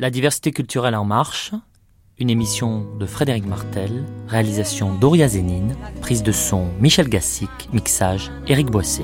[0.00, 1.50] La diversité culturelle en marche,
[2.20, 8.70] une émission de Frédéric Martel, réalisation Doria Zénine, prise de son Michel Gassic, mixage Éric
[8.70, 9.02] Boissé.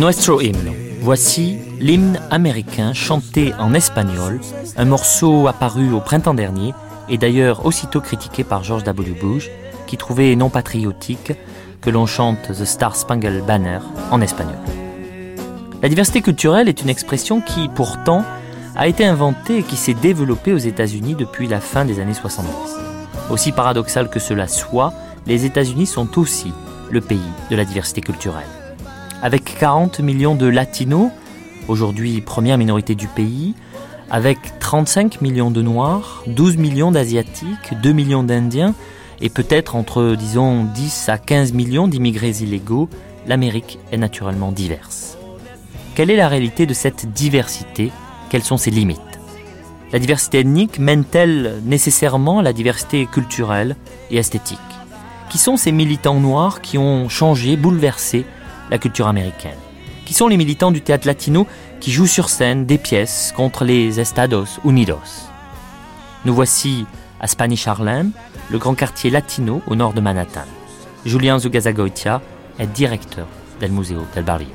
[0.00, 0.72] Nuestro himno.
[1.02, 4.40] Voici l'hymne américain chanté en espagnol,
[4.78, 6.72] un morceau apparu au printemps dernier
[7.10, 9.14] et d'ailleurs aussitôt critiqué par George W.
[9.20, 9.50] Bush,
[9.86, 11.32] qui trouvait non patriotique
[11.82, 13.80] que l'on chante The Star Spangled Banner
[14.10, 14.58] en espagnol.
[15.82, 18.24] La diversité culturelle est une expression qui, pourtant,
[18.76, 22.89] a été inventée et qui s'est développée aux États-Unis depuis la fin des années 70.
[23.30, 24.92] Aussi paradoxal que cela soit,
[25.26, 26.52] les États-Unis sont aussi
[26.90, 28.46] le pays de la diversité culturelle.
[29.22, 31.10] Avec 40 millions de latinos,
[31.68, 33.54] aujourd'hui première minorité du pays,
[34.10, 38.74] avec 35 millions de noirs, 12 millions d'asiatiques, 2 millions d'indiens
[39.20, 42.88] et peut-être entre, disons, 10 à 15 millions d'immigrés illégaux,
[43.26, 45.18] l'Amérique est naturellement diverse.
[45.94, 47.92] Quelle est la réalité de cette diversité?
[48.30, 49.09] Quelles sont ses limites?
[49.92, 53.74] La diversité ethnique mène-t-elle nécessairement à la diversité culturelle
[54.12, 54.58] et esthétique
[55.28, 58.24] Qui sont ces militants noirs qui ont changé, bouleversé
[58.70, 59.58] la culture américaine
[60.06, 61.44] Qui sont les militants du théâtre latino
[61.80, 65.28] qui jouent sur scène des pièces contre les Estados Unidos
[66.24, 66.86] Nous voici
[67.20, 68.12] à Spanish Harlem,
[68.48, 70.46] le grand quartier latino au nord de Manhattan.
[71.04, 72.22] Julien Zugazagoitia
[72.60, 73.26] est directeur
[73.58, 74.48] del Museo del Barrio.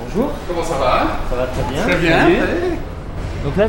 [0.00, 0.30] Bonjour.
[0.48, 1.06] Comment ça va?
[1.28, 1.82] Ça va très bien.
[1.82, 2.77] Très bien.
[3.44, 3.66] Donc là,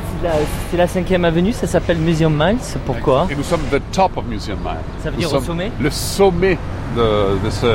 [0.72, 2.58] c'est la, 5e avenue, ça s'appelle Museum Miles.
[2.86, 4.78] Pourquoi Et nous sommes the top of Museum Mile.
[5.04, 6.58] Ça veut Nous dire au sommet Le sommet
[6.98, 7.66] de, de, ce,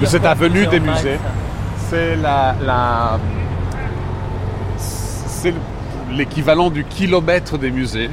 [0.00, 1.18] de cette quoi, avenue des Miles, musées?
[1.88, 3.18] C'est la, la
[4.76, 5.54] c'est
[6.10, 8.10] l'équivalent du kilomètre des musées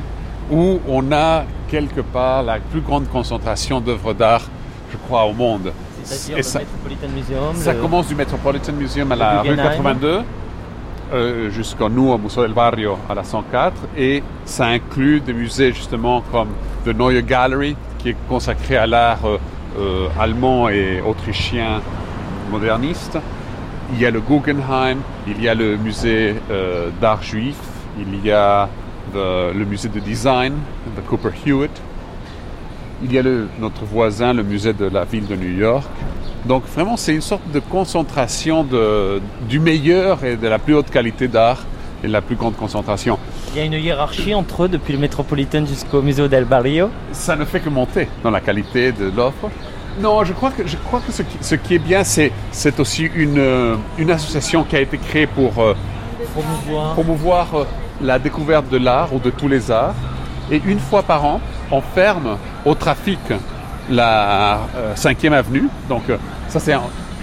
[0.52, 4.44] où on a quelque part la plus grande concentration d'œuvres d'art,
[4.92, 5.72] je crois, au monde.
[6.04, 7.56] C'est-à-dire Et le ça- Metropolitan Museum.
[7.56, 9.72] Ça le- commence du Metropolitan Museum à la rue Guggenheim.
[9.78, 10.22] 82
[11.14, 15.74] euh, jusqu'à nous au Museo del Barrio à la 104 et ça inclut des musées
[15.74, 16.50] justement comme
[16.86, 19.38] the Neue Gallery qui est consacré à l'art euh,
[19.80, 21.82] euh, allemand et autrichien
[22.52, 23.18] moderniste.
[23.94, 26.36] Il y a le Guggenheim, il y a le musée
[27.02, 27.58] d'art juif,
[28.00, 28.70] il y a
[29.14, 30.54] le musée de design,
[30.96, 31.72] the Cooper Hewitt.
[33.04, 35.90] Il y a le- notre voisin, le musée de la ville de New York.
[36.46, 40.90] Donc vraiment, c'est une sorte de concentration de, du meilleur et de la plus haute
[40.90, 41.60] qualité d'art
[42.04, 43.20] et de la plus grande concentration.
[43.54, 46.90] Il y a une hiérarchie entre eux depuis le Metropolitan jusqu'au Museo del Barrio.
[47.12, 49.50] Ça ne fait que monter dans la qualité de l'offre.
[50.00, 52.80] Non, je crois que, je crois que ce, qui, ce qui est bien, c'est, c'est
[52.80, 55.76] aussi une, euh, une association qui a été créée pour euh,
[56.34, 56.94] Promouvoir.
[56.94, 57.66] promouvoir euh,
[58.02, 59.94] la découverte de l'art ou de tous les arts.
[60.50, 61.42] Et une fois par an,
[61.72, 63.20] on ferme au trafic
[63.92, 65.68] la euh, 5e avenue.
[65.90, 66.76] Donc euh, ça c'est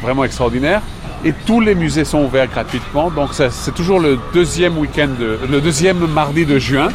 [0.02, 0.82] vraiment extraordinaire.
[1.24, 3.10] Et tous les musées sont ouverts gratuitement.
[3.10, 6.88] Donc c'est toujours le deuxième week-end, le deuxième mardi de juin.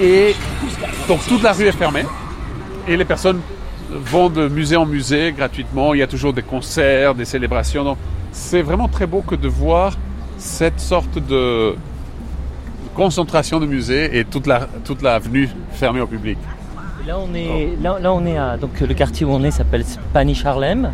[0.00, 0.36] Et
[1.08, 2.04] donc toute la rue est fermée.
[2.86, 3.40] Et les personnes
[3.90, 5.94] vont de musée en musée gratuitement.
[5.94, 7.82] Il y a toujours des concerts, des célébrations.
[7.82, 7.98] Donc
[8.30, 9.96] c'est vraiment très beau que de voir
[10.38, 11.74] cette sorte de
[12.94, 16.38] concentration de musées et toute la toute l'avenue fermée au public.
[17.08, 19.82] Là on est, là, là, on est à donc le quartier où on est s'appelle
[19.82, 20.92] Spanish Harlem.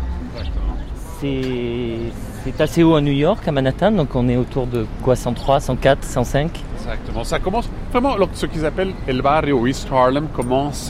[1.19, 1.97] C'est
[2.41, 5.59] c'est assez haut à New York, à Manhattan, donc on est autour de quoi 103,
[5.59, 6.63] 104, 105.
[6.77, 7.25] Exactement.
[7.25, 10.89] Ça commence vraiment ce qu'ils appellent El Barrio East Harlem commence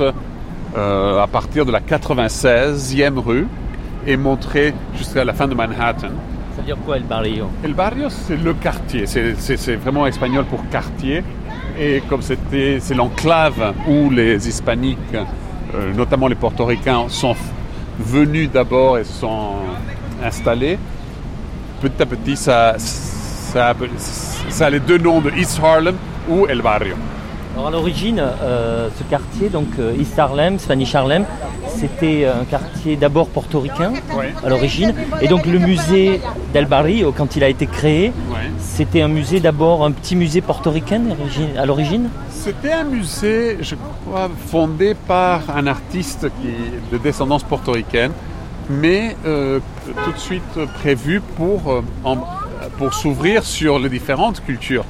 [0.77, 3.47] euh, à partir de la 96e rue
[4.05, 6.09] et montré jusqu'à la fin de Manhattan.
[6.55, 7.47] Ça veut dire quoi El Barrio?
[7.63, 9.07] El barrio, c'est le quartier.
[9.07, 11.23] C'est vraiment espagnol pour quartier.
[11.77, 17.35] Et comme c'était, c'est l'enclave où les hispaniques, euh, notamment les portoricains, sont
[17.99, 19.55] venus d'abord et sont
[20.23, 20.77] installés.
[21.81, 23.73] Petit à petit, ça, ça,
[24.49, 25.95] ça a les deux noms de East Harlem
[26.29, 26.95] ou El Barrio.
[27.55, 31.23] Alors à l'origine, euh, ce quartier, donc euh, East Harlem, Spanish Harlem,
[31.67, 33.93] c'était un quartier d'abord portoricain
[34.43, 34.93] à l'origine.
[35.21, 36.19] Et donc le musée
[36.53, 38.51] d'El Barrio, quand il a été créé, Ouais.
[38.59, 41.01] c'était un musée d'abord, un petit musée portoricain
[41.57, 42.09] à l'origine?
[42.29, 48.11] C'était un musée, je crois, fondé par un artiste qui de descendance portoricaine,
[48.69, 49.59] mais euh,
[50.03, 52.17] tout de suite prévu pour, euh, en-
[52.77, 54.83] pour s'ouvrir sur les différentes cultures,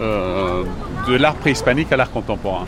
[0.00, 0.64] euh,
[1.08, 2.66] de l'art préhispanique à l'art contemporain.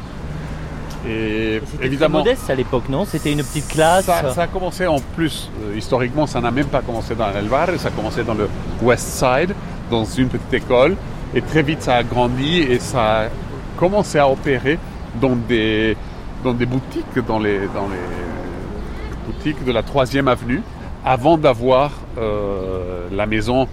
[1.08, 3.04] Et C'était évidemment, très modeste à l'époque, non?
[3.04, 4.06] C'était une petite classe.
[4.06, 7.46] ça, ça a commencé en plus, euh, historiquement, ça n'a même pas commencé dans El
[7.46, 8.48] Barrio, ça a commencé dans le
[8.82, 9.54] West Side,
[9.90, 10.96] dans une petite école.
[11.34, 13.28] Et très vite, ça a grandi et ça a
[13.76, 14.78] commencé à opérer
[15.20, 15.96] dans des,
[16.42, 20.62] dans des boutiques, dans les, dans les boutiques de la 3e avenue,
[21.04, 23.68] avant d'avoir euh, la maison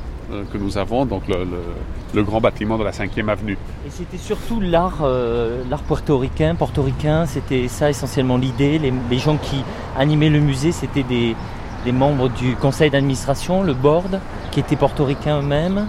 [0.51, 1.47] que nous avons, donc le, le-
[2.13, 3.57] le grand bâtiment de la 5e avenue.
[3.85, 8.79] Et c'était surtout l'art, euh, l'art portoricain, portoricain, c'était ça essentiellement l'idée.
[8.79, 9.63] Les, les gens qui
[9.97, 11.35] animaient le musée, c'était des,
[11.85, 14.19] des membres du conseil d'administration, le board,
[14.51, 15.87] qui étaient portoricains eux-mêmes.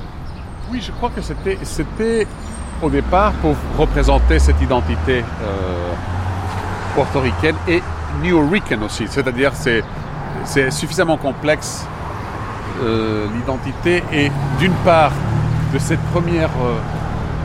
[0.72, 2.26] Oui, je crois que c'était, c'était
[2.82, 5.92] au départ pour représenter cette identité euh,
[6.94, 7.82] portoricaine et
[8.22, 9.06] new-rican aussi.
[9.08, 9.82] C'est-à-dire c'est
[10.44, 11.86] c'est suffisamment complexe
[12.82, 15.12] euh, l'identité et d'une part
[15.74, 16.78] de cette première euh,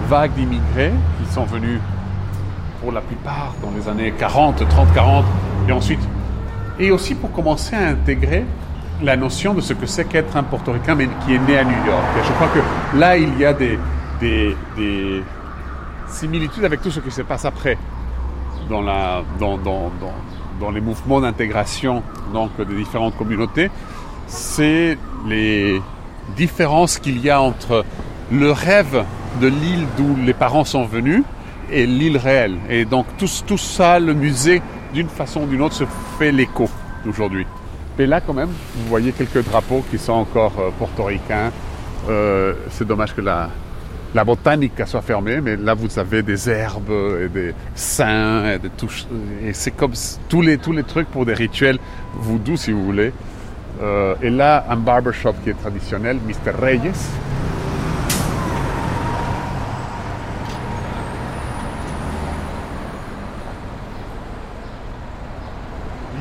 [0.07, 1.79] vague d'immigrés qui sont venus
[2.79, 5.25] pour la plupart dans les années 40, 30, 40
[5.67, 5.99] et ensuite
[6.79, 8.45] et aussi pour commencer à intégrer
[9.01, 11.71] la notion de ce que c'est qu'être un portoricain mais qui est né à New
[11.71, 12.05] York.
[12.19, 12.59] Et je crois que
[12.99, 13.79] là il y a des,
[14.19, 15.23] des, des
[16.07, 17.79] similitudes avec tout ce qui se passe après
[18.69, 20.13] dans, la, dans, dans, dans,
[20.59, 22.03] dans les mouvements d'intégration
[22.59, 23.71] des différentes communautés,
[24.27, 25.81] c'est les
[26.37, 27.83] différences qu'il y a entre
[28.31, 29.03] le rêve
[29.41, 31.23] de l'île d'où les parents sont venus
[31.71, 32.57] et l'île réelle.
[32.69, 34.61] Et donc tout, ça, le musée,
[34.93, 35.83] d'une façon ou d'une autre, se
[36.17, 36.69] fait l'écho
[37.07, 37.45] aujourd'hui.
[37.97, 41.51] Et là, quand même, vous voyez quelques drapeaux qui sont encore euh, portoricains.
[42.09, 43.49] Euh, c'est dommage que la,
[44.23, 46.91] botanique soit fermée, mais là vous avez des herbes
[47.23, 49.05] et des saints et des touches.
[49.45, 51.77] Et c'est comme s- tous les, tous les trucs pour des rituels
[52.15, 53.11] voodoo, si vous voulez.
[53.83, 56.51] Euh, et là, un barbershop qui est traditionnel, Mr.
[56.59, 56.91] Reyes.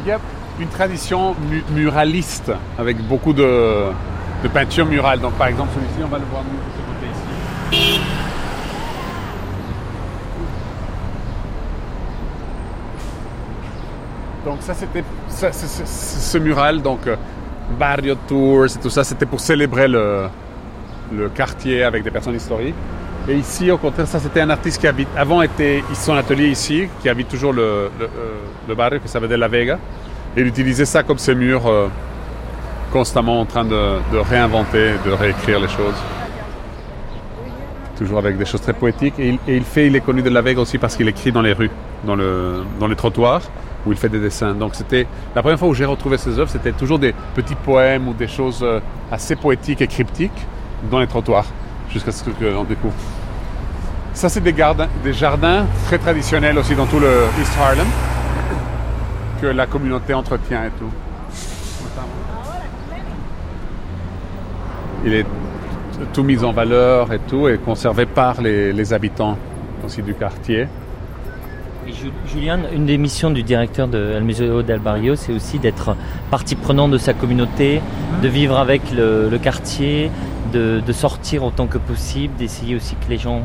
[0.09, 0.19] Y a
[0.61, 3.85] une tradition mu- muraliste avec beaucoup de,
[4.53, 5.21] peintures murales.
[5.21, 7.07] Donc, par exemple, celui-ci, on va le voir de ce côté
[7.77, 8.01] ici.
[14.45, 15.05] Donc ça c'était
[15.85, 17.17] ce mural donc euh,
[17.79, 20.29] Barrio Tours et tout ça c'était pour célébrer le,
[21.13, 22.75] le quartier avec des personnes historiques.
[23.29, 26.89] Et ici au contraire ça c'était un artiste qui habite avant était son atelier ici
[27.03, 28.09] qui habite toujours le, le, euh,
[28.67, 29.79] le barrio qui s'appelle la Vega
[30.37, 31.89] et il utilisait ça comme ses murs euh,
[32.93, 35.95] constamment en train de, de réinventer, de réécrire les choses.
[37.97, 39.15] Toujours avec des choses très poétiques.
[39.19, 41.33] Et il, et il fait, il est connu de la Vega aussi parce qu'il écrit
[41.33, 41.71] dans les rues,
[42.05, 43.43] dans, le, dans les trottoirs,
[43.87, 44.55] où il fait des dessins.
[44.55, 48.09] Donc c'était la première fois où j'ai retrouvé ses œuvres, c'était toujours des petits poèmes
[48.09, 48.81] ou des choses euh,
[49.11, 50.47] assez poétiques et cryptiques
[50.91, 51.47] dans les trottoirs,
[51.93, 52.95] jusqu'à ce qu'on découvre.
[54.13, 54.55] Ça, c'est des,
[55.05, 57.87] des jardins très traditionnels aussi dans tout le East Harlem,
[59.41, 60.91] que la communauté entretient et tout.
[65.05, 65.27] Il est
[66.13, 69.37] tout mis en valeur et tout, et conservé par les, habitants
[69.85, 70.67] aussi du quartier.
[72.27, 75.97] Julien, une des missions du directeur de El Museo del Barrio, c'est aussi d'être
[76.31, 77.81] partie prenante de sa communauté,
[78.23, 80.11] de vivre avec le quartier,
[80.53, 83.43] de, de sortir autant que possible, d'essayer aussi que les gens...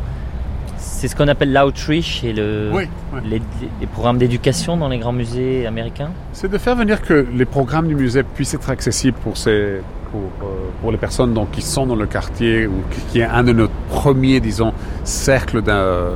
[0.77, 2.83] C'est ce qu'on appelle l'outreach et le, Oui,
[3.13, 3.41] oui.
[3.79, 6.11] les, programmes d'éducation dans les grands musées américains.
[6.33, 10.21] C'est de faire venir que les programmes du musée puissent être accessibles pour, ces, pour,
[10.41, 10.45] euh,
[10.81, 13.53] pour les personnes donc, qui sont dans le quartier ou qui, qui est un de
[13.53, 14.73] nos premiers, disons,
[15.03, 16.11] cercles d'un-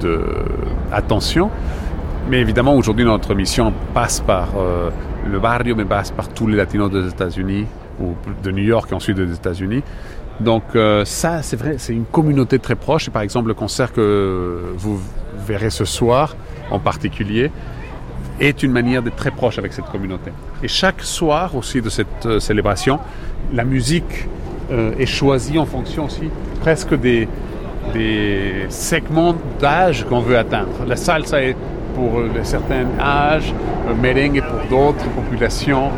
[0.00, 0.20] de
[0.92, 1.50] attention.
[2.30, 4.90] Mais évidemment, aujourd'hui, notre mission passe par euh,
[5.30, 7.66] le barrio, mais passe par tous les latinos des États-Unis
[8.00, 9.82] ou de New York et ensuite des États-Unis.
[10.40, 13.10] Donc euh, ça, c'est vrai, c'est une communauté très proche.
[13.10, 15.00] Par exemple, le concert que vous
[15.46, 16.36] verrez ce soir
[16.70, 17.50] en particulier,
[18.40, 20.30] est une manière d'être très proche avec cette communauté.
[20.62, 22.98] Et chaque soir aussi de cette euh, célébration,
[23.52, 24.28] la musique
[24.72, 27.28] euh, est choisie en fonction aussi presque des,
[27.92, 30.84] des segments d'âge qu'on veut atteindre.
[30.86, 31.56] La salsa est
[31.94, 33.54] pour certains âges,
[33.88, 35.90] euh, merengue est pour d'autres populations,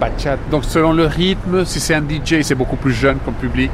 [0.00, 0.38] bachata.
[0.50, 3.70] Donc selon le rythme, si c'est un DJ, c'est beaucoup plus jeune comme public.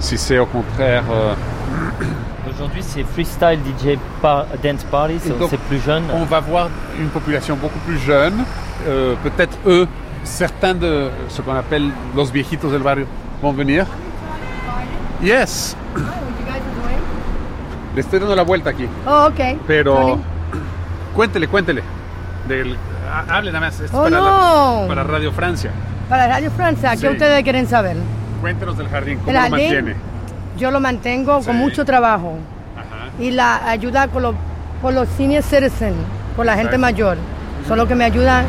[0.00, 1.34] Si c'est au contraire euh,
[2.50, 6.02] Aujourd'hui, c'est freestyle DJ par- dance party, c'est plus jeune.
[6.12, 8.34] on va voir une population beaucoup plus jeune.
[8.88, 9.86] Euh, Peut-être eux,
[10.24, 13.06] certains de ce qu'on appelle los viejitos del barrio
[13.42, 13.86] vont venir.
[15.22, 16.04] Yes, doing?
[17.94, 18.86] le estoy dando la vuelta aquí.
[19.06, 19.58] Oh, okay.
[19.66, 20.20] Pero Sorry.
[21.14, 21.82] cuéntele, cuéntele.
[22.48, 22.76] Del,
[23.08, 23.74] hable nada más.
[23.80, 24.82] Esto es Oh, para, no.
[24.82, 25.70] la- para Radio Francia.
[26.08, 27.08] Para Radio Francia, ¿qué Sí.
[27.08, 27.96] ustedes quieren saber?
[28.40, 29.58] Cuéntenos del jardín, ¿cómo ¿El lo jardín?
[29.74, 29.94] mantiene?
[30.58, 31.46] Yo lo mantengo Sí.
[31.46, 32.36] con mucho trabajo
[32.76, 33.10] Ajá.
[33.22, 34.34] y la ayuda con los
[34.80, 35.96] por los senior citizens,
[36.36, 37.16] por la gente mayor.
[37.66, 38.44] Son los que me ayudan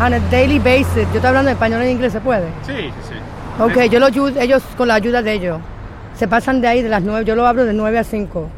[0.00, 0.94] on a daily basis.
[1.10, 2.46] Yo estoy hablando español e inglés, ¿se puede?
[2.64, 2.72] Sí,
[3.08, 3.14] sí.
[3.60, 5.58] Ok, yo los ayudo, ellos con la ayuda de ellos.
[6.14, 8.48] Se pasan de ahí de las 9, yo lo abro de 9 a 5.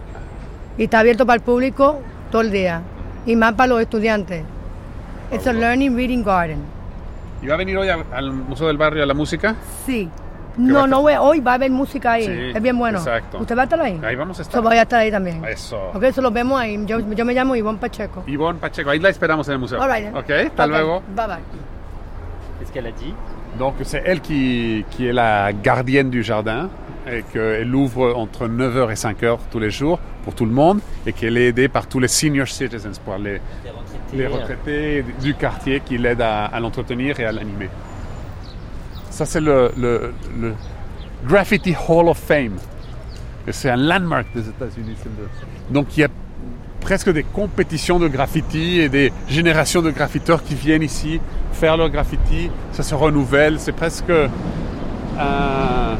[0.76, 2.82] Y está abierto para el público todo el día.
[3.26, 4.42] Y más para los estudiantes.
[5.32, 6.58] It's a learning reading garden.
[7.42, 9.54] ¿Y va a venir hoy a- al Museo del Barrio a la música?
[9.86, 10.08] Sí.
[10.56, 12.26] No, no voy, hoy va a haber música ahí.
[12.26, 12.98] Sí, es bien bueno.
[12.98, 13.38] exacto.
[13.38, 14.00] ¿Usted va a estar ahí?
[14.04, 14.62] Ahí vamos a estar.
[14.62, 15.44] Yo voy a estar ahí también.
[15.44, 15.90] Eso.
[15.92, 16.80] Ok, eso lo vemos ahí.
[16.86, 18.22] Yo, yo me llamo Ivonne Pacheco.
[18.28, 19.82] Yvonne Pacheco, ahí la esperamos en el museo.
[19.82, 20.14] All right.
[20.14, 21.02] Ok, hasta Ok, luego.
[21.16, 21.36] Bye bye.
[22.60, 23.12] Qu'est-ce qu'elle a dit
[23.58, 26.68] Donc c'est elle qui, qui est la gardienne du jardin
[27.10, 31.12] et qu'elle ouvre entre 9h et 5h tous les jours pour tout le monde et
[31.12, 33.40] qu'elle est aidée par tous les senior citizens, pour les,
[34.16, 37.68] les retraités du quartier qui l'aident à, à l'entretenir et à l'animer.
[39.10, 40.54] Ça c'est le, le- le
[41.26, 42.56] Graffiti Hall of Fame.
[43.50, 44.96] C'est un landmark des États-Unis.
[45.70, 46.08] Donc il y a
[46.80, 51.20] presque des compétitions de graffiti et des générations de graffiteurs qui viennent ici
[51.52, 52.50] faire leur graffiti.
[52.72, 53.58] Ça se renouvelle.
[53.60, 54.10] C'est presque
[55.18, 55.96] un,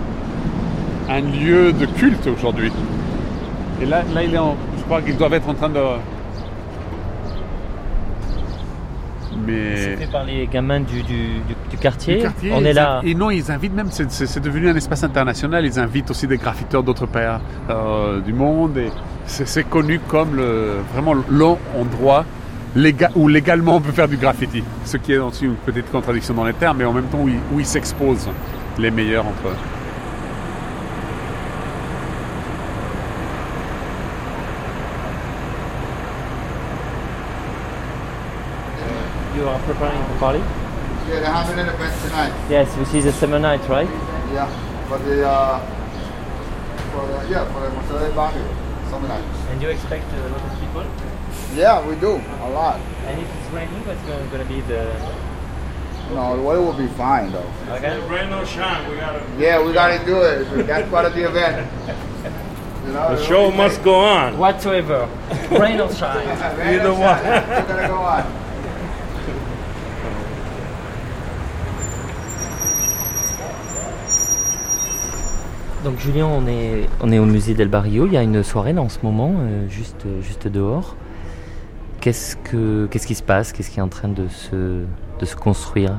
[1.08, 2.72] un lieu de culte aujourd'hui.
[3.80, 5.80] Et là, là il est en- je crois qu'ils doivent être en train de.
[9.46, 9.76] Mais.
[9.76, 11.16] C'est fait par les gamins du, du,
[11.48, 12.22] du- du quartier.
[12.52, 13.00] On est là.
[13.04, 14.10] Et non, ils invitent même, c'est-
[14.40, 17.22] devenu un espace international, ils invitent aussi des graffiteurs d'autres pays
[17.70, 18.78] euh, du monde.
[18.78, 18.88] Et
[19.26, 22.24] c'est connu comme le, vraiment l'endroit
[23.14, 24.62] où légalement on peut faire du graffiti.
[24.84, 27.28] Ce qui est aussi une petite contradiction dans les termes, mais en même temps où
[27.28, 28.28] ils où ils s'exposent
[28.78, 29.56] les meilleurs entre eux.
[39.64, 40.38] Preparing the party?
[40.38, 42.32] Yeah, they're having an event tonight.
[42.48, 43.88] Yes, which is a summer night, right?
[44.32, 44.48] Yeah,
[44.88, 45.58] for the uh,
[46.92, 49.24] for the, yeah for the Museo del Barrio summer night.
[49.50, 50.84] And you expect a lot of people?
[51.54, 52.80] Yeah, we do a lot.
[53.06, 54.84] And if it's raining, what's going to be the...
[56.14, 57.50] No, the weather will be fine though.
[57.70, 57.98] Okay.
[58.08, 59.24] Rain or shine, we gotta.
[59.38, 60.66] Yeah, we gotta do it.
[60.66, 61.66] That's part of the event.
[62.84, 64.36] You know, The show must go on.
[64.36, 65.08] Whatsoever.
[65.50, 66.28] Rain or shine.
[66.28, 67.00] Either one.
[67.00, 68.43] We're gonna go on.
[75.84, 78.06] Donc Julien, on est, on est au musée del Barrio.
[78.06, 80.96] Il y a une soirée là en ce moment, euh, juste, juste dehors.
[82.00, 83.52] Qu'est-ce, que, qui se passe?
[83.52, 84.84] Qu'est-ce qui est en train de se,
[85.20, 85.98] de se construire?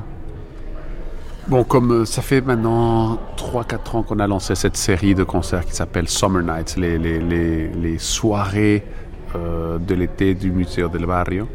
[1.47, 5.65] Bon, comme euh, ça fait maintenant 3-4 ans qu'on a lancé cette série de concerts
[5.65, 8.83] qui s'appelle Summer Nights, les, les, les, soirées
[9.35, 11.47] euh, de l'été du Museo del Barrio.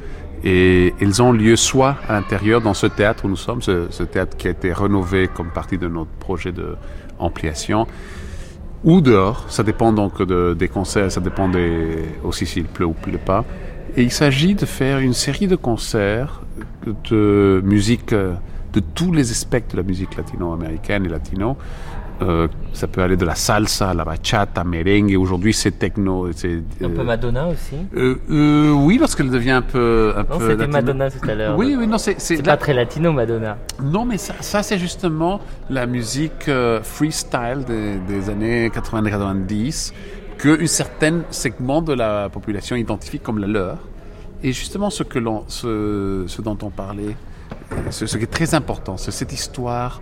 [0.45, 4.05] Et ils ont lieu soit à l'intérieur, dans ce théâtre où nous sommes, ce, ce
[4.05, 7.89] théâtre qui a été rénové comme partie de notre projet d'ampliation,
[8.85, 9.45] ou dehors.
[9.49, 13.45] Ça dépend donc de- des concerts, ça dépend des, aussi s'il pleut ou pleut pas.
[13.97, 16.43] Et il s'agit de faire une série de concerts
[17.11, 21.57] de musique, de tous les aspects de la musique latino-américaine et latino.
[22.23, 25.17] Euh, ça peut aller de la salsa, la bachata, merengue.
[25.19, 26.27] Aujourd'hui, c'est techno.
[26.27, 30.13] Un peu euh, Madonna aussi euh, euh, oui, lorsqu'elle devient un peu.
[30.17, 30.67] Un Non, c'était.
[30.67, 31.59] Madonna tout à l'heure.
[31.59, 32.21] Oui, oui, non, c'est.
[32.21, 33.57] C'est pas très latino, Madonna.
[33.83, 36.51] non, mais ça, ça, c'est justement la musique
[36.83, 39.93] freestyle des, des années 80-90
[40.39, 43.79] qu'un certain segment de la population identifie comme la leur.
[44.43, 47.15] Et justement, ce, que ce, ce dont on parlait,
[47.91, 50.01] ce, ce qui est très important, c'est cette histoire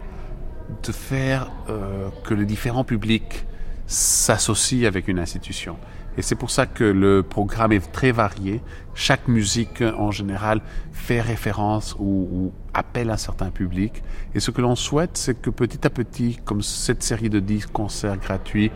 [0.83, 3.47] de faire euh, que les différents publics
[3.87, 5.77] s'associent avec une institution.
[6.17, 8.61] Et c'est pour ça que le programme est très varié.
[8.95, 10.61] Chaque musique, en général,
[10.93, 14.03] fait référence ou, ou appelle un certain public.
[14.35, 17.67] Et ce que l'on souhaite, c'est que petit à petit, comme cette série de 10
[17.67, 18.73] concerts gratuits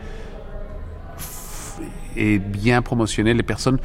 [2.15, 3.79] est bien promotionnée, les personnes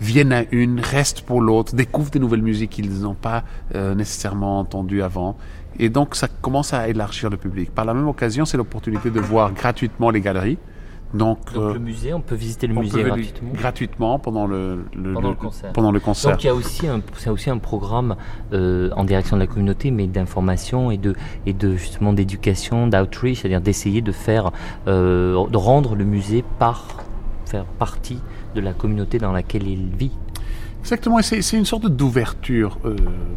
[0.00, 4.60] viennent à une, restent pour l'autre, découvrent des nouvelles musiques qu'ils n'ont pas euh, nécessairement
[4.60, 5.36] entendues avant.
[5.78, 7.72] Et donc, ça commence à élargir le public.
[7.74, 10.58] Par la même occasion, c'est l'opportunité de voir gratuitement les galeries.
[11.14, 13.50] Donc, Donc euh, le musée, on peut visiter le musée gratuitement.
[13.54, 15.72] gratuitement pendant le, le- Pendant le- le concert.
[15.72, 16.32] pendant le concert.
[16.32, 18.16] Donc il y a aussi un, c'est aussi un programme
[18.52, 21.14] euh, en direction de la communauté, mais d'information et de
[21.46, 24.50] et de justement d'éducation, d'outreach, c'est-à-dire d'essayer de faire,
[24.86, 26.84] euh, de rendre le musée par
[27.46, 28.20] faire partie
[28.54, 30.12] de la communauté dans laquelle il vit.
[30.88, 32.96] Exactement, c'est une sorte d'ouverture euh,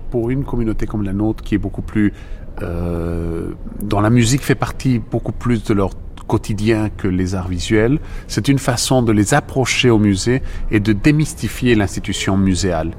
[0.09, 2.13] pour une communauté comme la nôtre qui est beaucoup plus...
[2.61, 3.49] Euh,
[3.81, 5.89] dont la musique fait partie beaucoup plus de leur
[6.27, 7.99] quotidien que les arts visuels.
[8.29, 10.41] C'est une façon de les approcher au musée
[10.71, 12.91] et de démystifier l'institution muséale.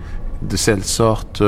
[0.43, 1.43] De cette sorte,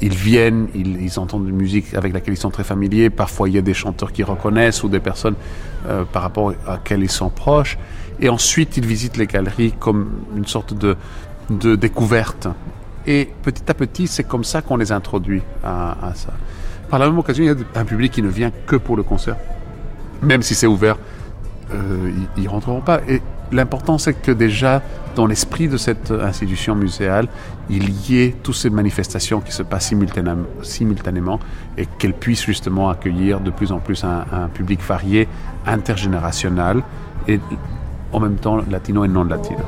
[0.00, 3.10] ils viennent, ils, ils entendent une musique avec laquelle ils sont très familiers.
[3.10, 5.34] Parfois, il y a des chanteurs qui reconnaissent ou des personnes
[5.88, 7.78] euh, par rapport à laquelle ils sont proches.
[8.20, 10.96] Et ensuite, ils visitent les galeries comme une sorte de
[11.50, 12.48] de découverte.
[13.06, 16.32] Et petit à petit, c'est comme ça qu'on les introduit à, ça.
[16.88, 19.02] Par la même occasion, il y a un public qui ne vient que pour le
[19.02, 19.36] concert.
[20.22, 20.96] Même si c'est ouvert,
[21.72, 23.00] euh, ils ne rentreront pas.
[23.08, 23.20] Et
[23.52, 24.80] l'important, c'est que déjà,
[25.16, 27.28] dans l'esprit de cette institution muséale,
[27.68, 29.92] il y ait toutes ces manifestations qui se passent
[30.62, 31.40] simultanément,
[31.76, 35.28] et qu'elles puissent justement accueillir de plus en plus un public varié,
[35.66, 36.82] intergénérationnel
[37.28, 37.40] et
[38.12, 39.60] en même temps latino et non latino.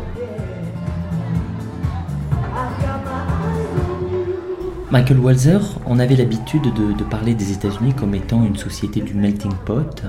[4.92, 9.52] Michael Walzer, on avait l'habitude de, parler des États-Unis comme étant une société du melting
[9.64, 10.04] pot.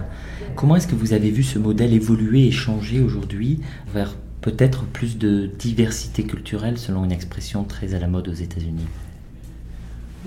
[0.56, 3.60] Comment est-ce que vous avez vu ce modèle évoluer et changer aujourd'hui
[3.92, 8.86] vers peut-être plus de diversité culturelle, selon une expression très à la mode aux États-Unis?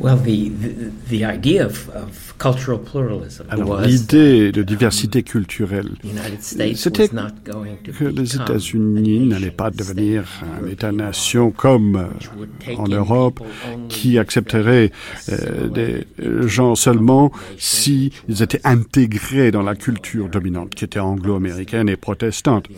[0.00, 5.90] Well, the, the, the idea of, of cultural pluralism Alors was l'idée de diversité culturelle,
[6.02, 10.24] the United States c'était was not going to que les États-Unis n'allaient pas devenir
[10.62, 13.40] un État-nation comme euh, en Europe,
[13.88, 14.90] qui accepterait
[15.28, 16.06] euh, des
[16.48, 22.68] gens seulement s'ils étaient intégrés dans la culture dominante, qui était anglo-américaine et protestante.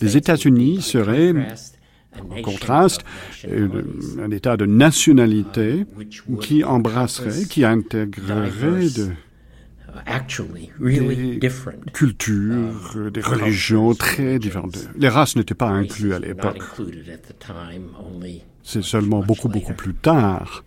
[0.00, 1.34] Les États-Unis seraient,
[2.30, 3.02] en contraste,
[3.46, 3.68] euh,
[4.20, 5.86] un État de nationalité
[6.40, 9.08] qui embrasserait, qui intégrerait de
[10.80, 11.50] really des
[11.92, 14.78] cultures, euh, des religions très différentes.
[14.96, 16.62] Les races n'étaient pas incluses à l'époque.
[18.62, 20.64] C'est seulement beaucoup, beaucoup plus tard.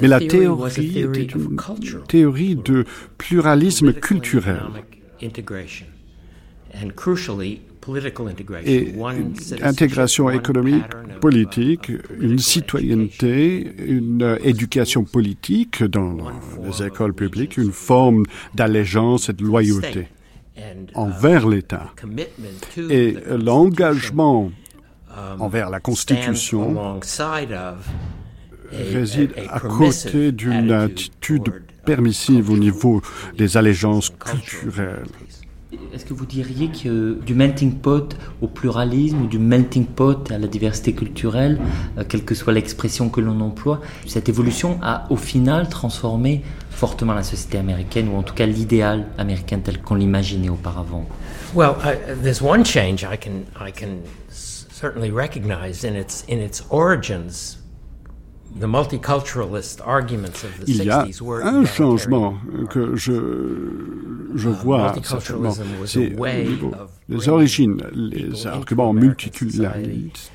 [0.00, 1.56] Mais la théorie était une
[2.06, 2.84] théorie de
[3.18, 4.62] pluralisme culturel.
[8.66, 16.16] Et une intégration économique, of, politique, uh, une citoyenneté, une euh, éducation politique dans
[16.62, 20.08] les écoles publiques, une forme d'allégeance et de loyauté
[20.56, 20.60] uh,
[20.94, 21.90] envers l'État.
[22.90, 24.52] Et l'engagement
[25.10, 27.00] um, envers la Constitution
[28.72, 33.00] réside à côté d'une attitude uh, permissive au niveau
[33.36, 35.06] des allégeances culturelles.
[35.92, 40.46] Est-ce que vous diriez que du melting pot au pluralisme du melting pot à la
[40.46, 41.60] diversité culturelle,
[41.98, 47.14] euh, quelle que soit l'expression que l'on emploie, cette évolution a au final transformé fortement
[47.14, 51.06] la société américaine, ou en tout cas l'idéal américain tel qu'on l'imaginait auparavant?
[51.54, 56.62] Well, I, there's one change I can I can certainly recognize in its in its
[56.70, 57.56] origins.
[57.58, 57.58] The multiculturalist arguments
[58.10, 58.39] of the
[60.66, 62.34] Il y a 60s were un changement
[62.68, 63.12] que je,
[64.34, 65.50] je vois certainement.
[65.50, 70.32] multiculturalism was C'est bringing origines, les arguments multiculturalistes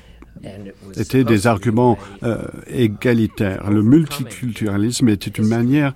[0.96, 3.70] étaient des arguments euh, égalitaires.
[3.70, 5.94] Le multiculturalisme était une manière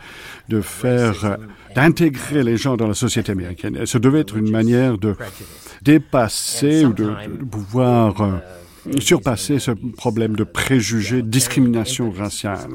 [0.49, 1.37] de faire, euh,
[1.75, 3.77] d'intégrer les gens dans la société américaine.
[3.77, 5.15] Et ça devait être une manière de
[5.83, 8.33] dépasser ou de, de pouvoir euh,
[8.99, 12.71] surpasser ce problème de préjugés, discrimination raciale.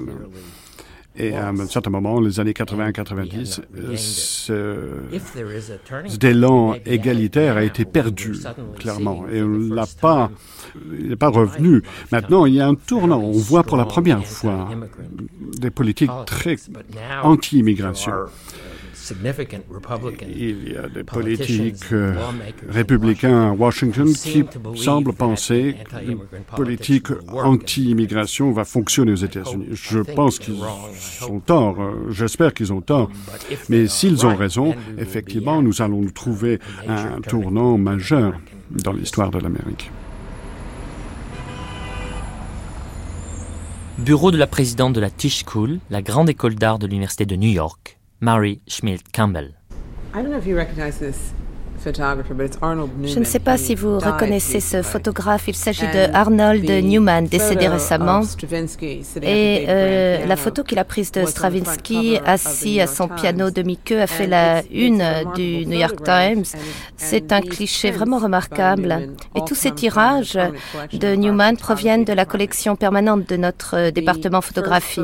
[1.18, 6.12] Et à un certain moment, les années 80-90, euh, ce, If there is a turning
[6.12, 8.34] cet élan égalitaire a été perdu,
[8.80, 9.26] clairement.
[9.32, 10.30] Et on l'a pas,
[10.92, 11.84] il n'est pas revenu.
[12.12, 13.22] Maintenant, il y a un tournant.
[13.22, 14.70] On voit pour la première fois
[15.58, 16.58] des politiques très
[17.24, 18.12] anti-immigration.
[20.28, 22.16] Il y a des politiques euh,
[22.70, 24.44] républicains à Washington qui
[24.76, 26.20] semblent penser qu'une
[26.56, 29.68] politique anti-immigration va fonctionner aux États-Unis.
[29.74, 30.62] Je pense qu'ils
[31.30, 31.80] ont tort.
[31.82, 33.10] euh, J'espère qu'ils ont tort.
[33.70, 38.34] Mais s'ils ont raison, effectivement, nous allons nous trouver un tournant majeur
[38.72, 39.92] dans l'histoire de l'Amérique.
[43.98, 47.36] Bureau de la présidente de la Tisch School, la grande école d'art de l'Université de
[47.38, 47.95] New York,
[48.26, 49.54] Mary Schmidt Campbell.
[50.12, 51.32] I don't know if you recognize this
[51.94, 55.48] Je ne sais pas si vous reconnaissez ce photographe.
[55.48, 58.22] Il s'agit And de Arnold Newman, décédé récemment.
[59.22, 64.08] Et euh, la photo qu'il a prise de Stravinsky assis à son piano demi-queue a
[64.08, 65.04] fait la une
[65.36, 65.96] du New York.
[66.04, 66.44] Times.
[66.98, 69.10] C'est un cliché vraiment remarquable.
[69.36, 70.38] Et tous ces tirages
[70.94, 75.02] de Newman proviennent de la collection permanente de notre euh, département photographie.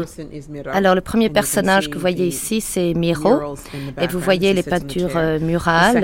[0.71, 3.55] Alors le premier personnage que vous voyez ici, c'est Miro.
[4.01, 6.03] Et vous voyez les peintures euh, murales.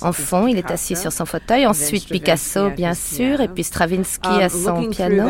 [0.00, 1.66] En fond, il est assis sur son fauteuil.
[1.66, 5.24] Ensuite, Picasso, bien sûr, et puis Stravinsky Um, à son piano.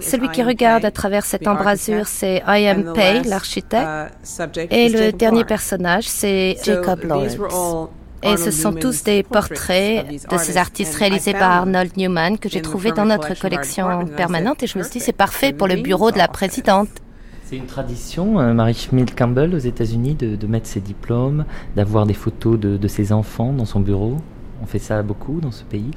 [0.00, 2.92] Celui qui regarde à travers cette embrasure, c'est I.M.
[2.94, 3.86] Pei, l'architecte.
[3.86, 7.36] uh, subject Et le dernier personnage, c'est Jacob Lawrence.
[8.22, 12.62] Et ce sont tous des portraits de ces artistes réalisés par Arnold Newman que j'ai
[12.62, 15.76] trouvés dans notre collection permanente et je me suis dit c'est "Perfect, parfait pour le
[15.76, 16.88] bureau de la I'll have it." présidente.
[17.46, 21.44] C'est une tradition, euh, Mary Schmidt Campbell, aux États-Unis, de, de mettre ses diplômes,
[21.76, 24.16] d'avoir des photos de, de ses enfants dans son bureau.
[24.62, 25.90] On fait ça beaucoup dans ce pays.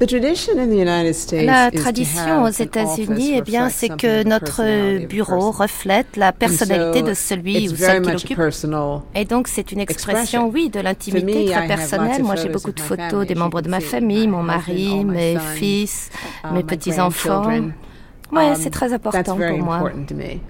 [0.00, 4.24] The tradition in the United States La tradition aux États-Unis, office eh bien, c'est que
[4.24, 8.10] notre personality of the bureau reflète la And personnalité so de celui ou celle qui
[8.10, 8.36] l'occupe.
[8.36, 12.20] personal Et donc, c'est une expression, oui, de l'intimité très personnelle.
[12.20, 16.10] of Moi, j'ai beaucoup de photos des membres de ma famille, mon mari, mes fils,
[16.44, 17.44] uh, mes petits-enfants.
[18.32, 19.76] Ouais, Um, c'est très important very pour moi.
[19.76, 20.40] important to me.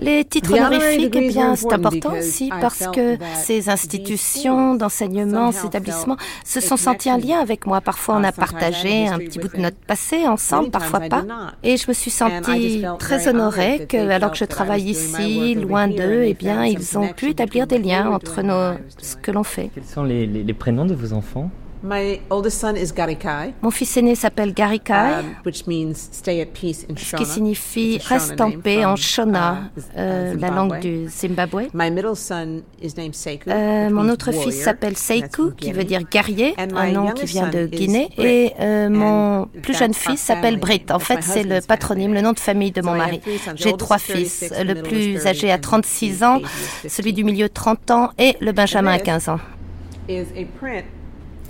[0.00, 3.68] Les titres The honorary honorifiques, eh bien, are c'est important aussi parce que ces these
[3.68, 7.36] institutions schools d'enseignement, ces établissements se sont sentis un connection.
[7.36, 7.80] lien avec moi.
[7.80, 11.22] Parfois, on Uh, a partagé un petit bout de notre passé ensemble, parfois pas.
[11.62, 14.08] Et je me suis And I just sentie felt très very honored honorée that que,
[14.10, 17.68] alors que je travaille ici, loin here, d'eux, eh they bien, ils ont pu établir
[17.68, 19.70] des liens entre nos, ce que l'on fait.
[19.72, 21.50] Quels sont les, les- les prénoms de vos enfants?
[21.86, 26.40] My oldest son is Garikai, Mon fils aîné s'appelle Gary Kai, um, which means stay
[26.40, 27.18] at peace in ce Shona.
[27.22, 31.64] qui signifie reste en paix en Shona, uh, Z- uh, euh, la langue du Zimbabwe.
[31.74, 33.50] My middle son is named Sekou.
[33.50, 37.26] Euh, mon autre fils warrior, s'appelle from qui veut dire guerrier, un my nom qui
[37.26, 38.08] vient son de is Guinée.
[38.16, 40.90] Et euh, mon plus jeune fils s'appelle Britt.
[40.90, 43.20] En fait, c'est le patronyme, le nom de famille de mon mari.
[43.20, 43.52] three sons.
[43.52, 44.54] The J'ai trois is 36, fils.
[44.64, 46.48] Le plus 30, âgé and 36 the ans, baby is
[46.84, 46.92] 15.
[46.92, 49.38] celui du milieu 30 ans et le Benjamin this 15 ans.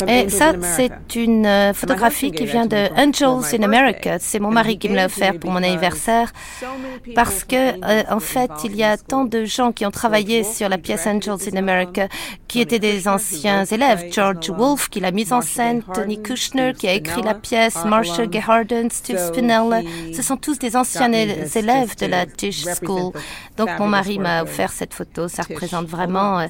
[0.06, 1.20] Et Angels ça, in c'est America.
[1.20, 4.18] une euh, photographie qui vient de Angels in America.
[4.18, 6.32] C'est mon mari qui me l'a offert pour mon anniversaire
[7.14, 10.68] parce que, euh, en fait, il y a tant de gens qui ont travaillé sur
[10.68, 12.08] la pièce Angels in America,
[12.48, 14.06] qui étaient des anciens élèves.
[14.10, 18.28] George Wolfe, qui l'a mise en scène, Tony Kushner, qui a écrit la pièce, Marshall
[18.28, 19.80] Gay Harden, Steve Spinella.
[20.14, 23.12] Ce sont tous des anciens élèves de la Tisch School.
[23.56, 25.28] Donc, mon mari m'a offert cette photo.
[25.28, 26.46] Ça représente vraiment euh,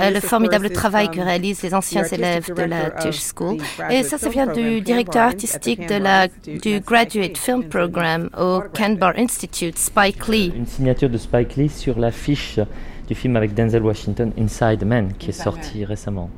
[0.00, 3.58] euh, le formidable travail que réalisent les anciens élèves de la Tisch School.
[3.90, 9.14] Et ça, ça vient du directeur artistique de la, du Graduate Film Program au Canberra
[9.16, 10.52] Institute, Spike Lee.
[10.54, 12.58] Une signature de Spike Lee sur l'affiche
[13.06, 16.30] du film avec Denzel Washington, Inside Man, qui est sorti récemment.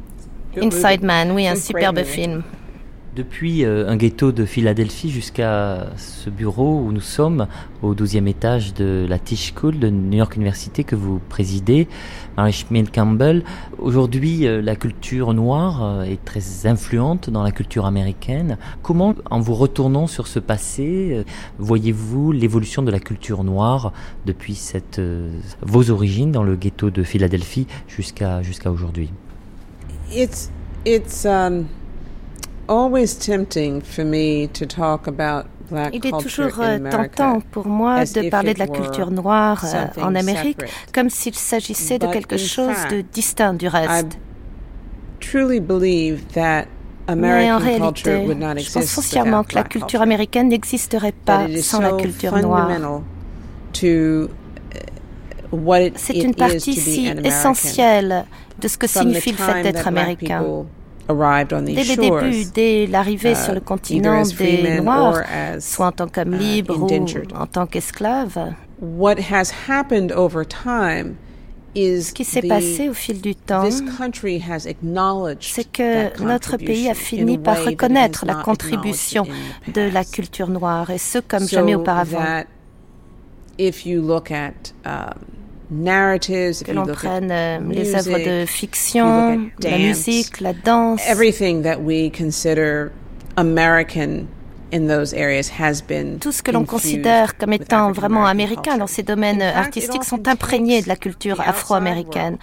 [0.57, 2.43] Inside Man, oui, un superbe film.
[3.17, 7.49] Depuis euh, un ghetto de Philadelphie jusqu'à ce bureau où nous sommes,
[7.83, 11.89] au 12e étage de la Tisch School de New York University que vous présidez,
[12.37, 13.43] Marie Schmidt Campbell,
[13.79, 18.59] aujourd'hui euh, la culture noire euh, est très influente dans la culture américaine.
[18.83, 21.25] Comment, en vous retournant sur ce passé,
[21.59, 23.93] voyez-vous l'évolution de la culture noire
[24.25, 25.01] depuis cette,
[25.63, 29.11] vos origines dans le ghetto de Philadelphie jusqu'à jusqu'à aujourd'hui?
[30.13, 30.51] It's
[30.87, 31.67] it's um,
[35.93, 40.15] Il est toujours euh, tentant pour moi de parler de la culture noire euh, en
[40.15, 40.61] Amérique
[40.93, 44.19] comme s'il s'agissait de quelque chose de distinct du I reste.
[45.21, 46.67] truly believe that
[47.09, 50.03] Mais en American culture réalité, would not je pense exist foncièrement que la black culture
[50.03, 52.71] américaine n'existerait pas sans la culture noire.
[53.83, 54.29] uh,
[55.97, 58.27] C'est une partie si essentielle
[58.61, 60.45] de ce que signifie le fait d'être américain.
[61.11, 65.23] People arrived on Dès les débuts, dès l'arrivée uh, sur le either continent des Noirs,
[65.61, 71.17] soit en tant qu'hommes uh, libres ou en tant qu'esclaves, What has happened over time
[71.75, 76.09] is ce qui s'est passé au fil du temps, this country has acknowledged c'est que
[76.09, 79.27] that notre pays a contribution fini par reconnaître la contribution
[79.75, 82.43] de la culture noire, et ce comme jamais auparavant.
[85.71, 91.63] Que l'on prenne euh, les œuvres music, de fiction, la dance, musique, la danse, everything
[91.63, 92.91] that we consider
[93.37, 94.27] American
[94.73, 98.77] in those areas has been tout ce que l'on considère comme with étant vraiment américain
[98.77, 98.97] dans culture.
[98.97, 102.39] ces domaines In fact, it artistiques sont imprégnés de la culture afro-américaine.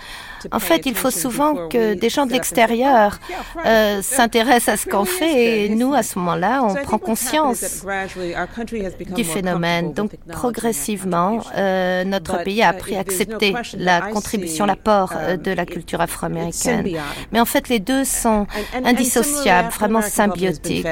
[0.52, 4.74] En fait, il faut souvent que des gens de l'extérieur "Oh, yeah, right, euh, s'intéressent
[4.74, 8.48] à ce qu'on fait et nous, à it?" ce moment-là, on prend conscience gradually our
[8.48, 9.94] country has become du phénomène.
[9.94, 15.42] Donc progressivement, euh, notre pays a uh, appris à accepter la contribution, l'apport euh, um,
[15.42, 16.88] de la culture afro-américaine.
[17.32, 18.48] Mais en fait, les deux sont
[18.84, 20.86] indissociables, vraiment symbiotiques.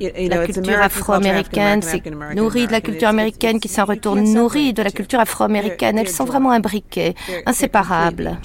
[0.00, 4.34] La culture afro-américaine, African-American, c'est African-American, nourri de la culture américaine qui s'en retourne can't
[4.34, 5.98] nourri de la culture afro-américaine.
[5.98, 7.14] Elles sont vraiment imbriquées,
[7.46, 8.38] inséparables.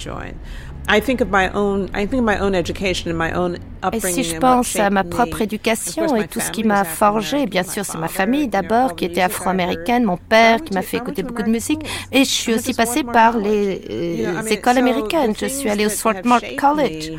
[3.92, 7.62] Et si je pense à ma propre éducation et tout ce qui m'a forgé, bien
[7.62, 11.42] sûr, c'est ma famille d'abord qui était afro-américaine, mon père qui m'a fait écouter beaucoup
[11.42, 13.82] de musique et je suis aussi passée par les
[14.26, 15.34] euh, écoles américaines.
[15.38, 17.12] Je suis allée au Swarthmore College.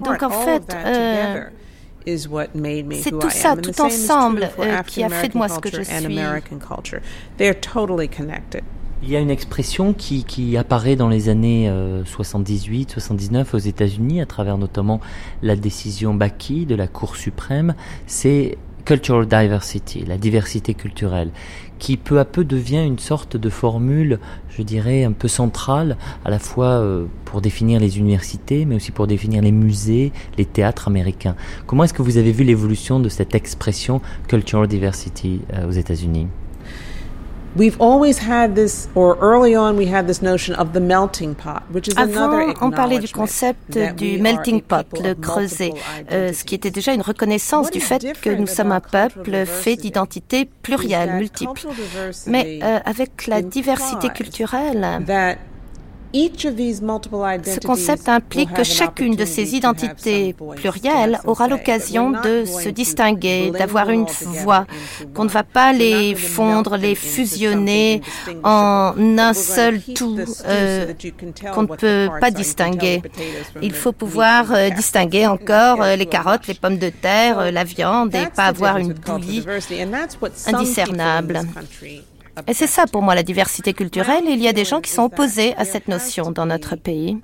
[0.00, 1.44] Donc, en fait, euh,
[2.04, 3.58] together is what made me c'est who tout I ça, am.
[3.58, 5.58] And the tout same is ensemble, true for euh, qui a fait de moi ce
[5.58, 6.18] que je culture and suis.
[6.18, 7.00] American culture.
[7.38, 8.62] They're totally connected.
[9.04, 11.68] Il y a une expression qui, qui apparaît dans les années
[12.04, 15.00] 78-79 aux États-Unis, à travers notamment
[15.42, 17.74] la décision Baki de la Cour suprême,
[18.06, 21.30] c'est cultural diversity, la diversité culturelle,
[21.82, 26.30] qui peu à peu devient une sorte de formule, je dirais, un peu centrale, à
[26.30, 30.86] la fois euh, pour définir les universités, mais aussi pour définir les musées, les théâtres
[30.86, 31.34] américains.
[31.66, 36.28] Comment est-ce que vous avez vu l'évolution de cette expression cultural diversity euh, aux États-Unis?
[37.54, 41.62] We've always had this, or early on, we had this notion of the melting pot,
[41.70, 45.74] which is Avant, on parlait du concept du melting pot, le creuset,
[46.10, 49.76] euh, ce qui était déjà une reconnaissance du fait que nous sommes un peuple fait
[49.76, 51.68] d'identités plurielles, multiples.
[52.26, 55.04] Mais euh, avec la diversité culturelle,
[56.14, 63.90] ce concept implique que chacune de ces identités plurielles aura l'occasion de se distinguer, d'avoir
[63.90, 64.06] une
[64.44, 64.66] voix,
[65.14, 68.02] qu'on ne va pas les fondre, les fusionner
[68.44, 70.92] en un seul tout euh,
[71.54, 73.02] qu'on ne peut pas distinguer.
[73.62, 78.14] Il faut pouvoir euh, distinguer encore euh, les carottes, les pommes de terre, la viande
[78.14, 79.44] et pas avoir une bouillie
[80.46, 81.40] indiscernable.
[82.46, 84.24] Et c'est ça pour moi la diversité culturelle.
[84.26, 87.18] Il y a des gens qui sont opposés à cette notion dans notre pays.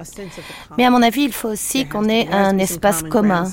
[0.76, 3.44] Mais à mon avis, il faut aussi qu'on ait un espace commun,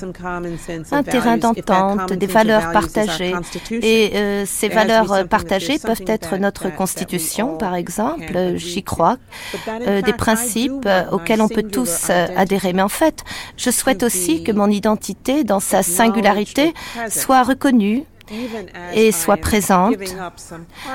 [0.90, 3.34] un terrain d'entente, des valeurs partagées.
[3.70, 9.16] Et euh, ces valeurs partagées peuvent être notre constitution, par exemple, j'y crois,
[9.68, 12.72] euh, des principes auxquels on peut tous euh, adhérer.
[12.72, 13.24] Mais en fait,
[13.56, 16.74] je souhaite aussi que mon identité, dans sa singularité,
[17.08, 18.04] soit reconnue
[18.94, 19.96] et soit présente,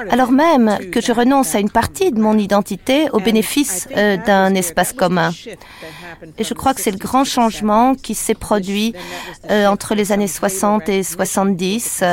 [0.09, 4.53] alors même que je renonce à une partie de mon identité au bénéfice euh, d'un
[4.55, 5.31] espace commun.
[6.37, 8.93] Et je crois que c'est le grand changement qui s'est produit
[9.49, 12.03] euh, entre les années 60 et 70.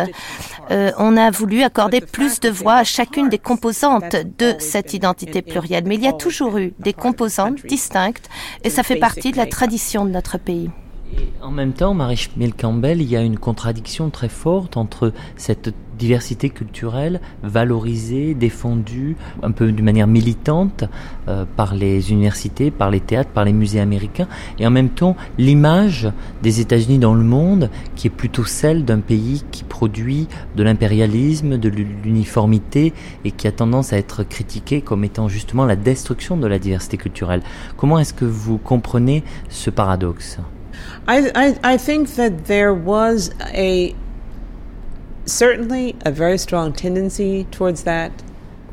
[0.70, 5.42] Euh, on a voulu accorder plus de voix à chacune des composantes de cette identité
[5.42, 8.28] plurielle, mais il y a toujours eu des composantes distinctes
[8.64, 10.70] et ça fait partie de la tradition de notre pays
[11.42, 15.73] en même temps, Marie Schmiel Campbell, il y a une contradiction très forte entre cette
[15.99, 20.85] diversité culturelle valorisée, défendue un peu d'une manière militante
[21.27, 25.16] euh, par les universités, par les théâtres, par les musées américains, et en même temps
[25.38, 26.11] l'image
[26.42, 31.59] des États-Unis dans le monde qui est plutôt celle d'un pays qui produit de l'impérialisme,
[31.59, 32.92] de l'uniformité
[33.25, 36.97] et qui a tendance à être critiqué comme étant justement la destruction de la diversité
[36.97, 37.42] culturelle.
[37.77, 40.38] Comment est-ce que vous comprenez ce paradoxe?
[41.07, 43.95] I, I, I think that there was a
[45.27, 48.11] certainly a very strong tendency towards that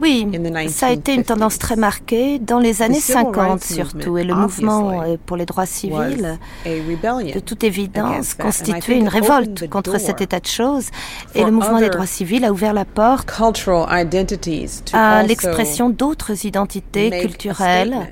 [0.02, 0.28] Oui,
[0.68, 5.02] ça a été une tendance très marquée dans les années 50 surtout, et le mouvement
[5.02, 10.48] euh, pour les droits civils, de toute évidence, constituait une révolte contre cet état de
[10.48, 10.90] choses,
[11.34, 13.32] et le mouvement des droits civils a ouvert la porte
[14.94, 18.12] à l'expression d'autres identités culturelles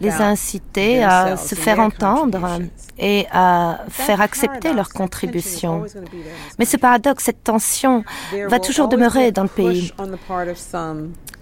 [0.00, 2.60] les a incités à se faire entendre
[2.98, 5.84] et à faire accepter leurs contributions.
[6.58, 8.04] Mais ce paradoxe, cette tension
[8.48, 9.92] va toujours demeurer dans le pays.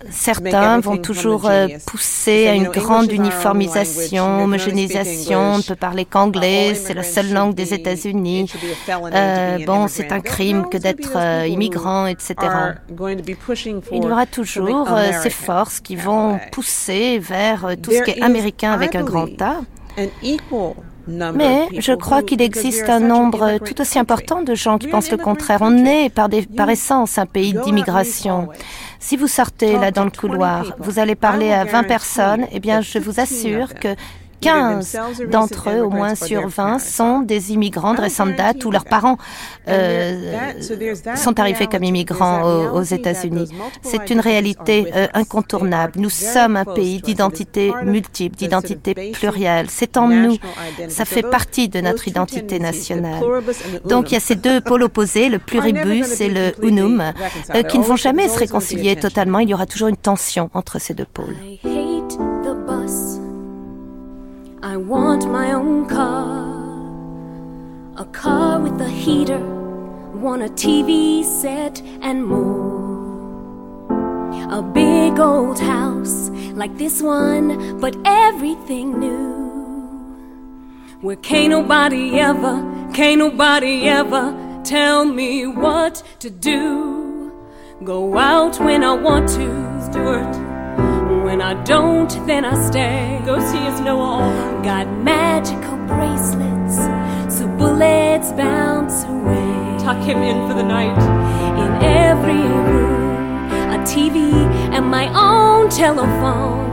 [0.09, 5.39] Certains vont toujours euh, pousser à une grande uniformisation, homogénéisation.
[5.39, 8.51] On ne peut parler qu'anglais, c'est la seule langue des États-Unis.
[8.89, 12.35] Euh, bon, c'est un crime que d'être euh, immigrant, etc.
[13.93, 14.89] Il y aura toujours
[15.23, 18.40] ces forces qui vont pousser vers tout ce qui est américain
[18.73, 19.61] avec un grand A.
[21.35, 25.17] Mais je crois qu'il existe un nombre tout aussi important de gens qui pensent le
[25.17, 25.59] contraire.
[25.63, 28.49] On est par, essence un pays d'immigration.
[28.99, 32.81] Si vous sortez là dans le couloir, vous allez parler à 20 personnes, eh bien
[32.81, 33.89] je vous assure que
[34.41, 34.99] 15
[35.31, 39.19] d'entre eux, au moins sur 20, sont des immigrants de récente date ou leurs parents
[39.69, 40.33] euh,
[41.17, 43.51] sont arrivés comme immigrants aux, États-Unis.
[43.83, 45.93] C'est une réalité euh, incontournable.
[45.97, 49.67] Nous sommes un pays d'identité multiple, d'identité plurielle.
[49.69, 50.37] C'est en nous.
[50.89, 53.23] Ça fait partie de notre identité nationale.
[53.85, 57.03] Donc il y a ces deux pôles opposés, le pluribus et le unum,
[57.55, 59.39] euh, qui ne vont jamais se réconcilier totalement.
[59.39, 61.37] Il y aura toujours une tension entre ces deux pôles.
[64.71, 66.55] I want my own car,
[67.97, 69.45] a car with a heater,
[70.15, 73.91] want a TV set and more.
[74.49, 79.41] A big old house like this one, but everything new.
[81.01, 82.63] Where can't nobody ever,
[82.95, 87.33] can't nobody ever tell me what to do.
[87.83, 90.50] Go out when I want to, Stuart
[91.25, 93.21] when I don't, then I stay.
[93.25, 94.61] Go see us Noah.
[94.63, 96.77] Got magical bracelets,
[97.35, 99.79] so bullets bounce away.
[99.85, 100.99] Tuck him in for the night.
[101.63, 104.33] In every room, a TV
[104.75, 106.71] and my own telephone.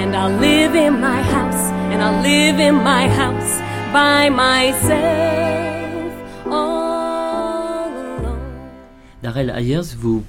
[0.00, 3.60] And I live in my house, and I live in my house
[3.92, 6.12] by myself.
[6.46, 7.04] All
[9.22, 10.22] Karel Ayers, vous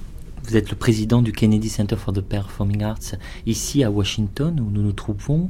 [0.46, 4.70] vous êtes le président du Kennedy Center for the Performing Arts ici à Washington où
[4.70, 5.48] nous nous trouvons.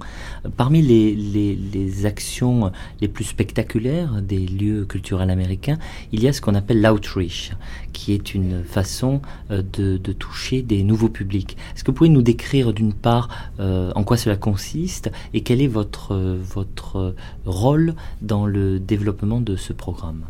[0.56, 5.78] Parmi les, actions les plus spectaculaires des lieux culturels américains,
[6.12, 7.52] il y a ce qu'on appelle l'outreach,
[7.92, 11.58] qui est une façon euh, de, toucher des nouveaux publics.
[11.74, 13.28] Est-ce que vous pouvez nous décrire d'une part
[13.60, 19.56] euh, en quoi cela consiste et quel est votre, votre rôle dans le développement de
[19.56, 20.24] ce programme?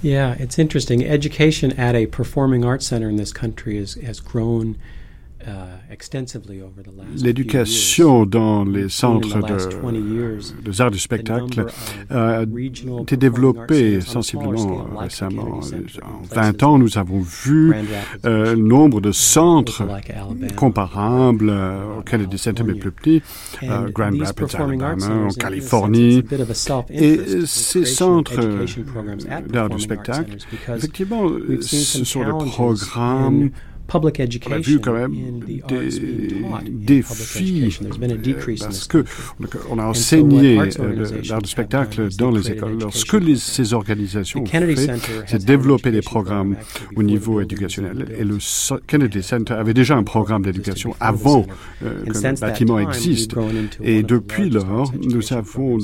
[0.00, 1.04] Yeah, it's interesting.
[1.04, 4.76] Education at a performing arts center in this country is, has grown
[7.16, 11.66] L'éducation dans les centres de, des arts du spectacle
[12.10, 12.42] a
[13.02, 15.60] été développée sensiblement récemment.
[16.02, 17.74] En 20 ans, nous avons vu
[18.24, 19.86] euh, nombre de centres
[20.56, 23.22] comparables euh, au Kennedy Center, mais plus petits,
[23.62, 26.24] euh, Grand Rapids, Alabama, en Californie.
[26.90, 28.40] Et ces centres
[29.48, 30.36] d'art du spectacle,
[30.74, 31.28] effectivement,
[31.60, 33.50] ce sont des programmes
[33.94, 35.14] on a vu quand même
[36.70, 37.78] des défis
[38.60, 39.04] parce que
[39.70, 40.58] on a enseigné
[41.28, 42.78] l'art du spectacle dans les écoles.
[42.80, 46.56] Lorsque les, ces organisations ont fait, c'est développer des programmes
[46.96, 48.14] au niveau éducationnel.
[48.18, 48.38] Et le
[48.86, 51.46] Kennedy Center avait déjà un programme d'éducation avant
[51.84, 53.34] euh, que le bâtiment existe.
[53.82, 55.78] Et depuis lors, nous avons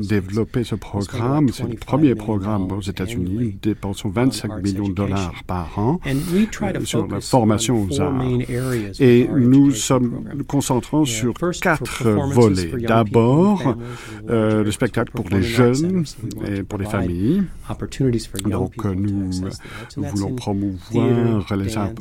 [0.00, 1.48] développé ce programme.
[1.52, 3.38] C'est le premier programme aux États-Unis.
[3.38, 6.14] Nous dépensons 25 millions de dollars par an euh,
[6.84, 8.22] sur la formation aux arts.
[9.00, 12.72] Et nous sommes nous concentrons sur quatre volets.
[12.86, 13.76] D'abord,
[14.28, 16.04] euh, le spectacle pour les jeunes
[16.46, 17.44] et pour les familles.
[18.44, 19.30] Donc, nous,
[19.96, 21.92] nous voulons promouvoir les arts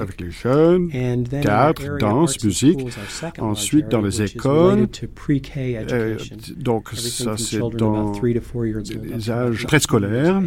[0.00, 0.90] avec les jeunes,
[1.42, 2.80] théâtre, danse, musique.
[3.38, 4.88] Ensuite, dans les écoles,
[5.56, 6.18] euh,
[6.56, 10.42] donc ça c'est dans les âges préscolaires.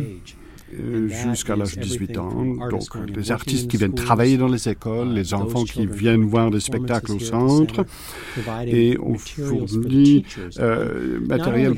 [0.78, 2.46] Euh, jusqu'à l'âge de 18 ans.
[2.70, 2.84] Donc,
[3.16, 7.14] les artistes qui viennent travailler dans les écoles, les enfants qui viennent voir des spectacles
[7.14, 7.86] au centre,
[8.66, 10.26] et on fournit
[10.60, 11.76] euh, matériel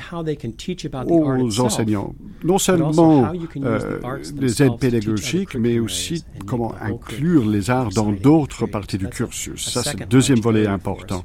[1.08, 2.14] aux enseignants.
[2.44, 4.00] Non seulement euh,
[4.34, 9.70] des aides pédagogiques, mais aussi comment inclure les arts dans d'autres parties du cursus.
[9.70, 11.24] Ça, c'est le deuxième volet important.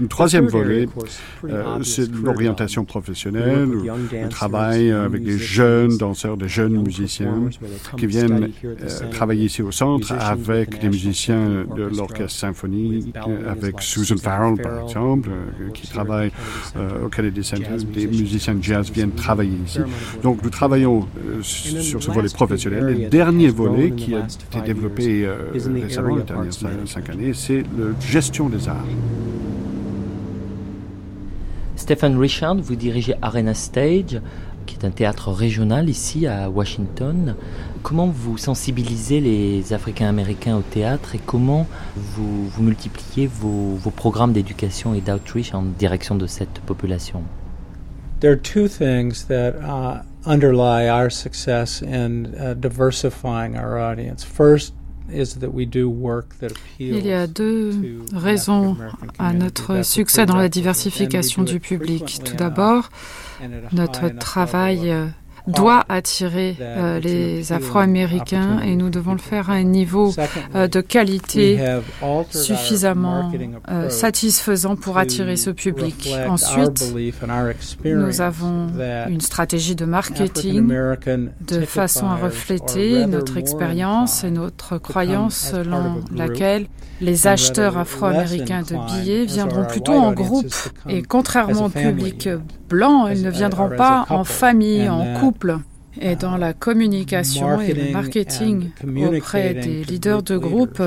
[0.00, 0.86] Un troisième volet,
[1.44, 3.68] euh, c'est l'orientation professionnelle.
[4.24, 7.07] On travaille avec des jeunes danseurs, des jeunes musiciens
[7.96, 13.14] qui viennent euh, travailler ici au centre avec des musiciens de l'orchestre symphonique,
[13.48, 16.30] avec Susan Farrell par exemple, euh, qui travaille
[16.76, 17.76] euh, au Kennedy Center.
[17.92, 19.80] Des musiciens de jazz viennent travailler ici.
[20.22, 21.06] Donc nous travaillons
[21.42, 22.84] sur ce volet professionnel.
[22.84, 28.48] Le dernier volet qui a été développé récemment, les dernières cinq années, c'est la gestion
[28.48, 28.84] des arts.
[31.78, 34.20] Stephen Richard, vous dirigez Arena Stage
[34.68, 37.34] qui est un théâtre régional ici à Washington.
[37.82, 45.00] Comment vous sensibilisez les Africains-Américains au théâtre et comment vous, multipliez vos, programmes d'éducation et
[45.00, 47.22] d'outreach en direction de cette population?
[48.20, 54.24] There are two things that uh, underlie our success in uh, diversifying our audience.
[56.78, 58.76] Il y a deux raisons
[59.18, 62.20] à notre succès dans la diversification du public.
[62.24, 62.90] Tout d'abord,
[63.72, 64.94] notre travail
[65.48, 70.14] doit attirer euh, les Afro-Américains et nous devons le faire à un niveau
[70.54, 71.58] euh, de qualité
[72.30, 73.32] suffisamment
[73.70, 76.14] euh, satisfaisant pour attirer ce public.
[76.28, 76.94] Ensuite,
[77.84, 78.68] nous avons
[79.08, 80.68] une stratégie de marketing
[81.40, 86.66] de façon à refléter notre expérience et notre croyance selon laquelle
[87.00, 90.52] les acheteurs afro-américains de billets viendront plutôt en groupe
[90.88, 92.28] et contrairement au public
[92.68, 95.58] blanc, ils ne viendront pas en famille, en couple.
[96.00, 100.80] Et dans la communication et le marketing auprès des leaders de groupe,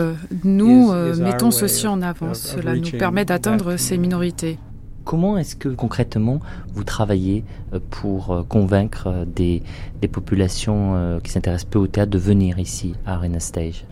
[0.46, 2.34] nous euh, mettons ceci en avant.
[2.34, 4.58] Cela nous permet d'atteindre ces minorités.
[5.04, 6.40] Comment est-ce que concrètement
[6.74, 9.64] vous travaillez euh, pour euh, convaincre des,
[10.00, 13.86] des populations qui s'intéressent peu au théâtre de venir ici à Arena Stage?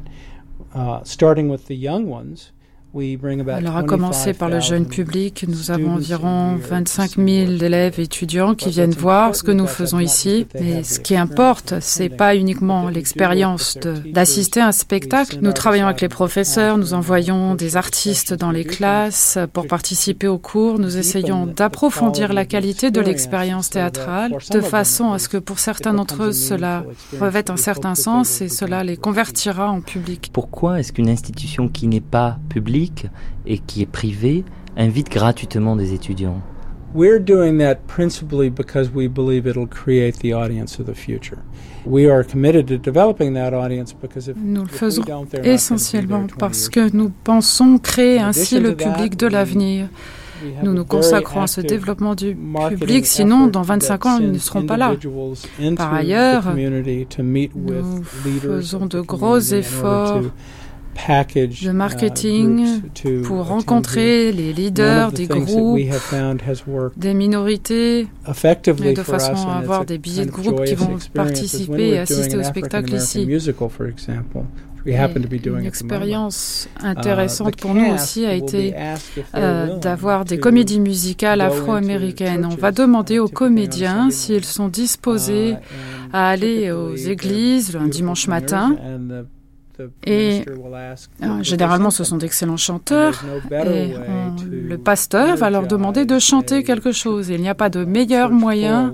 [0.74, 2.54] Uh, Starting with the young ones.
[3.50, 7.28] Alors, à commencer par le jeune public, nous avons environ 25 000
[7.62, 10.48] élèves et étudiants qui viennent voir ce que nous faisons ici.
[10.60, 15.38] Mais ce qui importe, c'est pas uniquement l'expérience d'assister à un spectacle.
[15.42, 20.40] Nous travaillons avec les professeurs, nous envoyons des artistes dans les classes pour participer aux
[20.40, 20.80] cours.
[20.80, 25.94] Nous essayons d'approfondir la qualité de l'expérience théâtrale de façon à ce que pour certains
[25.94, 26.84] d'entre eux, cela
[27.20, 30.32] revête un certain sens et cela les convertira en public.
[30.34, 32.79] Pourquoi est-ce qu'une institution qui n'est pas publique
[33.46, 34.44] et qui est privé
[34.78, 36.42] invite gratuitement des étudiants
[36.94, 41.38] We're doing that principally because we believe it'll create the audience of the future.
[41.86, 45.04] We are committed to developing that audience because if, nous le faisons
[45.44, 49.88] essentiellement there 20 parce que nous pensons créer In ainsi le public de l'avenir.
[50.64, 52.36] Nous nous consacrons à ce développement du
[52.70, 54.96] public, sinon dans 25 ans, ils ne seront pas là.
[55.76, 60.24] Par the ailleurs, community to meet with nous leaders faisons of the de gros efforts
[61.08, 62.82] de uh, marketing
[63.24, 65.80] pour rencontrer les leaders des groupes,
[66.98, 72.00] des minorités, et de façon à avoir des billets de groupe qui vont participer et
[72.00, 73.28] assister au spectacle ici.
[74.86, 74.96] Et
[75.46, 78.74] Une expérience Uh, intéressante pour nous aussi a été
[79.36, 82.46] euh, d'avoir des comédies musicales afro-américaines.
[82.46, 85.56] On va demander uh, aux comédiens s'ils sont disposés
[86.14, 88.78] à aller aux églises un dimanche matin.
[90.06, 90.44] Et
[91.24, 93.24] euh, généralement, ce sont d'excellents chanteurs.
[93.68, 97.30] Et on- to le pasteur va leur demander de chanter quelque chose.
[97.32, 98.94] Et il n'y a pas de meilleur moyen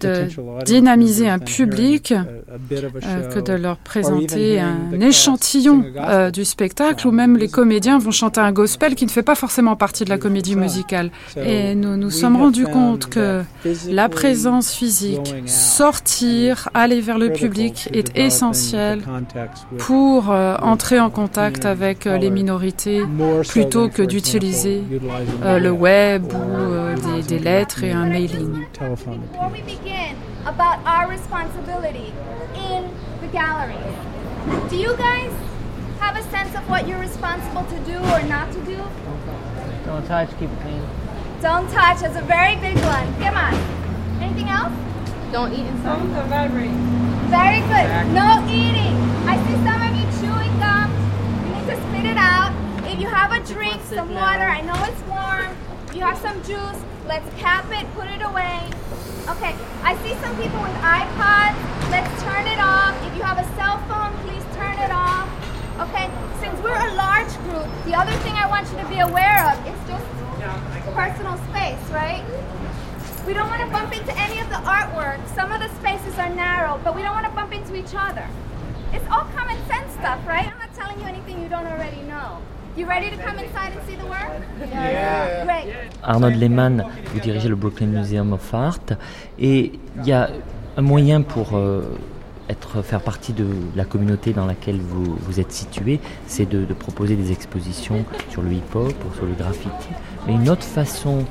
[0.00, 0.28] de
[0.64, 7.36] dynamiser un public euh, que de leur présenter un échantillon euh, du spectacle, ou même
[7.36, 10.56] les comédiens vont chanter un gospel qui ne fait pas forcément partie de la comédie
[10.56, 11.10] musicale.
[11.36, 13.42] Et nous nous sommes rendus compte que
[13.88, 19.00] la présence physique, sortir, aller vers le public est essentiel
[19.78, 23.02] pour euh, entrer en contact avec les minorités
[23.48, 24.82] plutôt que d'utiliser
[25.44, 28.52] le web ou des, des lettres et un mailing.
[29.72, 32.12] Before we begin, about our responsibility
[32.56, 33.78] in the gallery.
[34.68, 35.32] Do you guys
[35.98, 38.76] have a sense of what you're responsible to do or not to do?
[39.86, 40.82] Don't touch, keep it clean.
[41.40, 42.00] Don't touch.
[42.00, 43.14] That's a very big one.
[43.20, 43.54] Come on.
[44.20, 44.72] Anything else?
[45.32, 45.98] Don't eat inside.
[45.98, 46.70] Don't vibrate.
[47.30, 48.12] Very good.
[48.12, 48.96] No eating.
[49.26, 50.92] I see some of you chewing gum.
[51.46, 52.52] You need to spit it out.
[52.86, 55.56] If you have a drink, some water, I know it's warm.
[55.94, 58.64] You have some juice, let's cap it, put it away.
[59.28, 61.56] Okay, I see some people with iPods.
[61.92, 62.96] Let's turn it off.
[63.06, 65.28] If you have a cell phone, please turn it off.
[65.84, 66.08] Okay,
[66.40, 69.60] since we're a large group, the other thing I want you to be aware of
[69.66, 70.06] is just
[70.94, 72.24] personal space, right?
[73.26, 75.20] We don't want to bump into any of the artwork.
[75.34, 78.26] Some of the spaces are narrow, but we don't want to bump into each other.
[78.92, 80.50] It's all common sense stuff, right?
[80.50, 82.42] I'm not telling you anything you don't already know.
[82.74, 84.30] You ready to come inside and see the work?
[84.58, 85.44] Yeah.
[85.44, 85.74] Great.
[86.02, 88.96] Arnold Lehmann, vous dirigez le Brooklyn Museum of Art
[89.38, 90.30] et il y a
[90.78, 91.82] un moyen pour euh,
[92.48, 93.46] être, faire partie de
[93.76, 98.40] la communauté dans laquelle vous, vous êtes situé, c'est de, de proposer des expositions sur
[98.40, 99.88] le hip-hop ou sur le graffiti.
[100.26, 101.26] Mais une autre façon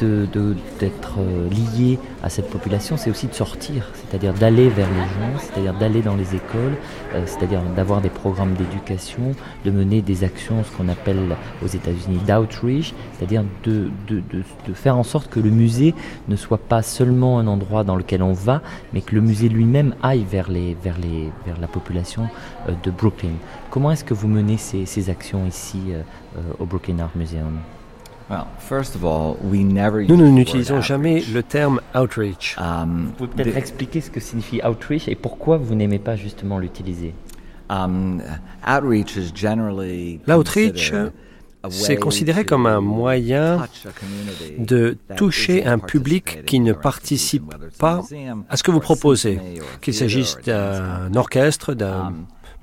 [0.00, 4.88] de- de- d'être euh, lié à cette population, c'est aussi de sortir, c'est-à-dire d'aller vers
[4.88, 6.74] les gens, c'est-à-dire d'aller dans les écoles,
[7.14, 9.32] euh, c'est-à-dire d'avoir des programmes d'éducation,
[9.64, 14.72] de mener des actions, ce qu'on appelle aux États-Unis d'outreach, c'est-à-dire de, de, de- de
[14.74, 15.94] faire en sorte que le musée
[16.28, 18.62] ne soit pas seulement un endroit dans lequel on va,
[18.92, 22.28] mais que le musée lui-même aille vers, les, vers, les, vers la population
[22.68, 23.34] euh, de Brooklyn.
[23.70, 25.80] Comment est-ce que vous menez ces, ces actions ici
[26.58, 27.58] au Brooklyn Art Museum?
[28.30, 32.56] Nous ne n'utilisons jamais le terme outreach.
[32.58, 37.14] Vous pouvez peut-être expliquer ce que signifie outreach et pourquoi vous n'aimez pas justement l'utiliser.
[40.26, 40.92] L'outreach,
[41.70, 43.66] c'est considéré comme un moyen
[44.58, 48.02] de toucher un public qui ne participe pas
[48.48, 49.40] à ce que vous proposez,
[49.80, 52.12] qu'il s'agisse d'un orchestre, d'un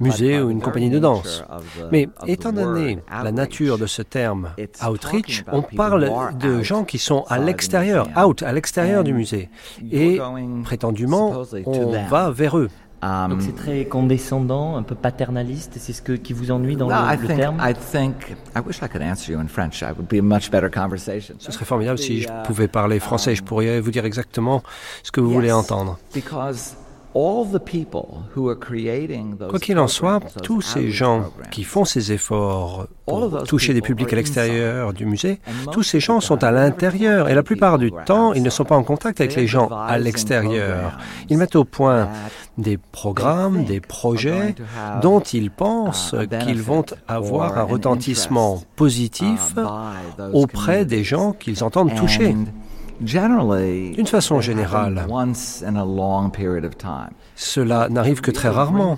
[0.02, 1.44] musée ou une compagnie de danse.
[1.92, 4.50] Mais étant donné la nature de ce terme
[4.86, 9.50] outreach, on parle de gens qui sont à l'extérieur, out, à l'extérieur du musée.
[9.92, 10.20] Et
[10.64, 12.70] prétendument, on va vers eux.
[13.02, 17.28] Donc c'est très condescendant, un peu paternaliste, c'est ce que, qui vous ennuie dans le,
[17.28, 17.58] terme?
[17.60, 19.82] I think, I wish I could answer you in French.
[19.82, 21.36] It would be a much better conversation.
[21.40, 23.34] Ce serait formidable si je pouvais parler français.
[23.34, 24.62] Je pourrais vous dire exactement
[25.02, 25.98] ce que vous voulez entendre.
[26.14, 26.76] Because
[27.16, 31.64] all the people who are creating those Quoi qu'il en soit, tous ces gens qui
[31.64, 35.40] font ces efforts pour toucher des publics à l'extérieur du musée,
[35.72, 38.78] tous ces gens sont à l'intérieur et la plupart du temps, ils ne sont pas
[38.78, 40.98] en contact avec les gens à l'extérieur.
[41.30, 42.10] Ils mettent au point
[42.58, 44.56] des programmes, des projets
[45.02, 49.56] dont ils pensent qu'ils vont avoir un retentissement positif
[50.34, 52.36] auprès des gens qu'ils entendent toucher.
[53.02, 55.08] D'une façon générale.
[57.36, 58.98] Cela n'arrive que très rarement.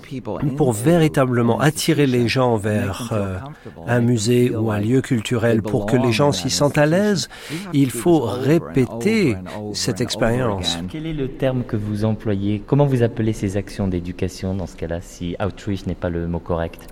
[0.56, 3.38] Pour véritablement attirer les gens vers euh,
[3.86, 7.28] un musée ou un lieu culturel, pour que les gens s'y sentent à l'aise,
[7.72, 9.36] il faut répéter
[9.72, 10.78] cette expérience.
[10.90, 12.62] Quel est le terme que vous employez?
[12.66, 16.40] Comment vous appelez ces actions d'éducation dans ce cas-là, si outreach n'est pas le mot
[16.40, 16.88] correct?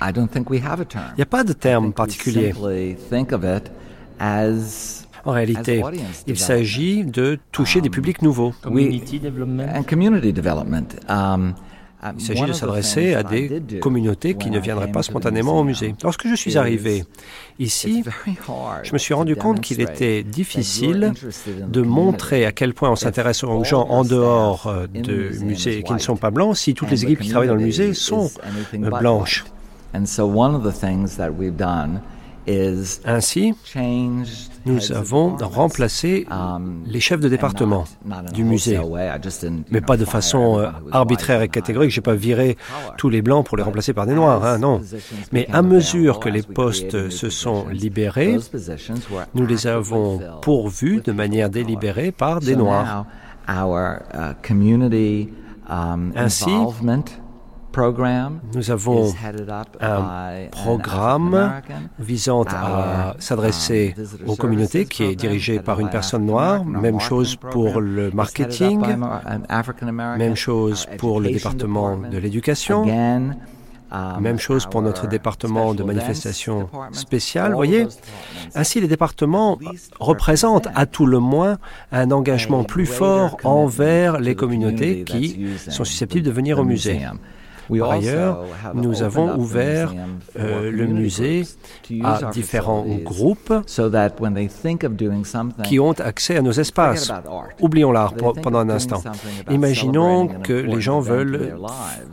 [0.00, 1.04] I don't think we have a term.
[1.12, 2.54] Il n'y a pas de terme particulier.
[5.24, 5.82] En réalité,
[6.26, 8.52] il s'agit de toucher des publics nouveaux.
[8.62, 9.68] Community development.
[9.74, 10.96] And community development.
[11.08, 11.54] Um,
[12.18, 15.94] il s'agit de s'adresser à des communautés qui ne viendraient pas spontanément au musée.
[16.02, 17.04] Lorsque je suis arrivé
[17.58, 18.04] ici,
[18.82, 21.14] je me suis rendu compte qu'il était difficile
[21.66, 25.92] de montrer à quel point on s'intéresse aux gens en dehors euh, de musées qui
[25.92, 28.30] ne sont pas blancs si toutes les équipes qui travaillent dans le musée sont
[28.74, 29.44] euh, blanches.
[33.06, 33.54] Ainsi,
[34.66, 36.26] nous avons remplacé
[36.86, 37.84] les chefs de département
[38.32, 38.78] du musée,
[39.70, 41.90] mais pas de façon euh, arbitraire et catégorique.
[41.90, 42.56] Je n'ai pas viré
[42.96, 44.80] tous les blancs pour les remplacer par des noirs, hein, non.
[45.32, 48.38] Mais à mesure que les postes se sont libérés,
[49.34, 53.06] nous les avons pourvus de manière délibérée par des noirs.
[56.16, 56.50] Ainsi,
[58.54, 59.12] nous avons
[59.80, 61.60] un programme
[61.98, 63.94] visant à s'adresser
[64.26, 66.64] aux communautés qui est dirigé par une personne noire.
[66.64, 68.80] Même chose pour le marketing,
[70.18, 72.84] même chose pour le département de l'éducation.
[74.20, 77.50] Même chose pour notre département de manifestation spéciale.
[77.52, 77.86] Vous voyez,
[78.54, 79.58] ainsi les départements
[80.00, 81.58] représentent à tout le moins
[81.92, 87.02] un engagement plus fort envers les communautés qui sont susceptibles de venir au musée.
[87.68, 88.44] Par ailleurs,
[88.74, 89.94] nous avons ouvert
[90.38, 91.44] euh, le musée
[92.02, 93.52] à différents groupes
[95.64, 97.12] qui ont accès à nos espaces.
[97.60, 99.02] Oublions l'art pendant un instant.
[99.50, 101.56] Imaginons que les gens veulent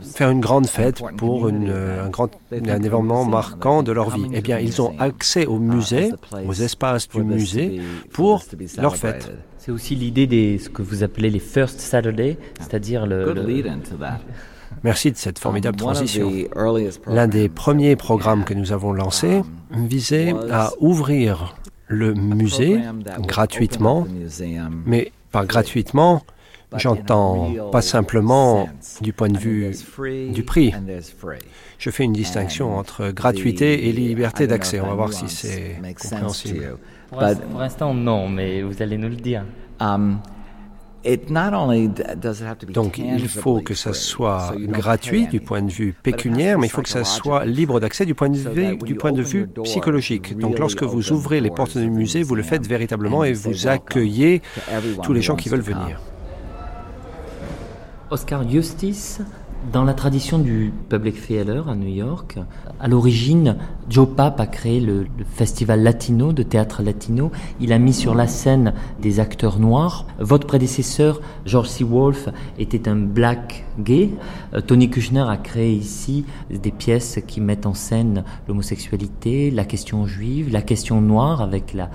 [0.02, 4.26] faire une grande fête pour un, grand, un événement marquant de leur vie.
[4.32, 6.12] Eh bien, ils ont accès au musée,
[6.46, 7.80] aux espaces du musée
[8.12, 8.42] pour
[8.78, 9.32] leur fête.
[9.58, 13.32] C'est aussi l'idée de ce que vous appelez les First Saturday, c'est-à-dire le,
[14.84, 16.30] Merci de cette formidable transition.
[17.06, 21.56] L'un des premiers programmes que nous avons lancés visait à ouvrir
[21.86, 22.80] le musée
[23.20, 24.06] gratuitement,
[24.86, 26.22] mais par gratuitement,
[26.76, 28.68] j'entends pas simplement
[29.00, 29.70] du point de vue
[30.32, 30.72] du prix.
[31.78, 34.80] Je fais une distinction entre gratuité et liberté d'accès.
[34.80, 36.78] On va voir si c'est compréhensible.
[37.10, 39.44] Pour l'instant, non, mais vous allez nous le dire.
[42.72, 46.82] Donc il faut que ça soit gratuit du point de vue pécuniaire, mais il faut
[46.82, 50.38] que ça soit libre d'accès du point de vue, du point de vue psychologique.
[50.38, 54.42] Donc lorsque vous ouvrez les portes du musée, vous le faites véritablement et vous accueillez
[55.02, 56.00] tous les gens qui veulent venir.
[58.10, 59.22] Oscar Justice
[59.72, 62.38] dans la tradition du Public Theater à New York,
[62.80, 63.56] à l'origine,
[63.92, 67.30] Joe Papp a créé le, festival latino, de théâtre latino.
[67.60, 68.72] Il a mis sur la scène
[69.02, 70.06] des acteurs noirs.
[70.18, 71.84] Votre prédécesseur, George C.
[71.84, 74.08] Wolfe, était un black gay.
[74.54, 80.06] Euh, Tony Kushner a créé ici des pièces qui mettent en scène l'homosexualité, la question
[80.06, 81.90] juive, la question noire avec la,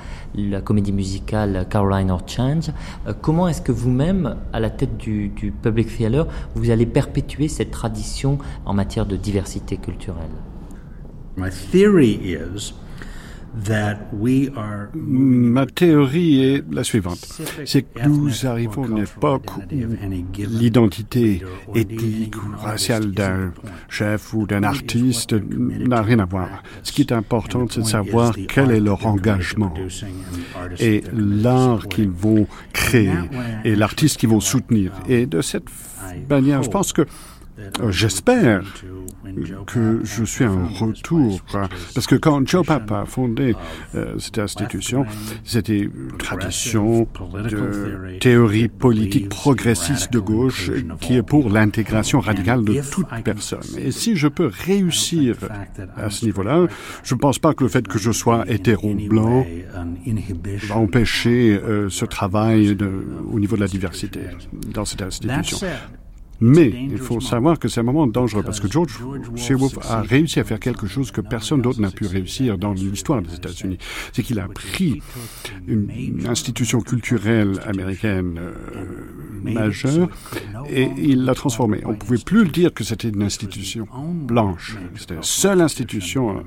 [0.62, 2.70] comédie musicale Caroline or Change.
[3.08, 7.48] Euh, comment est-ce que vous-même, à la tête du, du Public Theater, vous allez perpétuer
[7.48, 10.30] cette tradition en matière de diversité culturelle?
[14.94, 17.42] Ma théorie est la suivante.
[17.66, 19.62] C'est que nous arrivons à une époque où
[20.38, 21.44] l'identité
[21.76, 23.54] ethnique ou raciale d'un
[23.90, 26.64] chef ou d'un artiste n'a rien à voir.
[26.84, 29.74] Ce qui est important, c'est de savoir quel est leur engagement
[30.80, 33.12] et l'art qu'ils vont créer
[33.64, 34.92] et l'artiste qu'ils vont soutenir.
[35.08, 35.68] Et de cette
[36.30, 37.06] manière, je pense que
[37.90, 38.64] j'espère
[39.66, 41.42] que je suis un retour.
[41.94, 43.56] Parce que quand Joe Papa a fondé
[43.96, 45.06] euh, cette institution,
[45.44, 52.82] c'était une tradition de théorie politique progressiste de gauche qui est pour l'intégration radicale de
[52.90, 53.60] toute personne.
[53.78, 55.38] Et si je peux réussir
[55.96, 56.68] à ce niveau-là,
[57.04, 59.46] je ne pense pas que le fait que je sois hétéro-blanc
[60.68, 62.78] va empêcher euh, ce travail
[63.32, 64.22] au niveau de la diversité
[64.74, 65.68] dans cette institution.
[66.40, 70.40] Mais il faut savoir que c'est un moment dangereux parce que George Wolf a réussi
[70.40, 73.78] à faire quelque chose que personne d'autre n'a pu réussir dans l'histoire des États-Unis.
[74.14, 75.02] C'est qu'il a pris
[75.68, 75.88] une,
[76.28, 78.54] institution culturelle américaine euh,
[79.44, 80.10] majeure
[80.70, 81.82] et il l'a transformée.
[81.86, 84.78] On ne pouvait plus le dire que c'était une institution blanche.
[84.96, 86.42] C'était la seule institution euh,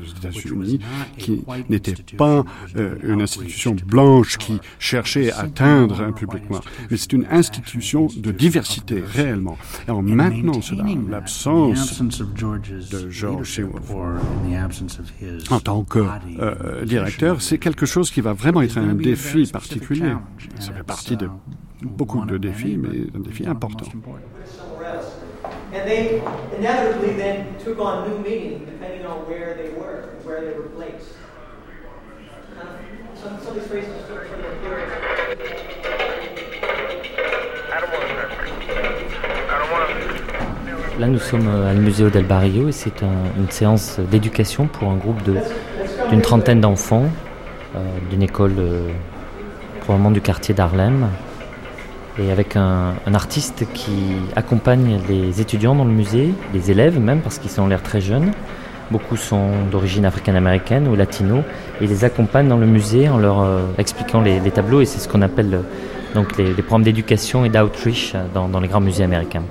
[0.00, 0.80] aux États-Unis
[1.18, 2.44] qui n'était pas
[2.76, 6.62] euh, une institution blanche qui cherchait à atteindre un public noir.
[6.90, 9.56] Mais c'est une institution de diversité réelle réellement.
[9.86, 13.62] Alors maintenant, cela, l'absence de George
[15.50, 16.00] en tant que
[16.40, 20.14] euh, directeur, c'est quelque chose qui va vraiment être un défi particulier.
[20.58, 21.28] Ça fait partie de
[21.82, 23.86] beaucoup de défis, mais un défi important.
[25.70, 26.22] And they
[26.56, 29.68] inevitably then took on new meaning depending on where they
[40.98, 44.90] Là, nous sommes à le Museo del Barrio et c'est un, une séance d'éducation pour
[44.90, 45.22] un groupe
[46.10, 47.06] d'une trentaine d'enfants
[47.76, 47.78] euh,
[48.10, 48.88] d'une école euh,
[49.80, 51.06] probablement du quartier d'Harlem
[52.18, 57.38] et avec un, artiste qui accompagne les étudiants dans le musée, les élèves même parce
[57.38, 58.32] qu'ils ont l'air très jeunes.
[58.90, 61.42] Beaucoup sont d'origine africaine-américaine ou latino
[61.80, 65.08] et les accompagne dans le musée en leur euh, expliquant les, tableaux et c'est ce
[65.08, 65.62] qu'on appelle euh,
[66.14, 69.44] donc les, programmes d'éducation et d'outreach dans, dans les grands musées américains.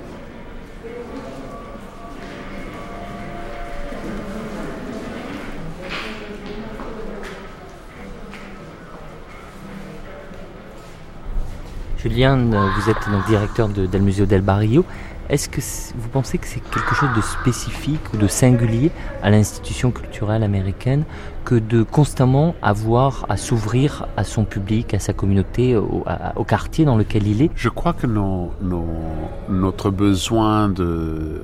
[12.00, 14.84] Julien, vous êtes donc directeur de, del Museo del Barrio.
[15.28, 15.60] Est-ce que
[15.98, 21.02] vous pensez que c'est quelque chose de spécifique ou de singulier à l'institution culturelle américaine
[21.44, 26.04] que de constamment avoir à s'ouvrir à son public, à sa communauté, au,
[26.44, 27.50] quartier dans lequel il est?
[27.56, 28.06] Je crois que
[29.48, 31.42] notre besoin de,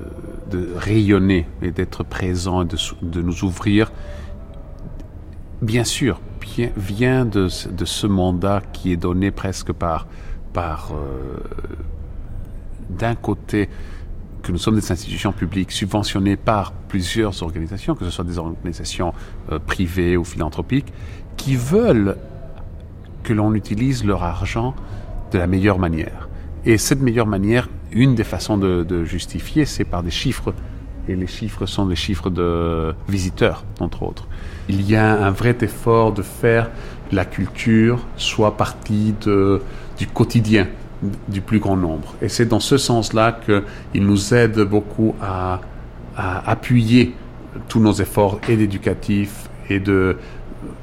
[0.77, 3.91] rayonner et d'être présent de, de, nous ouvrir,
[5.61, 6.21] bien sûr,
[6.77, 10.07] vient de, de ce mandat qui est donné presque par
[10.55, 11.37] par euh,
[12.89, 13.67] d'un côté
[14.41, 19.13] que nous sommes des institutions publiques subventionnées par plusieurs organisations, que ce soit des organisations
[19.51, 20.93] euh, privées ou philanthropiques,
[21.35, 22.15] qui veulent
[23.23, 24.73] que l'on utilise leur argent
[25.31, 26.29] de la meilleure manière.
[26.63, 30.53] Et cette meilleure manière, une des façons de, de justifier, c'est par des chiffres.
[31.09, 34.27] Et les chiffres sont des chiffres de visiteurs, entre autres.
[34.69, 36.69] Il y a un vrai effort de faire
[37.11, 39.61] la culture soit partie de,
[39.97, 40.67] du quotidien
[41.27, 42.15] du plus grand nombre.
[42.21, 45.61] Et c'est dans ce sens-là qu'il nous aide beaucoup à,
[46.15, 47.13] à, appuyer
[47.67, 50.17] tous nos efforts et d'éducatif et de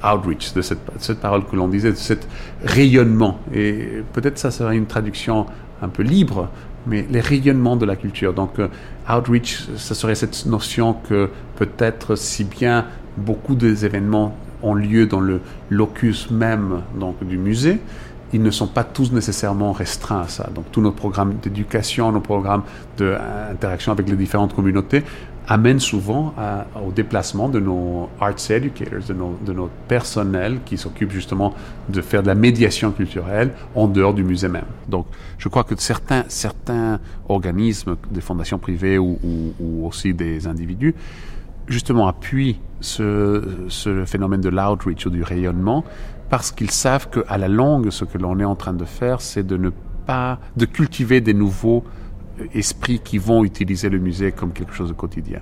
[0.05, 2.29] outreach, de cette, cette parole que l'on disait, de cet
[2.65, 3.39] rayonnement.
[3.55, 5.47] Et peut-être ça serait une traduction
[5.81, 6.49] un peu libre,
[6.87, 8.33] mais les rayonnements de la culture.
[8.33, 8.69] Donc, euh,
[9.11, 12.87] outreach, ça serait cette notion que peut-être si bien
[13.17, 15.41] beaucoup des événements ont lieu dans le
[15.71, 17.81] locus même donc, du musée,
[18.33, 20.49] ils ne sont pas tous nécessairement restreints à ça.
[20.55, 22.63] Donc tous nos programmes d'éducation, nos programmes
[22.97, 25.03] d'interaction avec les différentes communautés
[25.49, 26.35] amènent souvent
[26.87, 29.55] au déplacement de nos arts educators, de nos, de
[29.89, 31.53] personnels qui s'occupent justement
[31.89, 34.65] de faire de la médiation culturelle en dehors du musée même.
[34.89, 35.07] Donc
[35.39, 39.19] je crois que certains, organismes, des fondations privées ou,
[39.83, 40.95] aussi des individus,
[41.67, 45.85] justement appuient ce phénomène de l'outreach ou du rayonnement
[46.33, 49.47] parce qu'ils savent qu'à la longue, ce que l'on est en train de faire, c'est
[49.47, 49.69] de ne
[50.07, 51.85] pas, de cultiver des nouveaux
[52.55, 55.41] esprits qui vont utiliser le musée comme quelque chose de quotidien.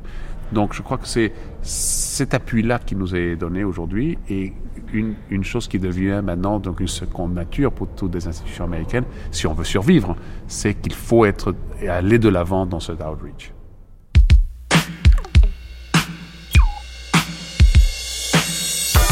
[0.51, 1.33] Donc je crois que c'est
[1.63, 4.53] cet appui-là qui nous est donné aujourd'hui et
[4.93, 9.05] une, une, chose qui devient maintenant donc une seconde nature pour toutes les institutions américaines,
[9.31, 10.17] si on veut survivre,
[10.49, 11.55] c'est qu'il faut être
[11.89, 13.53] aller de l'avant dans cet outreach.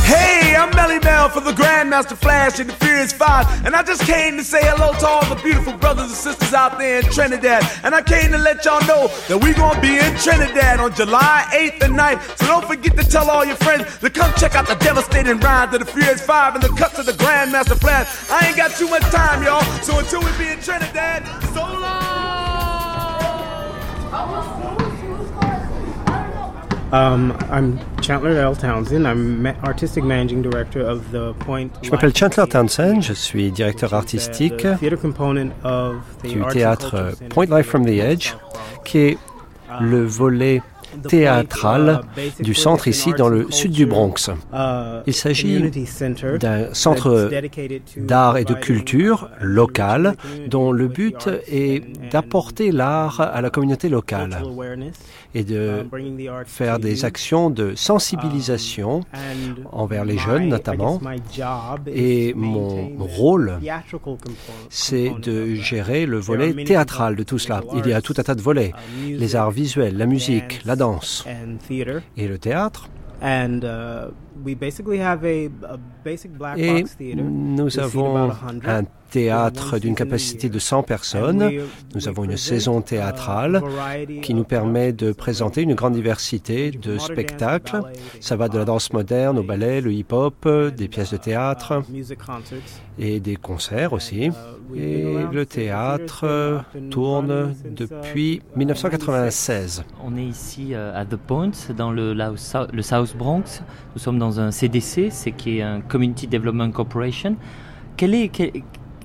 [0.08, 3.44] Hey, I'm Melly Mel for the Grandmaster Flash and the Furious Five.
[3.66, 6.78] And I just came to say hello to all the beautiful brothers and sisters out
[6.78, 7.62] there in Trinidad.
[7.84, 11.44] And I came to let y'all know that we gonna be in Trinidad on July
[11.52, 12.38] 8th and 9th.
[12.38, 15.74] So don't forget to tell all your friends to come check out the devastating rhymes
[15.74, 18.08] of the Furious Five and the cuts of the Grandmaster Flash.
[18.30, 19.60] I ain't got too much time, y'all.
[19.82, 22.08] So until we be in Trinidad, so long!
[31.82, 33.02] Je m'appelle Chandler Townsend.
[33.02, 34.66] Je suis directeur artistique
[36.24, 38.32] du théâtre Point Life from the Edge,
[38.84, 39.18] qui est
[39.80, 40.62] le volet
[41.06, 42.00] théâtral
[42.40, 44.30] du centre ici dans le sud du Bronx.
[45.06, 45.70] Il s'agit
[46.40, 47.30] d'un centre
[47.96, 50.16] d'art et de culture local
[50.48, 54.38] dont le but est d'apporter l'art à la communauté locale
[55.34, 55.86] et de
[56.46, 59.02] faire des actions de sensibilisation
[59.72, 61.00] envers les jeunes notamment.
[61.86, 63.58] Et mon rôle,
[64.70, 67.62] c'est de gérer le volet théâtral de tout cela.
[67.74, 68.72] Il y a tout un tas de volets,
[69.06, 71.26] les arts visuels, la musique, la danse
[72.16, 72.88] et le théâtre.
[76.56, 78.30] Et nous avons
[78.64, 81.50] un théâtre d'une capacité de 100 personnes.
[81.94, 83.62] Nous avons une saison théâtrale
[84.22, 87.80] qui nous permet de présenter une grande diversité de spectacles.
[88.20, 91.82] Ça va de la danse moderne au ballet, le hip-hop, des pièces de théâtre
[92.98, 94.30] et des concerts aussi.
[94.74, 99.84] Et le théâtre tourne depuis 1996.
[100.04, 103.62] On est ici à The Point, dans le, le South South Bronx.
[103.94, 107.36] Nous sommes dans un CDC, c'est qui est un Community Development Corporation.
[107.96, 108.52] Quel est, quel,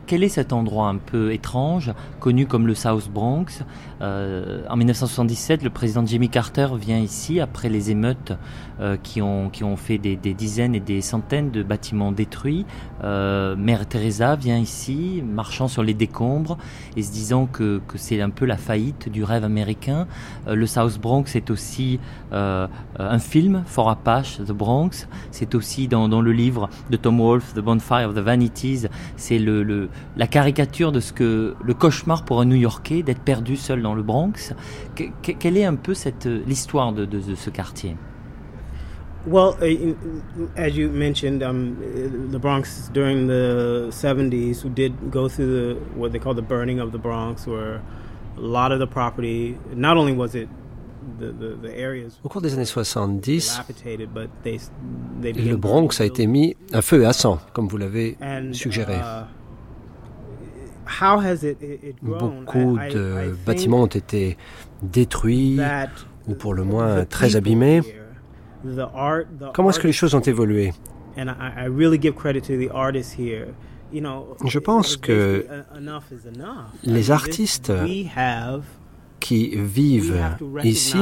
[0.05, 3.63] quel est cet endroit un peu étrange, connu comme le South Bronx?
[4.03, 8.33] Euh, En 1977, le président Jimmy Carter vient ici après les émeutes
[8.79, 12.65] euh, qui, ont, fait des, dizaines et des centaines de bâtiments détruits.
[13.03, 16.57] Euh, Mère Teresa vient ici, marchant sur les décombres
[16.97, 20.07] et se disant que, c'est un peu la faillite du rêve américain.
[20.47, 21.99] Le South Bronx est aussi
[22.31, 25.07] un film, For Apache, The Bronx.
[25.31, 28.87] C'est aussi dans, le livre de Tom Wolfe, The Bonfire of the Vanities.
[29.15, 33.92] C'est la caricature de ce que le cauchemar pour un New-Yorkais d'être perdu seul dans
[33.95, 34.53] le Bronx.
[34.95, 37.95] Que, que, quelle est un peu cette l'histoire de, de, de, ce quartier?
[39.25, 39.95] Well, uh,
[40.57, 41.77] as you mentioned, um,
[42.31, 46.91] the Bronx during the 70s did go through the what they call the burning of
[46.91, 47.81] the Bronx, where
[48.37, 50.49] a lot of the property, not only was it
[52.23, 53.61] Au cours des années 70,
[55.23, 58.17] le Bronx a été mis à feu et à sang, comme vous l'avez
[58.51, 58.95] suggéré.
[62.01, 64.37] Beaucoup de bâtiments ont été
[64.81, 65.59] détruits
[66.27, 67.81] ou pour le moins très abîmés.
[69.53, 70.73] Comment est-ce que les choses ont évolué?
[74.45, 75.45] Je pense que
[76.83, 77.71] les artistes
[79.19, 80.23] qui vivent
[80.63, 80.97] ici,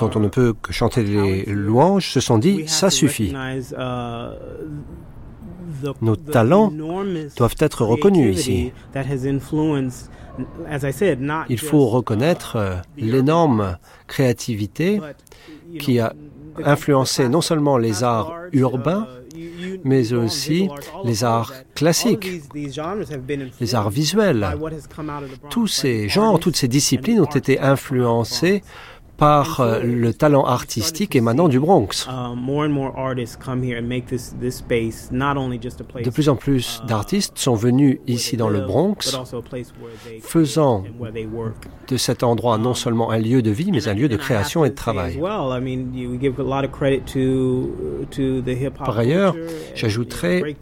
[0.00, 3.32] dont on ne peut que chanter les louanges, se sont dit⁇ ça suffit⁇
[6.00, 6.72] nos talents
[7.36, 8.72] doivent être reconnus ici.
[11.48, 15.00] Il faut reconnaître l'énorme créativité
[15.78, 16.12] qui a
[16.64, 19.06] influencé non seulement les arts urbains,
[19.84, 20.68] mais aussi
[21.04, 22.42] les arts classiques,
[23.60, 24.46] les arts visuels.
[25.50, 28.62] Tous ces genres, toutes ces disciplines ont été influencés
[29.18, 32.08] par euh, le talent artistique émanant du Bronx.
[36.04, 39.18] De plus en plus d'artistes sont venus ici dans le Bronx,
[40.22, 40.84] faisant
[41.88, 44.70] de cet endroit non seulement un lieu de vie, mais un lieu de création et
[44.70, 45.20] de travail.
[48.78, 49.34] Par ailleurs,
[49.74, 50.56] j'ajouterais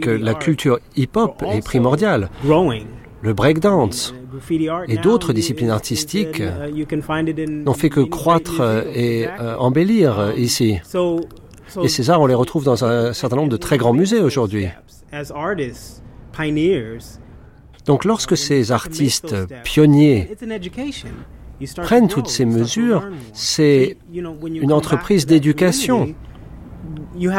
[0.00, 2.30] que la culture hip-hop est primordiale
[3.22, 4.14] le breakdance
[4.88, 8.60] et d'autres disciplines artistiques n'ont fait que croître
[8.94, 10.80] et euh, embellir ici.
[11.82, 14.66] Et ces arts, on les retrouve dans un certain nombre de très grands musées aujourd'hui.
[17.86, 20.30] Donc lorsque ces artistes pionniers
[21.76, 26.14] prennent toutes ces mesures, c'est une entreprise d'éducation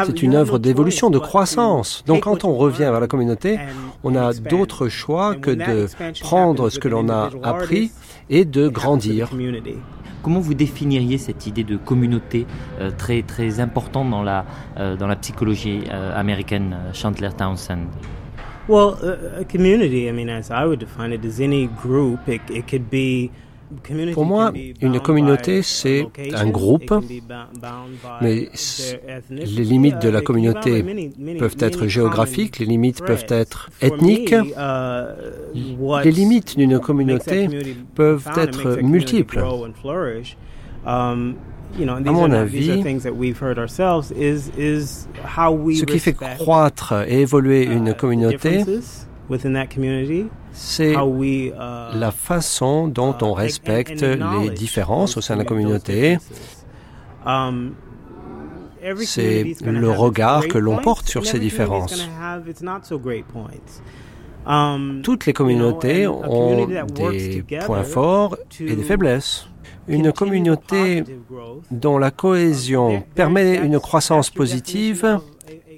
[0.06, 2.04] c'est une œuvre d'évolution, de croissance.
[2.06, 3.58] Donc quand on revient vers la communauté,
[4.02, 5.86] on a d'autres choix que de
[6.20, 7.90] prendre ce que l'on a appris
[8.30, 9.30] et de grandir.
[10.22, 12.46] Comment vous définiriez cette idée de communauté
[12.80, 14.46] euh, très très importante dans la
[14.78, 17.88] euh, dans la psychologie euh, américaine, Chandler Townsend?
[18.66, 18.94] Well,
[19.38, 22.26] a community, I mean, as I would define it, is any group.
[22.26, 23.30] It, it could be
[24.12, 26.94] pour moi, une communauté, c'est un groupe,
[28.20, 28.48] mais
[29.30, 36.56] les limites de la communauté peuvent être géographiques, les limites peuvent être ethniques, les limites
[36.56, 37.48] d'une communauté
[37.94, 39.44] peuvent être multiples.
[40.86, 41.16] À
[42.12, 48.64] mon avis, ce qui fait croître et évoluer une communauté,
[50.52, 51.52] c'est uh,
[51.94, 56.18] la façon dont on uh, respecte les différences au sein de la communauté.
[57.26, 57.74] Um,
[59.04, 62.06] c'est le regard que l'on porte sur ces différences.
[64.46, 69.48] Um, Toutes les communautés ont des points forts et des faiblesses.
[69.88, 71.04] Une communauté
[71.70, 75.18] dont la cohésion permet une croissance positive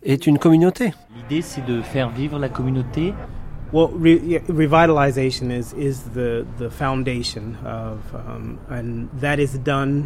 [0.07, 0.93] est une communauté.
[1.29, 3.13] L'idée, c'est de faire vivre la communauté
[3.73, 10.05] Well, re- revitalization is is the the foundation of, um, and that is done.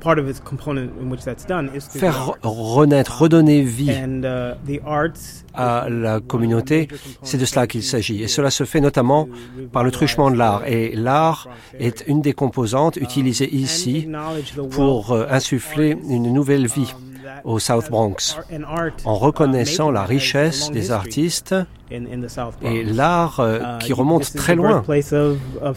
[0.00, 4.78] Part of its component in which that's done is faire renaître, redonner vie uh,
[5.54, 6.86] à la communauté,
[7.22, 8.22] c'est de cela qu'il s'agit.
[8.22, 9.28] Et cela se fait notamment
[9.72, 10.62] par le truchement de l'art.
[10.68, 11.48] Et l'art
[11.80, 14.08] est une des composantes utilisées ici
[14.70, 16.94] pour euh, insuffler une nouvelle vie
[17.44, 18.38] au South Bronx,
[19.04, 21.54] en reconnaissant la richesse des artistes
[22.62, 24.82] et l'art euh, qui remonte très loin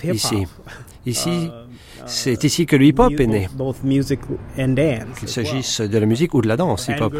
[0.03, 0.47] ici.
[1.03, 1.49] Ici,
[2.05, 3.47] c'est ici que le hip-hop est né.
[5.17, 7.15] Qu'il s'agisse de la musique ou de la danse hip-hop.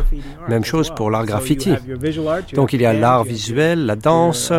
[0.47, 1.71] Même chose pour l'art graffiti.
[2.53, 4.51] Donc il y a l'art visuel, la danse,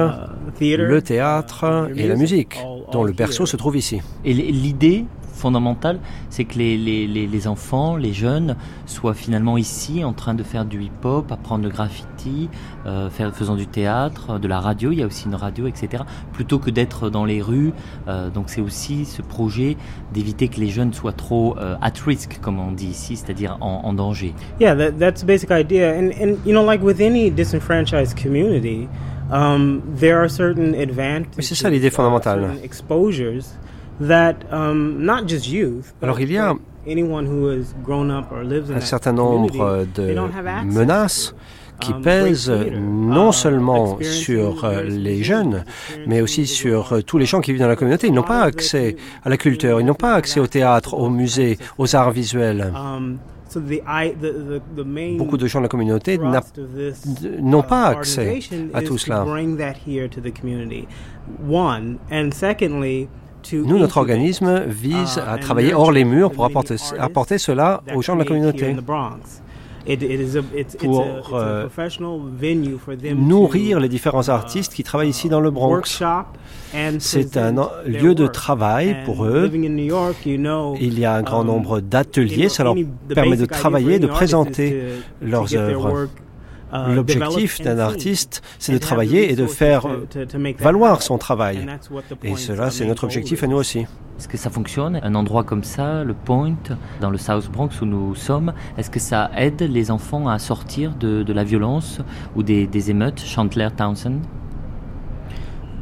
[0.61, 2.59] le théâtre et la musique,
[2.91, 4.01] dont le berceau se trouve ici.
[4.25, 5.05] Et l'idée
[5.43, 5.99] fondamental,
[6.30, 10.64] c'est que les, les, les, enfants, les jeunes, soient finalement ici en train de faire
[10.64, 12.49] du hip-hop, apprendre le graffiti,
[12.86, 16.05] euh, faire, faisant du théâtre, de la radio, il y a aussi une radio, etc.,
[16.32, 17.72] plutôt que d'être dans les rues.
[18.07, 19.76] Euh, donc c'est aussi ce projet
[20.14, 23.80] d'éviter que les jeunes soient trop euh, at risk, comme on dit ici, c'est-à-dire en,
[23.84, 24.34] en, danger.
[24.61, 25.93] Yeah, that, that's the basic idea.
[25.93, 28.88] And, and, you know, like with any disenfranchised community,
[29.32, 31.45] um, there are certain advantages.
[31.45, 32.53] C'est ça l'idée fondamentale.
[32.62, 33.57] Exposures
[34.01, 35.95] that um, not just youth.
[36.03, 36.55] Alors il y a
[38.74, 40.14] un certain nombre de
[40.64, 41.34] menaces
[41.80, 45.64] qui pèsent non seulement sur les jeunes,
[46.07, 48.09] mais aussi sur tous les gens qui vivent dans la communauté.
[48.09, 51.59] Ils n'ont pas accès à la culture, ils n'ont pas accès au théâtre, au musée,
[51.78, 52.72] aux arts visuels.
[55.18, 58.40] Beaucoup de gens de la communauté n'ont pas accès
[58.74, 59.24] à tout cela.
[63.53, 68.14] Nous, notre organisme vise à travailler hors les murs pour apporter, apporter cela aux gens
[68.14, 68.74] de la communauté
[70.78, 71.66] pour euh,
[73.14, 76.03] nourrir les différents artistes qui travaillent ici dans le Bronx.
[76.99, 77.55] C'est un
[77.86, 79.51] lieu de travail pour eux.
[79.53, 82.49] Il y a un grand nombre d'ateliers.
[82.49, 82.76] Ça leur
[83.12, 84.82] permet de travailler, de présenter
[85.20, 86.09] leurs œuvres.
[86.73, 89.87] L'objectif d'un artiste, c'est de travailler et de faire
[90.59, 91.66] valoir son travail.
[92.23, 93.87] Et cela, c'est notre objectif à nous aussi.
[94.18, 96.55] Est-ce que ça fonctionne Un endroit comme ça, le Point,
[97.01, 100.95] dans le South Bronx où nous sommes, est-ce que ça aide les enfants à sortir
[100.95, 102.01] de, de la violence
[102.37, 103.20] ou des, des émeutes?
[103.20, 104.20] Chandler Townsend?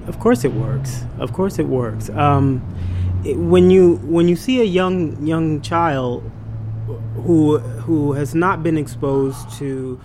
[0.09, 1.05] Of course it works.
[1.20, 2.09] Of course it works.
[2.16, 2.61] Um,
[3.24, 6.22] it, when you when you see a young young child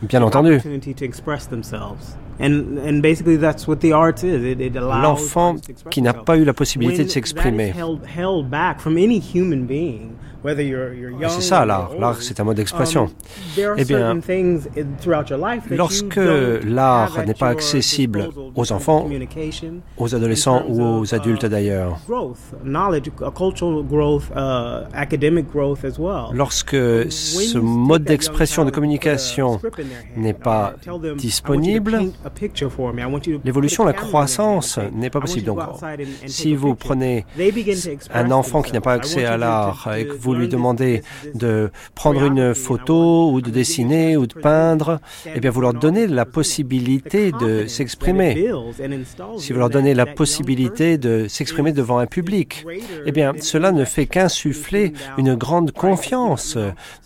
[0.01, 0.53] Bien entendu.
[0.55, 2.17] opportunity to express themselves.
[2.39, 4.43] And, and basically that's what the arts is.
[4.43, 5.55] It, it allows L'enfant
[5.89, 7.73] qui n'a pas eu la possibilité de s'exprimer.
[11.29, 11.91] C'est ça l'art.
[11.99, 13.09] L'art, c'est un mode d'expression.
[13.57, 14.19] Um, eh bien,
[15.71, 16.19] lorsque
[16.63, 19.09] l'art n'est pas accessible aux enfants,
[19.97, 21.99] aux adolescents ou aux adultes d'ailleurs,
[26.33, 26.75] lorsque
[27.11, 29.59] ce mode d'expression de communication
[30.15, 30.75] n'est pas
[31.17, 32.11] disponible,
[33.43, 35.45] l'évolution, la croissance n'est pas possible.
[35.45, 35.59] Donc,
[36.25, 37.25] si vous prenez
[38.13, 41.01] un enfant qui n'a pas accès à l'art et que vous lui demandez
[41.33, 44.99] de prendre une photo ou de dessiner ou de peindre,
[45.33, 48.51] eh bien, vous leur donnez la possibilité de s'exprimer.
[49.37, 52.65] Si vous leur donnez la possibilité de s'exprimer devant un public,
[53.05, 56.57] eh bien, cela ne fait qu'insuffler une grande confiance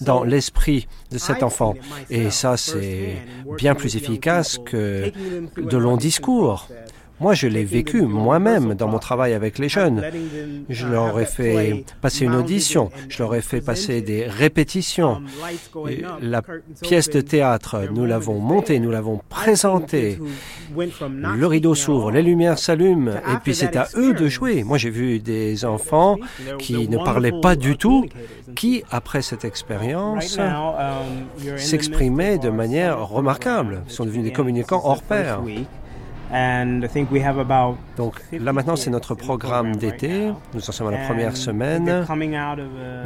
[0.01, 1.75] dans l'esprit de cet enfant.
[2.09, 3.17] Et ça, c'est
[3.57, 5.11] bien plus efficace que
[5.57, 6.67] de longs discours.
[7.19, 10.03] Moi, je l'ai vécu moi-même dans mon travail avec les jeunes.
[10.69, 15.21] Je leur ai fait passer une audition, je leur ai fait passer des répétitions.
[16.21, 16.41] la
[16.81, 20.19] pièce de théâtre, nous l'avons montée, nous l'avons présentée.
[20.75, 24.63] Le rideau s'ouvre, les lumières s'allument, et puis c'est à eux de jouer.
[24.63, 26.17] Moi, j'ai vu des enfants
[26.57, 28.05] qui ne parlaient pas du tout,
[28.55, 30.39] qui, après cette expérience,
[31.57, 33.83] s'exprimaient de manière remarquable.
[33.87, 35.41] Ils sont devenus des communicants hors pair.
[37.97, 40.31] Donc là maintenant c'est notre programme d'été.
[40.53, 42.05] Nous en sommes à la première semaine.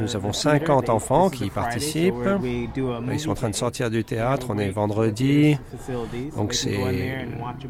[0.00, 2.14] Nous avons 50 enfants qui y participent.
[3.10, 4.48] Ils sont en train de sortir du théâtre.
[4.50, 5.56] On est vendredi.
[6.36, 6.78] Donc c'est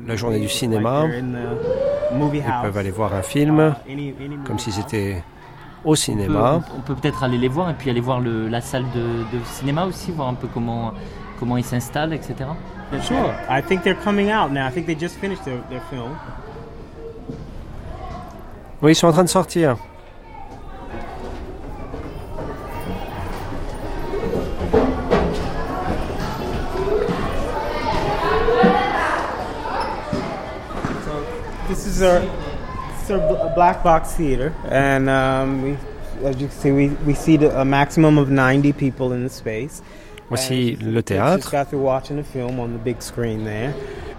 [0.07, 1.07] la journée du cinéma.
[2.13, 3.75] Ils peuvent aller voir un film
[4.45, 5.23] comme s'ils étaient
[5.85, 6.61] au cinéma.
[6.77, 9.45] On peut peut-être aller les voir et puis aller voir le, la salle de, de
[9.45, 10.93] cinéma aussi, voir un peu comment,
[11.39, 12.57] comment ils s'installent, etc.
[13.03, 13.35] Sure.
[13.49, 14.67] I think they're coming out now.
[14.67, 16.17] I think they just finished their, their film.
[18.81, 19.79] Oui, ils sont en train de sortir.
[31.05, 31.25] So
[31.69, 35.79] this is our, this is our black box theater, and um, we,
[36.23, 39.83] as you can see, we, we seat a maximum of 90 people in the space.
[40.35, 41.55] Voici le théâtre.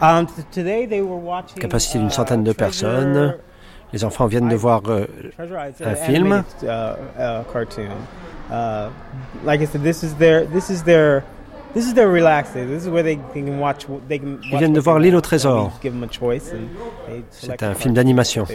[0.02, 0.28] Um,
[1.60, 3.36] Capacité d'une centaine de personnes.
[3.92, 5.08] Les enfants viennent de voir euh,
[5.84, 6.44] un film.
[11.76, 11.82] Ils
[14.58, 15.74] viennent de voir L'île au trésor.
[17.32, 18.46] C'est un film d'animation.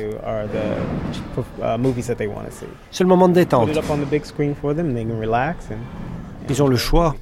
[2.90, 3.68] C'est le moment de détente.
[6.48, 7.14] Ils ont le choix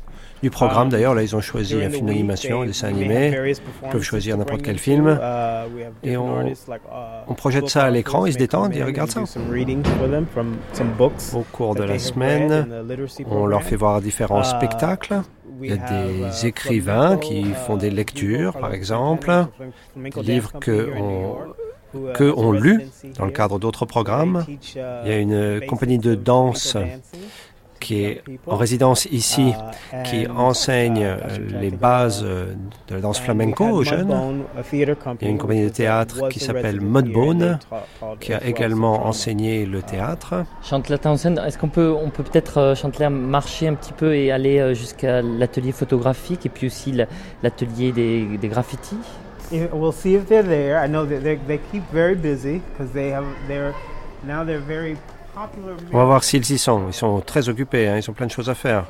[0.43, 0.89] du programme.
[0.89, 3.55] D'ailleurs, là, ils ont choisi un film d'animation, un dessin animé.
[3.83, 5.19] Ils peuvent choisir n'importe quel film.
[6.03, 6.53] Et on,
[7.27, 9.25] on projette ça à l'écran, ils se détendent, ils regardent ça.
[11.35, 12.67] Au cours de la semaine,
[13.31, 15.23] on leur fait voir différents spectacles.
[15.61, 19.33] Il y a des écrivains qui font des lectures, par exemple,
[19.97, 20.89] des livres que
[22.15, 22.83] que ont lu
[23.19, 24.45] dans le cadre d'autres programmes.
[24.49, 26.77] Il y a une compagnie de danse
[27.81, 29.53] qui est en résidence ici,
[30.05, 31.17] qui enseigne euh,
[31.61, 32.55] les bases euh,
[32.89, 34.45] de la danse flamenco aux jeunes.
[34.73, 37.59] Il y a une compagnie de théâtre qui s'appelle Mudbone,
[38.21, 40.45] qui a également enseigné le théâtre.
[40.63, 44.75] Chantelaire Townsend, est-ce qu'on peut on peut peut-être euh, marcher un petit peu et aller
[44.75, 46.93] jusqu'à l'atelier photographique et puis aussi
[47.43, 48.97] l'atelier des, des graffitis?
[49.51, 50.79] We'll see if they're there.
[50.79, 53.75] I know that they keep very busy because they have they're
[54.23, 54.97] now they're very
[55.93, 56.89] on va voir s'ils y sont.
[56.89, 57.97] Ils sont très occupés, hein.
[57.97, 58.85] ils ont plein de choses à faire.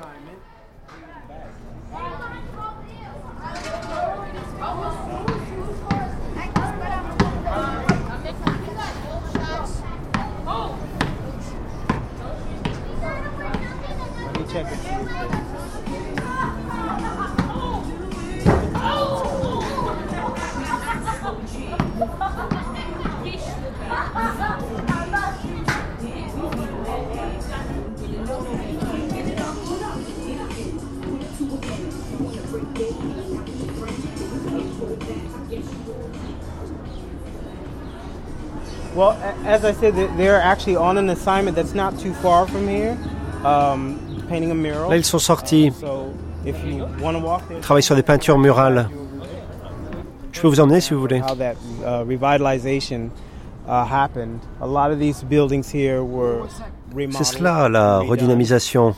[38.99, 39.13] Well,
[39.47, 42.99] as I said, they're actually on an assignment that's not too far from here,
[43.45, 44.91] um, painting a mural.
[44.91, 45.73] Là, ils sont sortis.
[46.45, 48.89] If you want to walk there, Ils travaillent sur des peintures murales.
[50.33, 51.21] Je peux vous emmener si vous voulez.
[51.21, 53.11] how that uh, revitalization
[53.69, 54.41] uh, happened.
[54.61, 56.49] A lot of these buildings here were
[57.11, 58.95] C'est cela la redynamisation.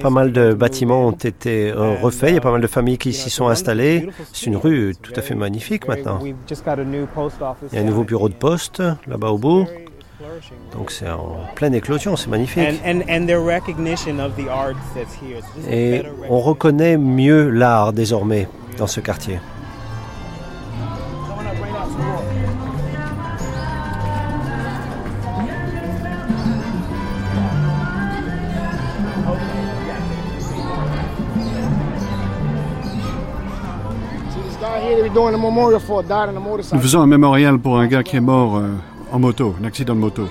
[0.00, 2.98] Pas mal de bâtiments ont été euh, refaits, il y a pas mal de familles
[2.98, 4.08] qui s'y sont installées.
[4.32, 6.20] C'est une rue tout à fait magnifique maintenant.
[6.22, 6.34] Il
[7.72, 9.66] y a un nouveau bureau de poste là-bas au bout.
[10.72, 12.68] Donc c'est en pleine éclosion, c'est magnifique.
[15.70, 19.38] Et on reconnaît mieux l'art désormais dans ce quartier.
[36.72, 38.74] Nous faisons un mémorial pour un gars qui est mort euh,
[39.12, 40.28] en moto, un accident de moto.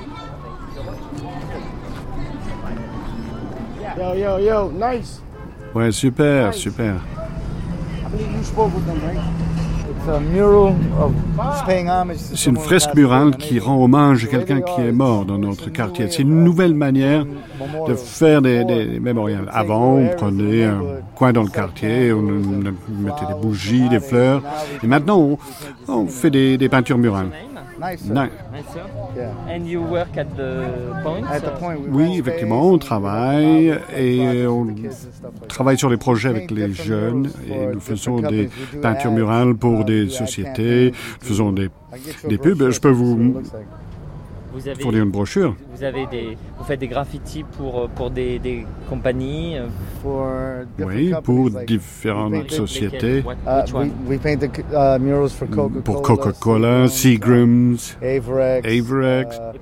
[3.98, 5.22] Yo, yo, yo, nice.
[5.76, 6.96] Ouais, super, super.
[8.12, 9.69] I
[12.36, 16.08] C'est une fresque murale qui rend hommage à quelqu'un qui est mort dans notre quartier.
[16.10, 17.26] C'est une nouvelle manière
[17.88, 19.50] de faire des, mémorials.
[19.52, 20.82] Avant, on prenait un
[21.16, 24.42] coin dans le quartier, on mettait des bougies, des fleurs.
[24.84, 25.38] Et maintenant,
[25.88, 27.32] on, fait des peintures murales.
[27.80, 28.02] Nice.
[28.02, 28.14] sir.
[28.14, 28.32] Nice.
[29.48, 30.66] And you work at the
[31.04, 31.26] point?
[31.30, 34.68] At the point, we Oui, effectivement, on travaille et on
[35.48, 38.50] travaille sur les projets avec les jeunes et nous faisons des
[38.82, 41.70] peintures murales pour des sociétés, nous faisons des,
[42.28, 42.70] des pubs.
[42.70, 43.42] Je peux vous
[44.60, 45.56] Vous avez, fournir une brochure.
[45.74, 49.58] vous avez des, vous faites des graffitis pour pour des, des compagnies.
[49.58, 53.24] euh, Oui, pour différentes sociétés.
[53.48, 53.64] Uh,
[54.74, 55.82] uh, murals for Coca-Cola.
[55.84, 57.98] Pour Coca-Cola, Seagram's.
[58.02, 58.20] Et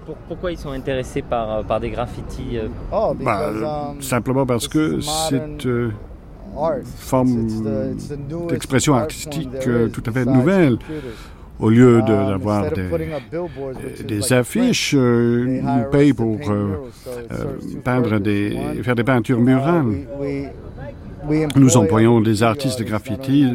[0.05, 4.01] pour- pourquoi ils sont intéressés par euh, par des graffitis euh, Oh, Bah, because um,
[4.01, 5.89] simplement parce que c'est euh,
[6.55, 7.47] une forme
[8.49, 10.77] d'expression art artistique euh, tout à fait nouvelle.
[11.59, 16.75] Au lieu de- Um, d'avoir of des, des affiches, euh, hire payent pour euh,
[17.31, 17.45] euh,
[17.83, 19.93] peindre des, faire des peintures uh, murales.
[21.55, 23.45] Nous employ employons des artistes de graffiti,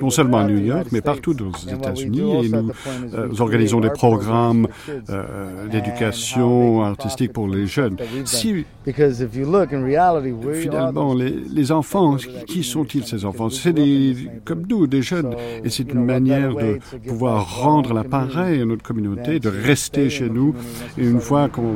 [0.00, 2.44] non seulement à New York, mais partout aux États-Unis.
[2.44, 2.70] Et nous
[3.14, 4.68] euh, organisons des programmes
[5.10, 7.96] euh, d'éducation artistique pour les jeunes.
[8.24, 12.16] Si Because if you look in reality, we are finalement les, les enfants,
[12.46, 13.50] qui sont-ils ces enfants?
[13.50, 14.14] C'est des
[14.44, 15.34] comme nous, des jeunes.
[15.64, 16.78] Et c'est une manière de
[17.08, 20.54] pouvoir rendre l'appareil à notre communauté, de rester chez nous.
[20.96, 21.74] Et une fois qu'on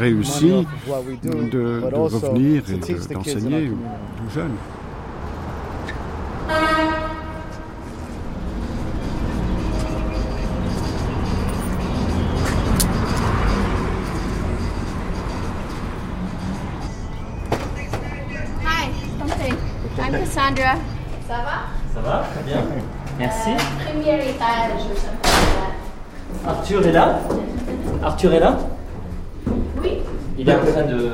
[0.00, 0.66] réussit,
[1.22, 4.56] de, de revenir et de- d'enseigner aux jeunes.
[23.20, 23.50] Merci.
[23.84, 24.80] premier étage,
[26.42, 27.20] je Arthur est là?
[28.02, 28.58] Arthur est là?
[29.82, 29.98] Oui.
[30.38, 31.10] Il est en train de.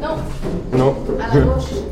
[0.00, 0.16] Non.
[0.74, 0.96] Non.
[1.20, 1.87] À gauche.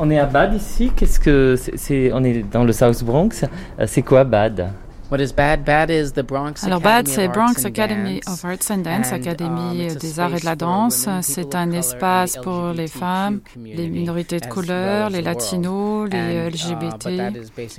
[0.00, 0.92] On est à Bad ici.
[0.94, 3.44] Qu'est-ce que c'est, On est dans le South Bronx.
[3.80, 4.70] Euh, c'est quoi Bad?
[5.10, 5.64] What is bad?
[5.64, 9.96] Bad is the Bronx Alors BAD, c'est Bronx Academy of Arts and Dance, Académie um,
[9.96, 11.08] des arts et de la danse.
[11.22, 17.06] C'est un espace pour les femmes, les minorités de couleur, les latinos, les uh, LGBT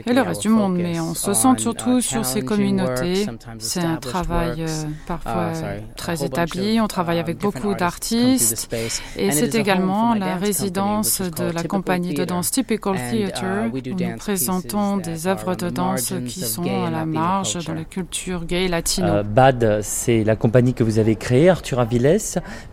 [0.08, 0.78] et le reste du monde.
[0.78, 3.28] Mais on se centre surtout sur ces communautés.
[3.60, 6.82] C'est un travail euh, parfois uh, très établi.
[6.82, 8.76] On travaille um, avec beaucoup d'artistes
[9.16, 14.18] et c'est également la résidence de la compagnie de danse Typical Theatre uh, où nous
[14.18, 19.08] présentons des œuvres de danse qui sont à la marge la culture gay latino.
[19.08, 22.18] Euh, Bad, c'est la compagnie que vous avez créée, Arthur Aviles.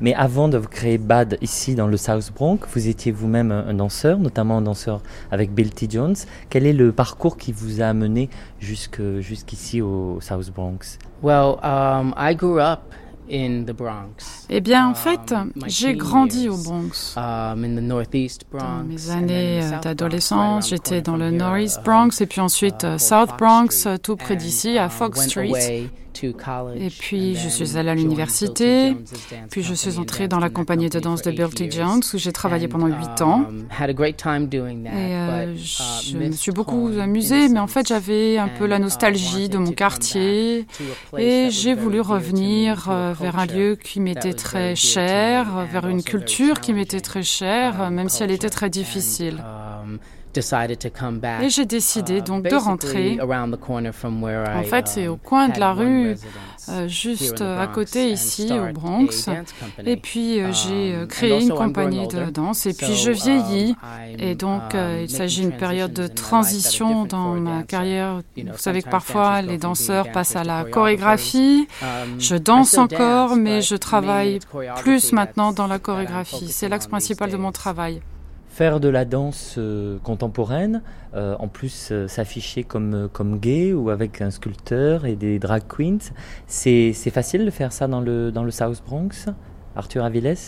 [0.01, 4.19] Mais avant de créer Bad ici dans le South Bronx, vous étiez vous-même un danseur,
[4.19, 5.87] notamment un danseur avec Bill T.
[5.91, 6.17] Jones.
[6.51, 8.29] Quel est le parcours qui vous a amené
[8.61, 10.99] jusqu'ici au South Bronx?
[11.23, 12.81] Well, um, I grew up.
[14.49, 15.35] Eh bien, en fait,
[15.67, 17.15] j'ai grandi au Bronx.
[17.17, 17.65] Um.
[18.53, 23.31] Dans mes années euh, d'adolescence, j'étais dans le Northeast Bronx et puis ensuite euh, South
[23.39, 25.89] Bronx, euh, tout près d'ici, à Fox Street.
[26.81, 28.97] Et puis je suis allée à l'université,
[29.51, 31.71] puis je suis entrée dans la compagnie de danse de Bill T.
[31.71, 33.47] Jones où j'ai travaillé pendant huit ans.
[34.87, 39.49] Et euh, je me suis beaucoup amusée, mais en fait j'avais un peu la nostalgie
[39.49, 40.67] de mon quartier
[41.19, 46.61] et j'ai voulu revenir euh, vers un lieu qui m'était très cher, vers une culture
[46.61, 49.43] qui m'était très chère, même si elle était très difficile.
[51.43, 53.19] Et j'ai décidé donc de rentrer.
[54.57, 56.17] En fait, c'est au coin de la rue,
[56.69, 59.29] euh, juste à côté ici, au Bronx.
[59.85, 62.67] Et puis euh, j'ai euh, créé une compagnie de danse.
[62.67, 63.77] Et puis je vieillis.
[64.19, 68.23] Et donc il s'agit d'une période de transition dans ma carrière.
[68.37, 71.69] Vous savez que parfois les danseurs passent à la chorégraphie.
[72.19, 74.41] Je danse encore, mais je travaille
[74.77, 76.49] plus maintenant dans la chorégraphie.
[76.49, 78.01] C'est l'axe principal de mon travail
[78.57, 80.81] faire de la danse euh, contemporaine,
[81.15, 85.99] euh, en plus euh, s'afficher comme, gay ou avec un sculpteur et des drag queens,
[86.47, 89.29] c'est facile de faire ça dans le, dans le South Bronx,
[89.77, 90.39] Arthur Aviles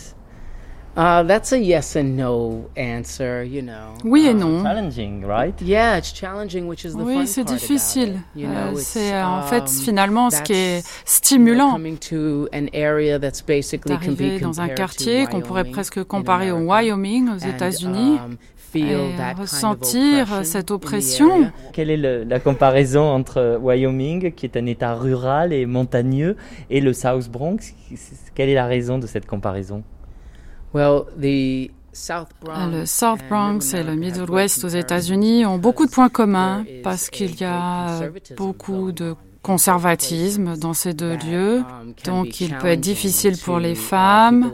[4.03, 4.63] Oui et non.
[4.63, 5.61] Challenging, right?
[5.61, 8.19] Yeah, it's challenging, which is the oui, c'est difficile.
[8.35, 11.79] You know, c'est en fait finalement ce qui est stimulant.
[13.85, 18.17] D'arriver dans un quartier qu'on pourrait presque comparer au Wyoming aux États-Unis.
[18.75, 18.95] et
[19.37, 21.51] ressentir cette oppression.
[21.73, 26.35] Quelle est la comparaison entre Wyoming, qui est un État rural et montagneux,
[26.69, 27.73] et le South Bronx?
[28.35, 29.83] Quelle est la raison de cette comparaison?
[30.73, 31.69] Le
[32.85, 37.39] South Bronx et le Middle West aux États-Unis ont beaucoup de points communs parce qu'il
[37.39, 38.01] y a
[38.37, 41.63] beaucoup de conservatisme dans ces deux lieux.
[42.05, 44.51] Donc il peut être difficile pour les femmes,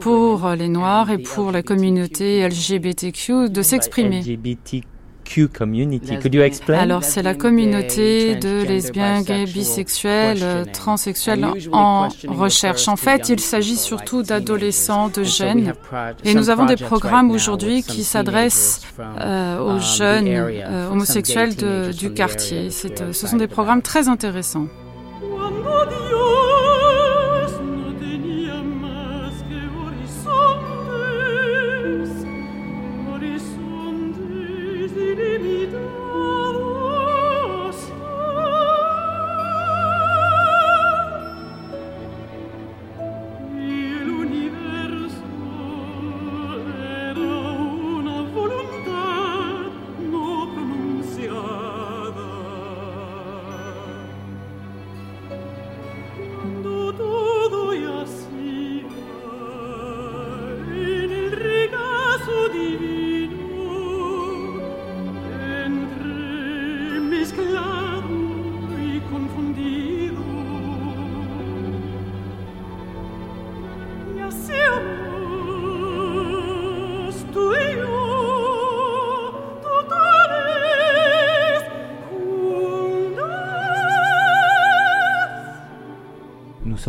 [0.00, 4.22] pour les Noirs et pour la communauté LGBTQ de s'exprimer.
[5.52, 6.18] Community.
[6.18, 6.78] Could you explain?
[6.78, 12.88] Alors, c'est la communauté de lesbiens, gays, bisexuels, transsexuels en recherche.
[12.88, 15.72] En fait, il s'agit surtout d'adolescents, de jeunes.
[16.24, 18.82] Et nous avons des programmes aujourd'hui qui s'adressent
[19.20, 22.68] euh, aux jeunes euh, homosexuels de, du quartier.
[22.68, 24.66] Euh, ce sont des programmes très intéressants.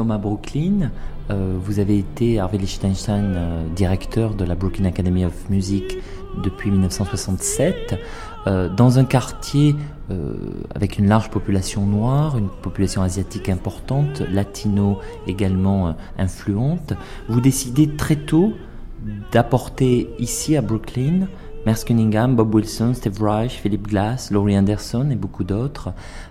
[0.07, 0.91] À Brooklyn.
[1.30, 5.97] Euh, vous avez été, Harvey Lichtenstein, euh, directeur de la Brooklyn Academy of Music
[6.41, 7.99] depuis 1967,
[8.47, 9.76] euh, dans un quartier
[10.73, 14.97] avec une large population noire, une population asiatique importante, latino
[15.27, 16.93] également influente.
[17.27, 18.53] Vous décidez très tôt
[19.31, 21.27] d'apporter ici à Brooklyn
[21.65, 25.90] Merce Cunningham, Bob Wilson, Steve Reich, Philip Glass, Laurie Anderson et beaucoup d'autres.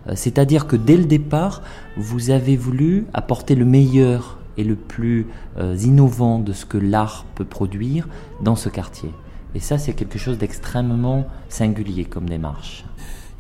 [0.09, 1.63] Euh, c'est-à-dire que dès le départ,
[1.97, 5.27] vous avez voulu apporter le meilleur et le plus
[5.59, 8.09] euh, innovant de ce que l'art peut produire
[8.43, 9.11] dans ce quartier.
[9.55, 12.85] Et ça, c'est quelque chose d'extrêmement singulier comme démarche.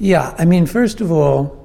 [0.00, 1.57] Yeah, I mean, first of all,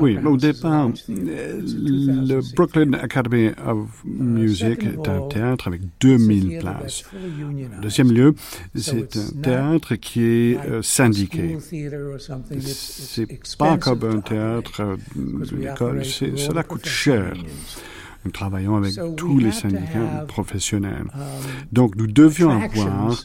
[0.00, 7.04] oui, au départ, le Brooklyn Academy of Music est un théâtre avec 2000 places.
[7.76, 8.34] En deuxième lieu,
[8.74, 11.58] c'est un théâtre qui est euh, syndiqué.
[12.60, 13.26] C'est
[13.58, 17.34] pas comme un théâtre d'une école, cela coûte cher.
[18.24, 21.06] Nous travaillons avec tous les syndicats professionnels.
[21.14, 21.20] Um,
[21.72, 23.24] Donc nous devions avoir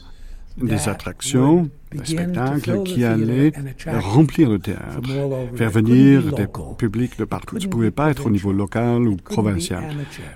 [0.56, 3.52] des attractions des spectacles qui allaient
[3.86, 5.08] remplir le théâtre,
[5.54, 6.46] faire venir des
[6.78, 7.58] publics de partout.
[7.58, 9.84] Ça ne pouvait pas être au niveau local ou provincial.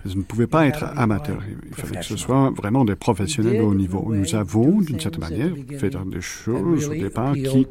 [0.06, 1.38] Ça ne pouvait pas être amateur.
[1.68, 4.12] Il fallait que ce soit vraiment des professionnels de haut niveau.
[4.14, 7.66] Nous avons, d'une certaine manière, fait des choses au départ qui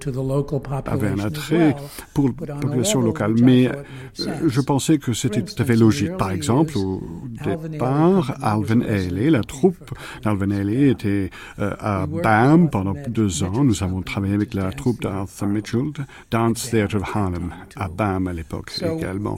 [0.85, 1.76] avaient un attrait
[2.14, 3.35] pour la population locale.
[3.41, 3.73] Mais euh,
[4.47, 6.18] je pensais que c'était tout à fait logique.
[6.18, 7.01] Par exemple, au
[7.43, 9.91] départ, Alvin Ailey, la troupe
[10.23, 11.30] d'Alvin Ailey était
[11.60, 13.64] euh, à BAM pendant deux ans.
[13.69, 15.91] Nous avons travaillé avec la troupe d'Arthur Mitchell,
[16.31, 19.37] Dance Theatre of Harlem, à BAM à l'époque également.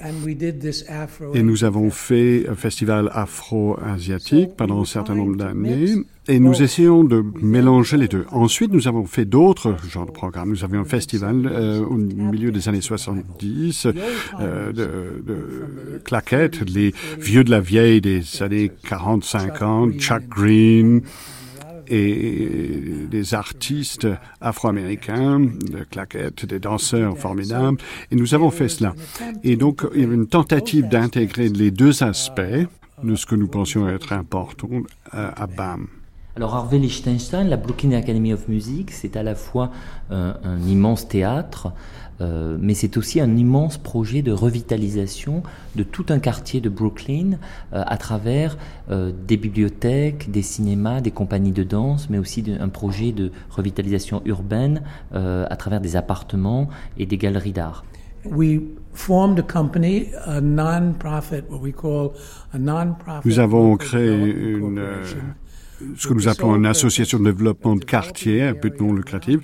[1.34, 5.96] Et nous avons fait un festival afro-asiatique pendant un certain nombre d'années.
[6.30, 8.26] Et nous essayons de mélanger les deux.
[8.32, 10.52] Ensuite, nous avons fait d'autres genres de programmes.
[10.52, 13.88] Nous avions un festival euh, au milieu des années 70
[14.40, 21.02] euh, de, de claquettes, les vieux de la vieille des années 40-50, Chuck Green,
[21.88, 24.08] et des artistes
[24.40, 27.78] afro-américains, de claquettes, des danseurs formidables.
[28.12, 28.94] Et nous avons fait cela.
[29.44, 32.42] Et donc, il y avait une tentative d'intégrer les deux aspects
[33.04, 34.70] de ce que nous pensions être important
[35.12, 35.88] à, à BAM.
[36.38, 39.70] Alors Harvey Lichtenstein, la Brooklyn Academy of Music, c'est à la fois
[40.10, 41.74] un, un immense théâtre,
[42.22, 45.44] euh, mais c'est aussi un immense projet de revitalisation
[45.76, 47.32] de tout un quartier de Brooklyn
[47.74, 48.58] euh, à travers
[48.90, 53.32] euh, des bibliothèques, des cinémas, des compagnies de danse, mais aussi de, un projet de
[53.50, 54.82] revitalisation urbaine
[55.14, 57.84] euh, à travers des appartements et des galeries d'art.
[58.24, 58.62] We
[58.94, 62.12] formed a company, a non-profit, what we call
[62.54, 63.28] a non-profit.
[63.28, 64.80] Nous avons créé une
[65.98, 69.40] ce que nous appelons une association de développement de quartier à but non lucratif,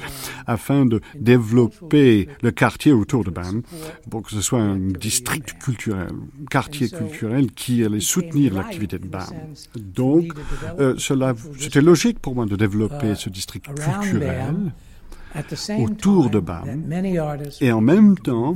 [0.46, 3.62] afin de développer le quartier autour de BAM
[4.10, 6.10] pour que ce soit un district culturel,
[6.50, 9.28] quartier culturel qui allait soutenir l'activité de BAM.
[9.76, 10.34] Donc,
[10.80, 10.96] euh,
[11.60, 14.74] c'était logique pour moi de développer ce district culturel
[15.80, 16.84] autour de BAM
[17.62, 18.56] et en même temps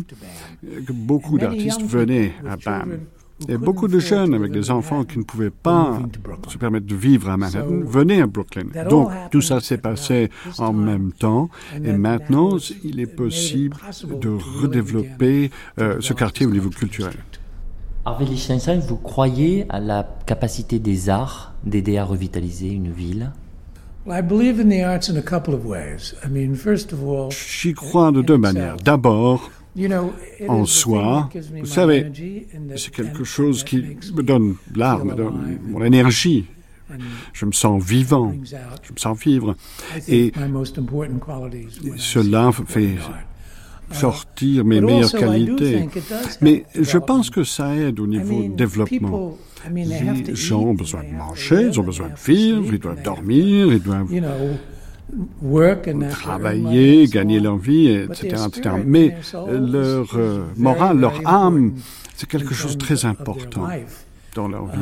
[0.63, 2.99] que beaucoup d'artistes venaient à BAM.
[3.47, 5.99] Et beaucoup de jeunes avec des enfants qui ne pouvaient pas
[6.47, 8.68] se permettre de vivre à Manhattan venaient à Brooklyn.
[8.89, 11.49] Donc tout ça s'est passé en même temps
[11.84, 13.76] et maintenant il est possible
[14.19, 14.30] de
[14.61, 17.13] redévelopper euh, ce quartier au niveau culturel.
[18.03, 23.31] Harvey Lichtenstein, vous croyez à la capacité des arts d'aider à revitaliser une ville?
[27.30, 28.77] J'y crois de deux manières.
[28.77, 29.51] D'abord,
[30.48, 31.30] en soi,
[31.60, 32.11] vous savez,
[32.76, 36.45] c'est quelque chose qui me donne l'art, me donne mon énergie.
[37.31, 39.56] Je me sens vivant, je me sens vivre.
[40.10, 40.34] Et
[41.98, 42.95] cela fait
[43.91, 45.88] sortir mes meilleures qualités.
[46.41, 49.38] Mais je pense que ça aide au niveau développement.
[49.73, 53.81] Les gens ont besoin de manger, ils ont besoin de vivre, ils doivent dormir, ils
[53.81, 54.11] doivent
[56.09, 58.45] travailler, gagner leur vie, etc.
[58.47, 58.75] etc.
[58.85, 59.17] Mais
[59.49, 61.73] leur euh, morale, leur âme,
[62.15, 63.67] c'est quelque chose de très important
[64.35, 64.79] dans leur vie.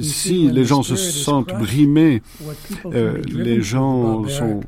[0.00, 2.22] Si les gens se sentent brimés,
[2.86, 4.60] euh, les gens sont,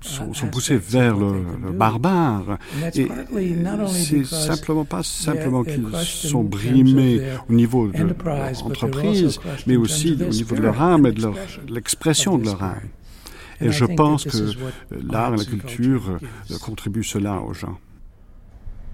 [0.00, 2.58] sont, sont, poussés vers le, le barbare.
[2.94, 3.08] Et
[3.88, 8.04] c'est simplement pas simplement qu'ils sont brimés au niveau de
[8.64, 11.28] l'entreprise, mais aussi au niveau de leur âme et de
[11.68, 12.88] l'expression de leur âme.
[13.60, 14.52] Et je pense que
[15.10, 16.18] l'art et la culture
[16.60, 17.78] contribuent cela aux gens.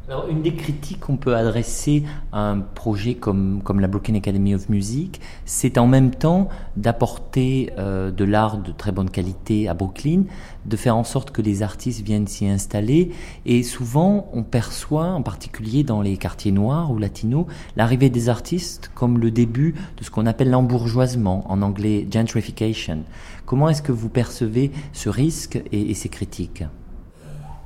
[0.07, 4.55] Alors, une des critiques qu'on peut adresser à un projet comme, comme la Brooklyn Academy
[4.55, 9.73] of Music, c'est en même temps d'apporter euh, de l'art de très bonne qualité à
[9.73, 10.25] Brooklyn,
[10.67, 13.13] de faire en sorte que les artistes viennent s'y installer.
[13.47, 18.91] Et souvent, on perçoit, en particulier dans les quartiers noirs ou latinos, l'arrivée des artistes
[18.95, 23.05] comme le début de ce qu'on appelle l'embourgeoisement, en anglais gentrification.
[23.47, 26.63] Comment est-ce que vous percevez ce risque et, ces critiques?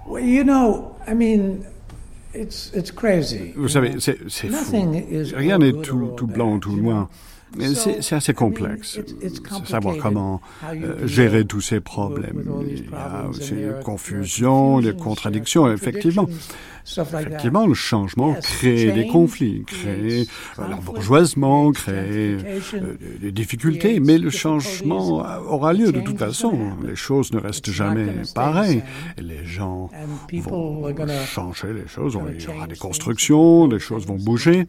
[0.07, 0.45] Well, you.
[3.57, 4.77] Vous savez, c'est fou.
[5.35, 7.09] Rien n'est tout, tout blanc ou tout noir.
[8.01, 9.01] C'est assez complexe,
[9.65, 12.45] savoir comment euh, gérer tous ces problèmes.
[12.67, 16.29] Il y a aussi une confusion, des contradictions, effectivement.
[16.97, 20.27] Effectivement, le changement crée des conflits, crée
[20.59, 26.59] euh, l'embourgeoisement, crée euh, des difficultés, mais le changement aura lieu de toute façon.
[26.83, 28.83] Les choses ne restent jamais pareilles.
[29.19, 29.91] Les gens
[30.33, 30.95] vont
[31.27, 34.67] changer les choses, il y aura des constructions, les choses vont bouger,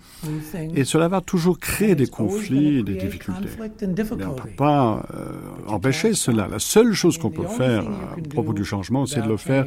[0.75, 3.49] et cela va toujours créer des conflits et des difficultés.
[3.59, 5.31] Mais on ne peut pas euh,
[5.67, 6.47] empêcher cela.
[6.47, 9.65] La seule chose qu'on peut faire à propos du changement, c'est de le faire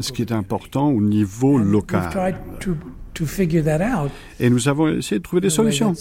[0.00, 2.34] ce qui est important au niveau local.
[4.38, 5.92] Et nous avons essayé de trouver des solutions.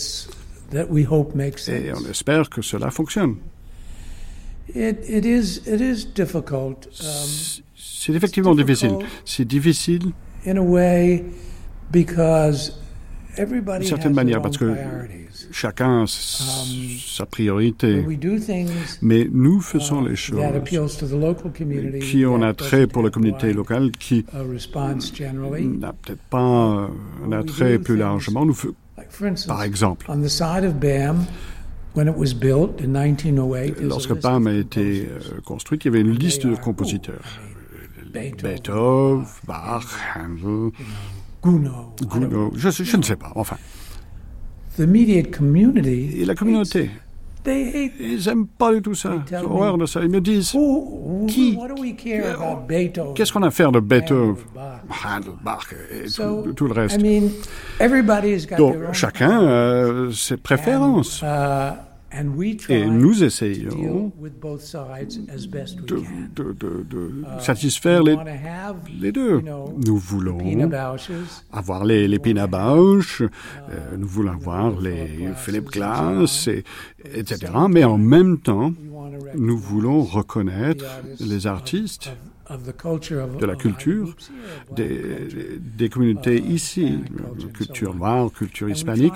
[0.73, 3.35] Et on espère que cela fonctionne.
[7.99, 8.95] C'est effectivement difficile.
[9.25, 10.11] C'est difficile
[10.45, 10.53] d'une
[13.83, 14.73] certaine manière parce que
[15.51, 18.05] chacun a sa priorité.
[19.01, 20.39] Mais nous faisons les choses
[22.01, 26.89] qui ont un attrait pour la communauté locale, qui n'a peut-être pas
[27.25, 28.45] un attrait plus largement.
[28.45, 28.55] Nous,
[29.47, 30.05] par exemple,
[33.81, 35.07] Lorsque BAM a été
[35.45, 37.23] construite, il y avait une liste de compositeurs.
[38.43, 39.85] Beethoven, Bach,
[40.15, 40.71] Handel,
[41.41, 43.57] Gounod, je, je, ne sais pas, enfin.
[44.79, 46.91] Et la communauté,
[47.45, 49.23] ils n'aiment pas du tout ça.
[49.31, 50.01] Ils ont horreur de ça.
[50.01, 50.55] Ils me disent
[51.27, 51.57] qui
[53.15, 54.35] Qu'est-ce qu'on a à faire de Beethoven,
[55.05, 56.99] Handel, Bach et tout, tout le reste
[58.57, 61.23] Donc, chacun a ses préférences.
[62.69, 64.43] Et nous essayons de,
[66.35, 68.17] de, de, de satisfaire les,
[68.99, 69.41] les, deux.
[69.85, 70.39] Nous voulons
[71.51, 76.63] avoir les, les Pina Bausch, euh, nous voulons avoir les Philip Glass, et,
[77.13, 77.51] etc.
[77.69, 78.73] Mais en même temps,
[79.35, 80.85] nous voulons reconnaître
[81.19, 82.11] les artistes
[82.49, 84.15] de la culture
[84.75, 85.27] des,
[85.59, 86.99] des communautés ici,
[87.53, 89.13] culture noire, culture hispanique,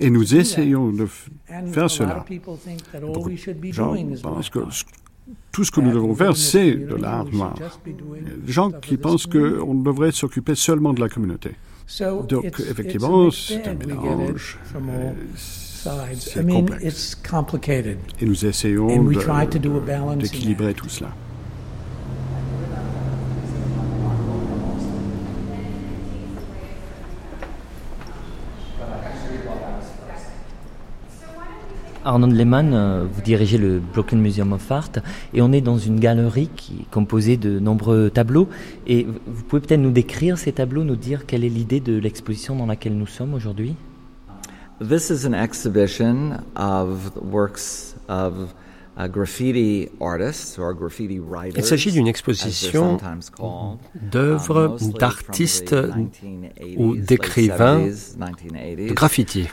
[0.00, 1.06] et nous essayons de
[1.72, 2.24] faire cela.
[3.00, 4.60] Beaucoup de gens pensent que
[5.52, 7.54] tout ce que nous devons faire, c'est de l'art noir.
[7.84, 11.52] Des gens qui pensent qu'on devrait s'occuper seulement de la communauté.
[12.28, 14.58] Donc, effectivement, c'est un mélange.
[16.18, 17.20] C'est complexe.
[18.20, 19.04] Et nous essayons
[20.16, 21.14] d'équilibrer tout cela.
[32.04, 34.90] Arnold Lehmann, euh, vous dirigez le Brooklyn Museum of Art
[35.34, 38.48] et on est dans une galerie qui est composée de nombreux tableaux.
[38.86, 42.56] Et vous pouvez peut-être nous décrire ces tableaux, nous dire quelle est l'idée de l'exposition
[42.56, 43.74] dans laquelle nous sommes aujourd'hui?
[44.80, 48.54] This is an exhibition of works of
[48.96, 51.58] uh, graffiti artists or graffiti writers.
[51.58, 52.98] Il s'agit d'une exposition
[53.36, 56.22] called, d'œuvres um, d'artistes from the
[56.60, 58.88] 1980s, ou d'écrivains 70s, 1980s.
[58.88, 59.48] de graffiti.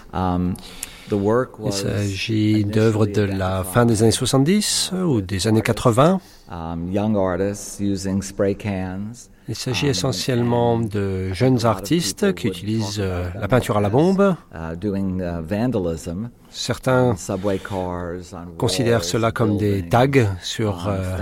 [1.11, 6.19] Um, Il s'agit d'œuvres de la fin des années 70 ou des années 80.
[6.51, 6.91] um.
[9.47, 14.35] Il s'agit essentiellement de jeunes artistes qui utilisent euh, la peinture à la bombe.
[14.51, 16.27] uh, uh.
[16.49, 17.15] Certains
[18.57, 20.09] considèrent cela comme des tags
[20.41, 21.17] sur euh,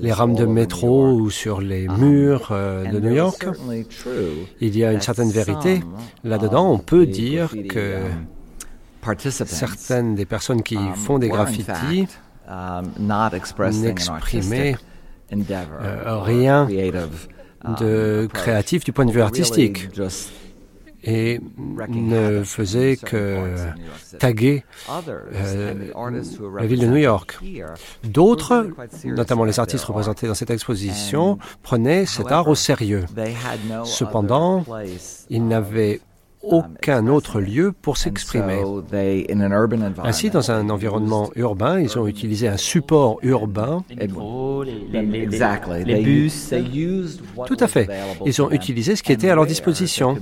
[0.00, 3.46] les rames de métro ou sur les murs euh, de New York.
[4.60, 5.82] Il y a une certaine vérité.
[6.22, 8.26] Là-dedans, on peut dire que um,
[9.46, 12.08] certaines des personnes qui um, font des graffitis
[12.48, 12.90] um,
[13.72, 14.76] n'exprimaient
[15.32, 17.28] euh, rien creative,
[17.64, 19.88] um, de créatif du point de vue artistique.
[21.02, 21.40] et
[21.88, 23.54] ne faisait que
[24.18, 24.64] taguer
[25.32, 25.74] euh,
[26.58, 27.38] la ville de New York.
[28.02, 28.68] D'autres,
[29.04, 33.04] notamment les artistes représentés dans cette exposition, prenaient cet art au sérieux.
[33.84, 34.64] Cependant,
[35.30, 36.00] ils n'avaient
[36.46, 38.62] aucun autre lieu pour s'exprimer.
[40.04, 43.84] Ainsi, dans un environnement urbain, ils ont utilisé un support urbain.
[43.90, 44.06] Les
[46.02, 46.54] bus.
[47.46, 47.88] Tout à fait.
[48.24, 50.16] Ils ont utilisé ce qui était à and leur disposition.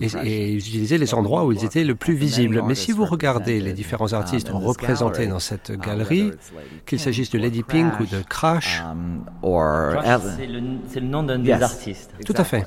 [0.00, 2.62] Et, et ils utilisaient les endroits où ils étaient le plus visibles.
[2.66, 6.32] Mais si vous regardez les différents artistes um, this représentés dans cette uh, galerie,
[6.86, 11.38] qu'il s'agisse de Lady Pink ou de Crash, um, Crash, c'est le, le nom d'un
[11.38, 12.12] des artistes.
[12.24, 12.64] Tout à fait.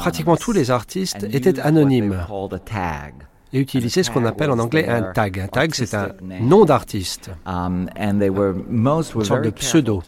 [0.00, 2.16] Pratiquement tous les artistes étaient anonymes
[3.52, 5.40] et utilisaient ce qu'on appelle en anglais un tag.
[5.40, 6.08] Un tag, c'est un
[6.40, 10.02] nom d'artiste, Um, une sorte de pseudo.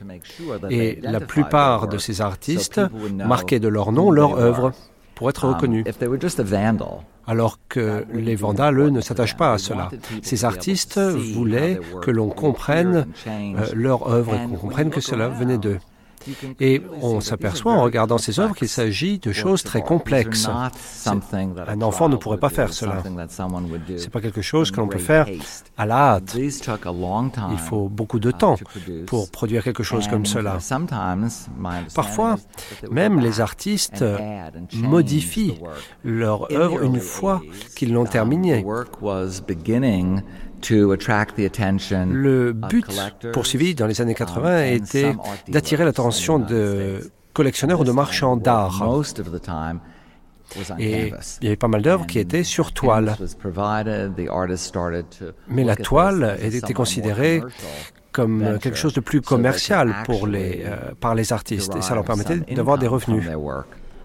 [0.69, 2.81] Et la plupart de ces artistes
[3.13, 4.73] marquaient de leur nom leur œuvre
[5.15, 5.85] pour être Um, reconnus.
[7.27, 9.89] Alors que les vandales, eux, ne s'attachent pas à cela.
[10.23, 15.59] Ces artistes voulaient que l'on comprenne euh, leur œuvre et qu'on comprenne que cela venait
[15.59, 15.79] d'eux.
[16.61, 20.49] Et on s'aperçoit en regardant ces œuvres qu'il s'agit de choses très complexes.
[21.67, 23.03] Un enfant ne pourrait pas faire cela.
[23.97, 25.27] C'est pas quelque chose que l'on peut faire
[25.77, 26.37] à la hâte.
[26.37, 28.57] Il faut beaucoup de temps
[29.07, 30.59] pour produire quelque chose comme cela.
[31.95, 32.37] Parfois,
[32.91, 34.05] même les artistes
[34.75, 35.59] modifient
[36.05, 37.41] leur œuvre une fois
[37.77, 38.65] qu'ils l'ont terminée.
[42.13, 42.87] Le but
[43.33, 45.15] poursuivi dans les années 80 était
[45.49, 48.83] d'attirer l'attention de collectionneurs ou de marchands d'art.
[50.79, 53.17] Et il y avait pas mal d'œuvres qui étaient sur toile.
[55.49, 57.43] Mais la toile était considérée
[58.13, 62.05] comme quelque chose de plus commercial pour les, euh, par les artistes et ça leur
[62.05, 63.25] permettait d'avoir des revenus.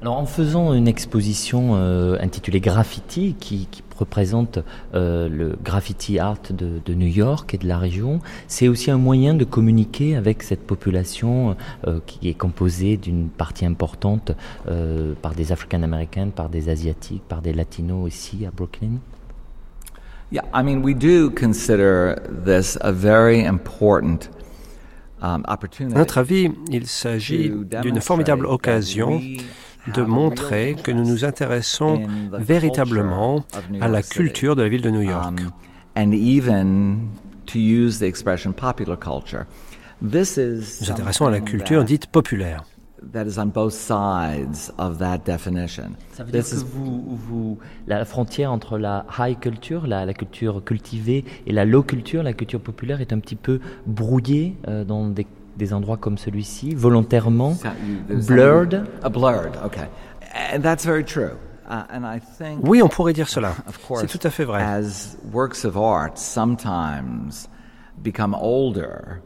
[0.02, 4.60] Alors en faisant une exposition euh, intitulée Graffiti qui, qui représente
[4.94, 8.98] euh, le graffiti art de, de, New York et de la région, c'est aussi un
[8.98, 11.56] moyen de communiquer avec cette population
[11.88, 14.32] euh, qui est composée d'une partie importante
[14.68, 19.00] euh, par des Africains-Américains, par des Asiatiques, par des Latinos aussi à Brooklyn.
[20.32, 22.16] Yeah, I mean, we do consider
[22.46, 24.30] this a very important
[25.22, 25.96] um, opportunity.
[25.96, 27.52] À notre avis, il s'agit
[27.82, 29.22] d'une formidable occasion
[29.94, 32.02] de montrer que nous nous intéressons
[32.32, 33.46] véritablement
[33.82, 35.40] à la culture de la ville de New York.
[35.40, 35.52] Um,
[35.96, 37.10] and even
[37.46, 39.46] to use the expression popular culture.
[40.02, 42.64] This is nous intéressons à la culture dite populaire.
[43.14, 45.92] That is on both sides of that definition.
[46.12, 50.06] Ça veut dire This que is vous, vous, la frontière entre la high culture, la,
[50.06, 54.58] la, culture cultivée, et la low culture, la culture populaire, est un petit peu brouillée
[54.68, 55.28] euh, dans des
[55.58, 57.58] des endroits comme celui-ci, volontairement
[58.28, 58.88] blurred?
[59.04, 59.88] A blurred, okay.
[60.54, 61.38] And that's very true.
[61.68, 63.56] Uh, and I think, oui, on pourrait dire cela.
[63.88, 64.62] course, C'est tout à fait vrai.
[64.62, 67.48] As works of art sometimes
[68.04, 69.22] become older,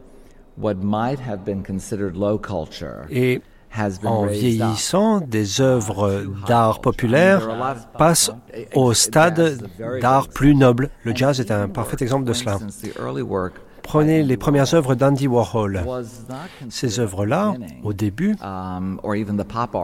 [0.55, 3.41] what might have been considered low culture Et
[4.03, 7.47] en vieillissant, des œuvres d'art populaire
[7.97, 8.31] passent
[8.73, 9.59] au stade
[10.01, 10.89] d'art plus noble.
[11.03, 12.57] Le jazz est un parfait exemple de cela.
[13.83, 15.83] Prenez les premières œuvres d'Andy Warhol.
[16.69, 17.53] Ces œuvres-là,
[17.83, 18.35] au début,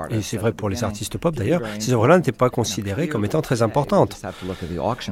[0.10, 3.42] et c'est vrai pour les artistes pop d'ailleurs, ces œuvres-là n'étaient pas considérées comme étant
[3.42, 4.22] très importantes.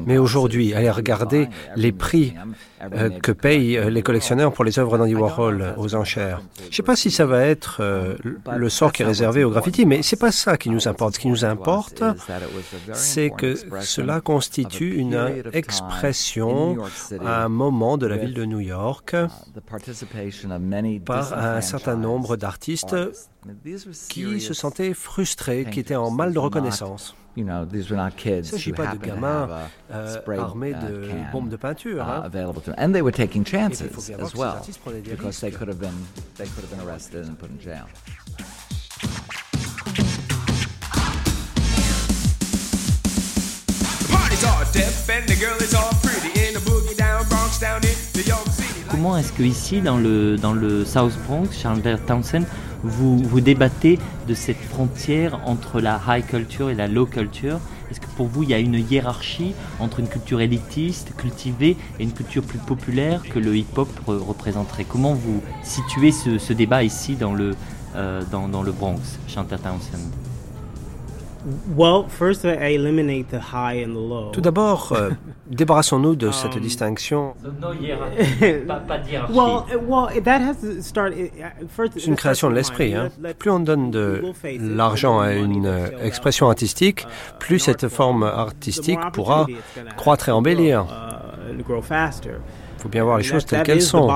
[0.06, 2.34] Mais aujourd'hui, allez regarder les prix
[2.94, 6.42] euh, que payent les collectionneurs pour les œuvres d'Andy Warhol aux enchères.
[6.64, 8.16] Je ne sais pas si ça va être euh,
[8.56, 11.16] le sort qui est réservé au graffiti, mais c'est pas ça qui nous importe.
[11.16, 12.04] Ce qui nous importe,
[12.94, 16.78] c'est que cela constitue une expression
[17.26, 19.16] à un moment de la ville de New York York
[21.06, 22.96] par un certain nombre d'artistes
[24.10, 27.16] qui se sentaient frustrés, qui étaient en mal de reconnaissance.
[27.36, 29.50] Il ne s'agit pas de gamins
[29.92, 32.08] euh, armés de bombes de peinture.
[32.08, 32.30] Hein.
[32.78, 33.82] And they were taking chances
[34.20, 34.58] as well,
[35.04, 35.98] because they could have been
[36.38, 37.88] they could have been arrested and put in jail.
[48.94, 52.44] Comment est-ce que ici, dans le, South Bronx, Chandler Townsend,
[52.84, 53.98] vous, débattez
[54.28, 57.60] de cette frontière entre la high culture et la low culture?
[57.90, 62.04] Est-ce que pour vous, il y a une hiérarchie entre une culture élitiste, cultivée, et
[62.04, 64.86] une culture plus populaire que le hip-hop représenterait?
[64.88, 67.56] Comment vous situez ce, débat ici dans le,
[67.96, 68.22] euh,
[68.78, 70.33] Bronx, Chandler Townsend?
[74.32, 75.10] Tout d'abord, euh,
[75.48, 77.36] débarrassons-nous de cette distinction.
[81.96, 82.96] C'est une création de l'esprit.
[82.96, 83.10] Hein.
[83.38, 84.24] Plus on donne de
[84.60, 87.06] l'argent à une euh, expression artistique,
[87.40, 89.46] plus cette forme artistique pourra
[89.98, 90.86] croître et embellir.
[92.78, 94.08] Il faut bien voir les choses telles qu'elles sont.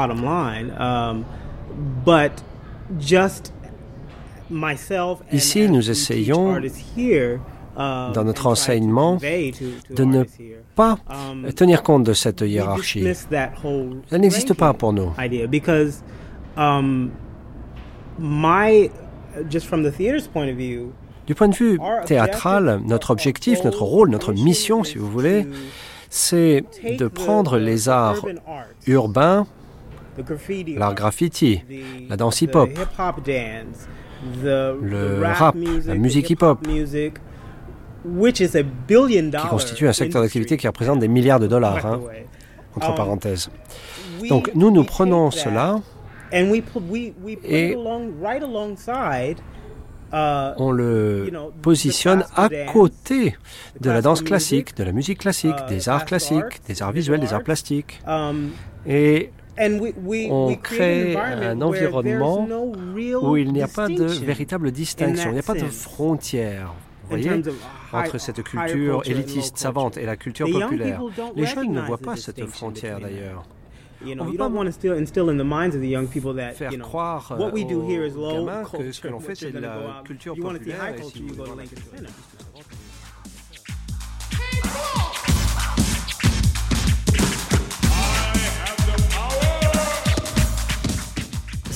[5.32, 6.60] Ici, nous essayons,
[7.78, 10.24] dans notre enseignement, de ne
[10.76, 10.98] pas
[11.56, 13.06] tenir compte de cette hiérarchie.
[14.12, 15.12] Elle n'existe pas pour nous.
[21.28, 25.46] Du point de vue théâtral, notre objectif, notre rôle, notre mission, si vous voulez,
[26.10, 26.64] c'est
[26.98, 28.26] de prendre les arts
[28.88, 29.46] urbains,
[30.78, 31.62] l'art graffiti,
[32.10, 32.70] la danse hip-hop,
[34.44, 37.12] le rap, la musique hip-hop, qui
[39.50, 42.02] constitue un secteur d'activité qui représente des milliards de dollars, hein,
[42.76, 43.50] entre um, parenthèses.
[44.30, 45.80] Donc nous, nous prenons cela.
[46.32, 46.44] et
[50.14, 51.30] uh, on le
[51.62, 53.36] positionne à côté
[53.80, 57.20] de la danse classique, de la musique classique, uh, des arts classiques, des arts visuels,
[57.20, 58.02] des arts plastiques.
[58.08, 58.52] Um,
[58.86, 62.48] et on crée un environnement
[63.22, 66.74] où il n'y a pas de véritable distinction, il n'y a pas de frontière.
[67.10, 67.32] voyez,
[67.94, 71.02] entre cette culture élitiste savante et la culture populaire.
[71.36, 73.46] Les jeunes ne voient pas cette frontière d'ailleurs.
[74.06, 74.50] On ne veut pas
[76.54, 80.94] faire croire aux gamins que ce que l'on fait, c'est de la culture populaire.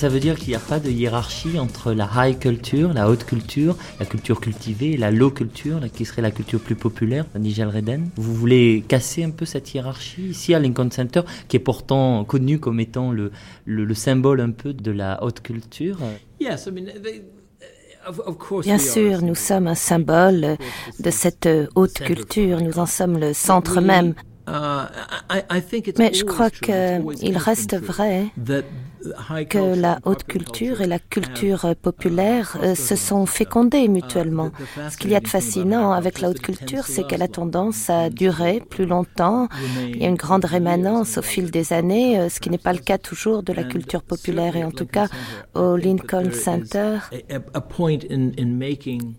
[0.02, 3.22] Ça veut dire qu'il n'y a pas de hiérarchie entre la high culture, la haute
[3.24, 7.68] culture, la culture cultivée et la low culture, qui serait la culture plus populaire, Nigel
[7.68, 8.08] Reden.
[8.16, 12.58] Vous voulez casser un peu cette hiérarchie ici à Lincoln Center, qui est pourtant connu
[12.58, 13.30] comme étant le,
[13.64, 15.98] le, symbole un peu de la haute culture?
[18.64, 20.56] Bien sûr, nous sommes un symbole
[20.98, 24.14] de cette haute culture, nous en sommes le centre même.
[24.48, 24.86] Uh,
[25.98, 28.32] Mais je crois qu'il reste vrai
[29.48, 34.50] que la haute culture et la culture populaire euh, se sont fécondées mutuellement.
[34.90, 38.10] Ce qu'il y a de fascinant avec la haute culture, c'est qu'elle a tendance à
[38.10, 39.48] durer plus longtemps.
[39.86, 42.72] Il y a une grande rémanence au fil des années, euh, ce qui n'est pas
[42.72, 44.56] le cas toujours de la culture populaire.
[44.56, 45.06] Et en tout cas,
[45.54, 46.98] au Lincoln Center,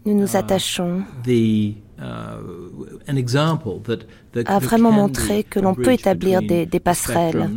[0.06, 1.04] nous nous attachons
[4.45, 7.49] à vraiment montrer que l'on peut établir des, des passerelles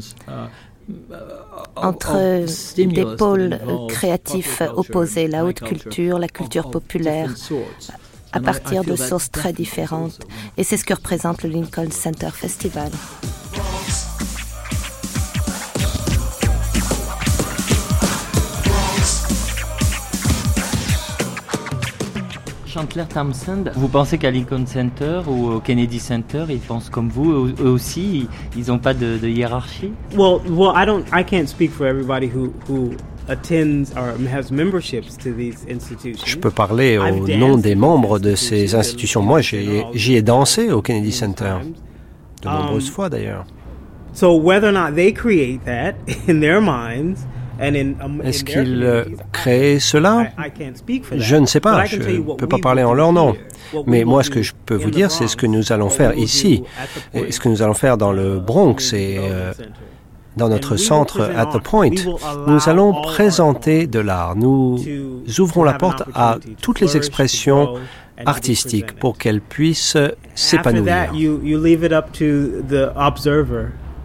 [1.75, 2.47] entre
[2.77, 3.59] des pôles
[3.89, 7.35] créatifs opposés, la haute culture, la culture populaire,
[8.33, 10.21] à partir de sources très différentes.
[10.57, 12.91] Et c'est ce que représente le Lincoln Center Festival.
[22.77, 27.49] Chandler Thompson, vous pensez qu'à Lincoln Center ou au Kennedy Center, ils pensent comme vous,
[27.59, 29.93] eux aussi, ils n'ont pas de, de, hiérarchie?
[30.15, 32.91] Well, well, I don't, I can't speak for everybody who, who
[33.29, 36.27] attends or has memberships to these institutions.
[36.27, 39.23] Je peux parler au nom des membres de ces institutions.
[39.23, 41.55] Moi, j'y ai dansé au Kennedy Center,
[42.43, 43.47] de nombreuses um, fois d'ailleurs.
[44.13, 45.95] So whether or not they create that
[46.29, 50.29] in their minds Um, Est-ce qu'ils euh, créent cela?
[51.13, 53.35] Je ne sais pas, je ne peux pas parler en leur nom.
[53.87, 56.63] Mais moi, ce que je peux vous dire, c'est ce que nous allons faire ici,
[57.15, 59.53] et ce que nous allons faire dans le Bronx et euh,
[60.37, 61.91] dans notre centre At the Point.
[62.47, 64.37] Nous allons présenter de l'art.
[64.37, 64.79] Nous
[65.39, 67.75] ouvrons la porte à toutes les expressions
[68.25, 69.97] artistiques pour qu'elles puissent
[70.35, 71.13] s'épanouir.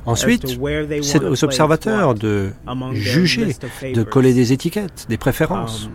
[0.06, 0.58] Ensuite,
[1.02, 2.52] c'est aux observateurs de
[2.94, 3.56] juger,
[3.94, 5.90] de coller des étiquettes, des préférences.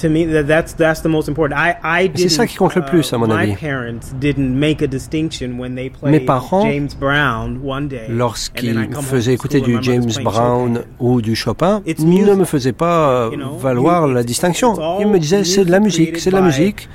[0.00, 1.58] But to me, that, that's that's the most important.
[1.58, 3.50] I I C'est ça qui compte le plus, à mon avis.
[3.50, 8.06] My parents didn't make a distinction when they Mes played parents, James Brown one day.
[8.06, 12.72] and then I lorsqu'ils faisaient écouter du James Brown ou du Chopin, ne me faisaient
[12.72, 14.74] pas valoir la distinction.
[15.00, 16.88] Ils me disaient c'est de la musique, c'est de la musique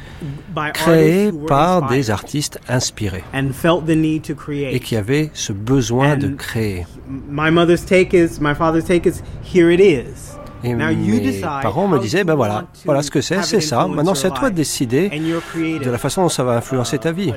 [0.73, 4.83] créée par des artistes inspirés and felt the need to et create.
[4.83, 6.85] qui avaient ce besoin de créer.
[7.07, 10.37] My mother's take is, my father's take is, here it is.
[10.65, 13.61] Et Now you mes decide parents me disaient, ben voilà, voilà ce que c'est, c'est
[13.61, 13.87] ça.
[13.87, 17.31] Maintenant, c'est à toi de décider de la façon dont ça va influencer ta vie.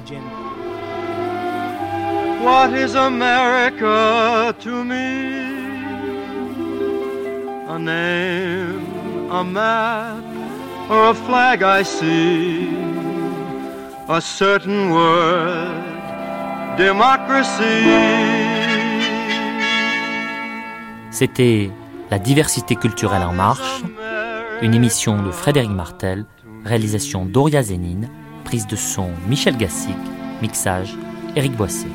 [2.43, 5.37] What is America to me?
[7.69, 8.81] A name,
[9.31, 10.25] a map,
[10.89, 12.69] or a flag I see?
[14.09, 15.69] A certain word,
[16.79, 17.85] democracy.
[21.11, 21.71] C'était
[22.11, 23.83] La diversité culturelle en marche,
[24.63, 26.25] une émission de Frédéric Martel,
[26.65, 28.09] réalisation Doria Zénine,
[28.45, 29.95] prise de son Michel Gassic,
[30.41, 30.97] mixage
[31.37, 31.87] Éric Boissé.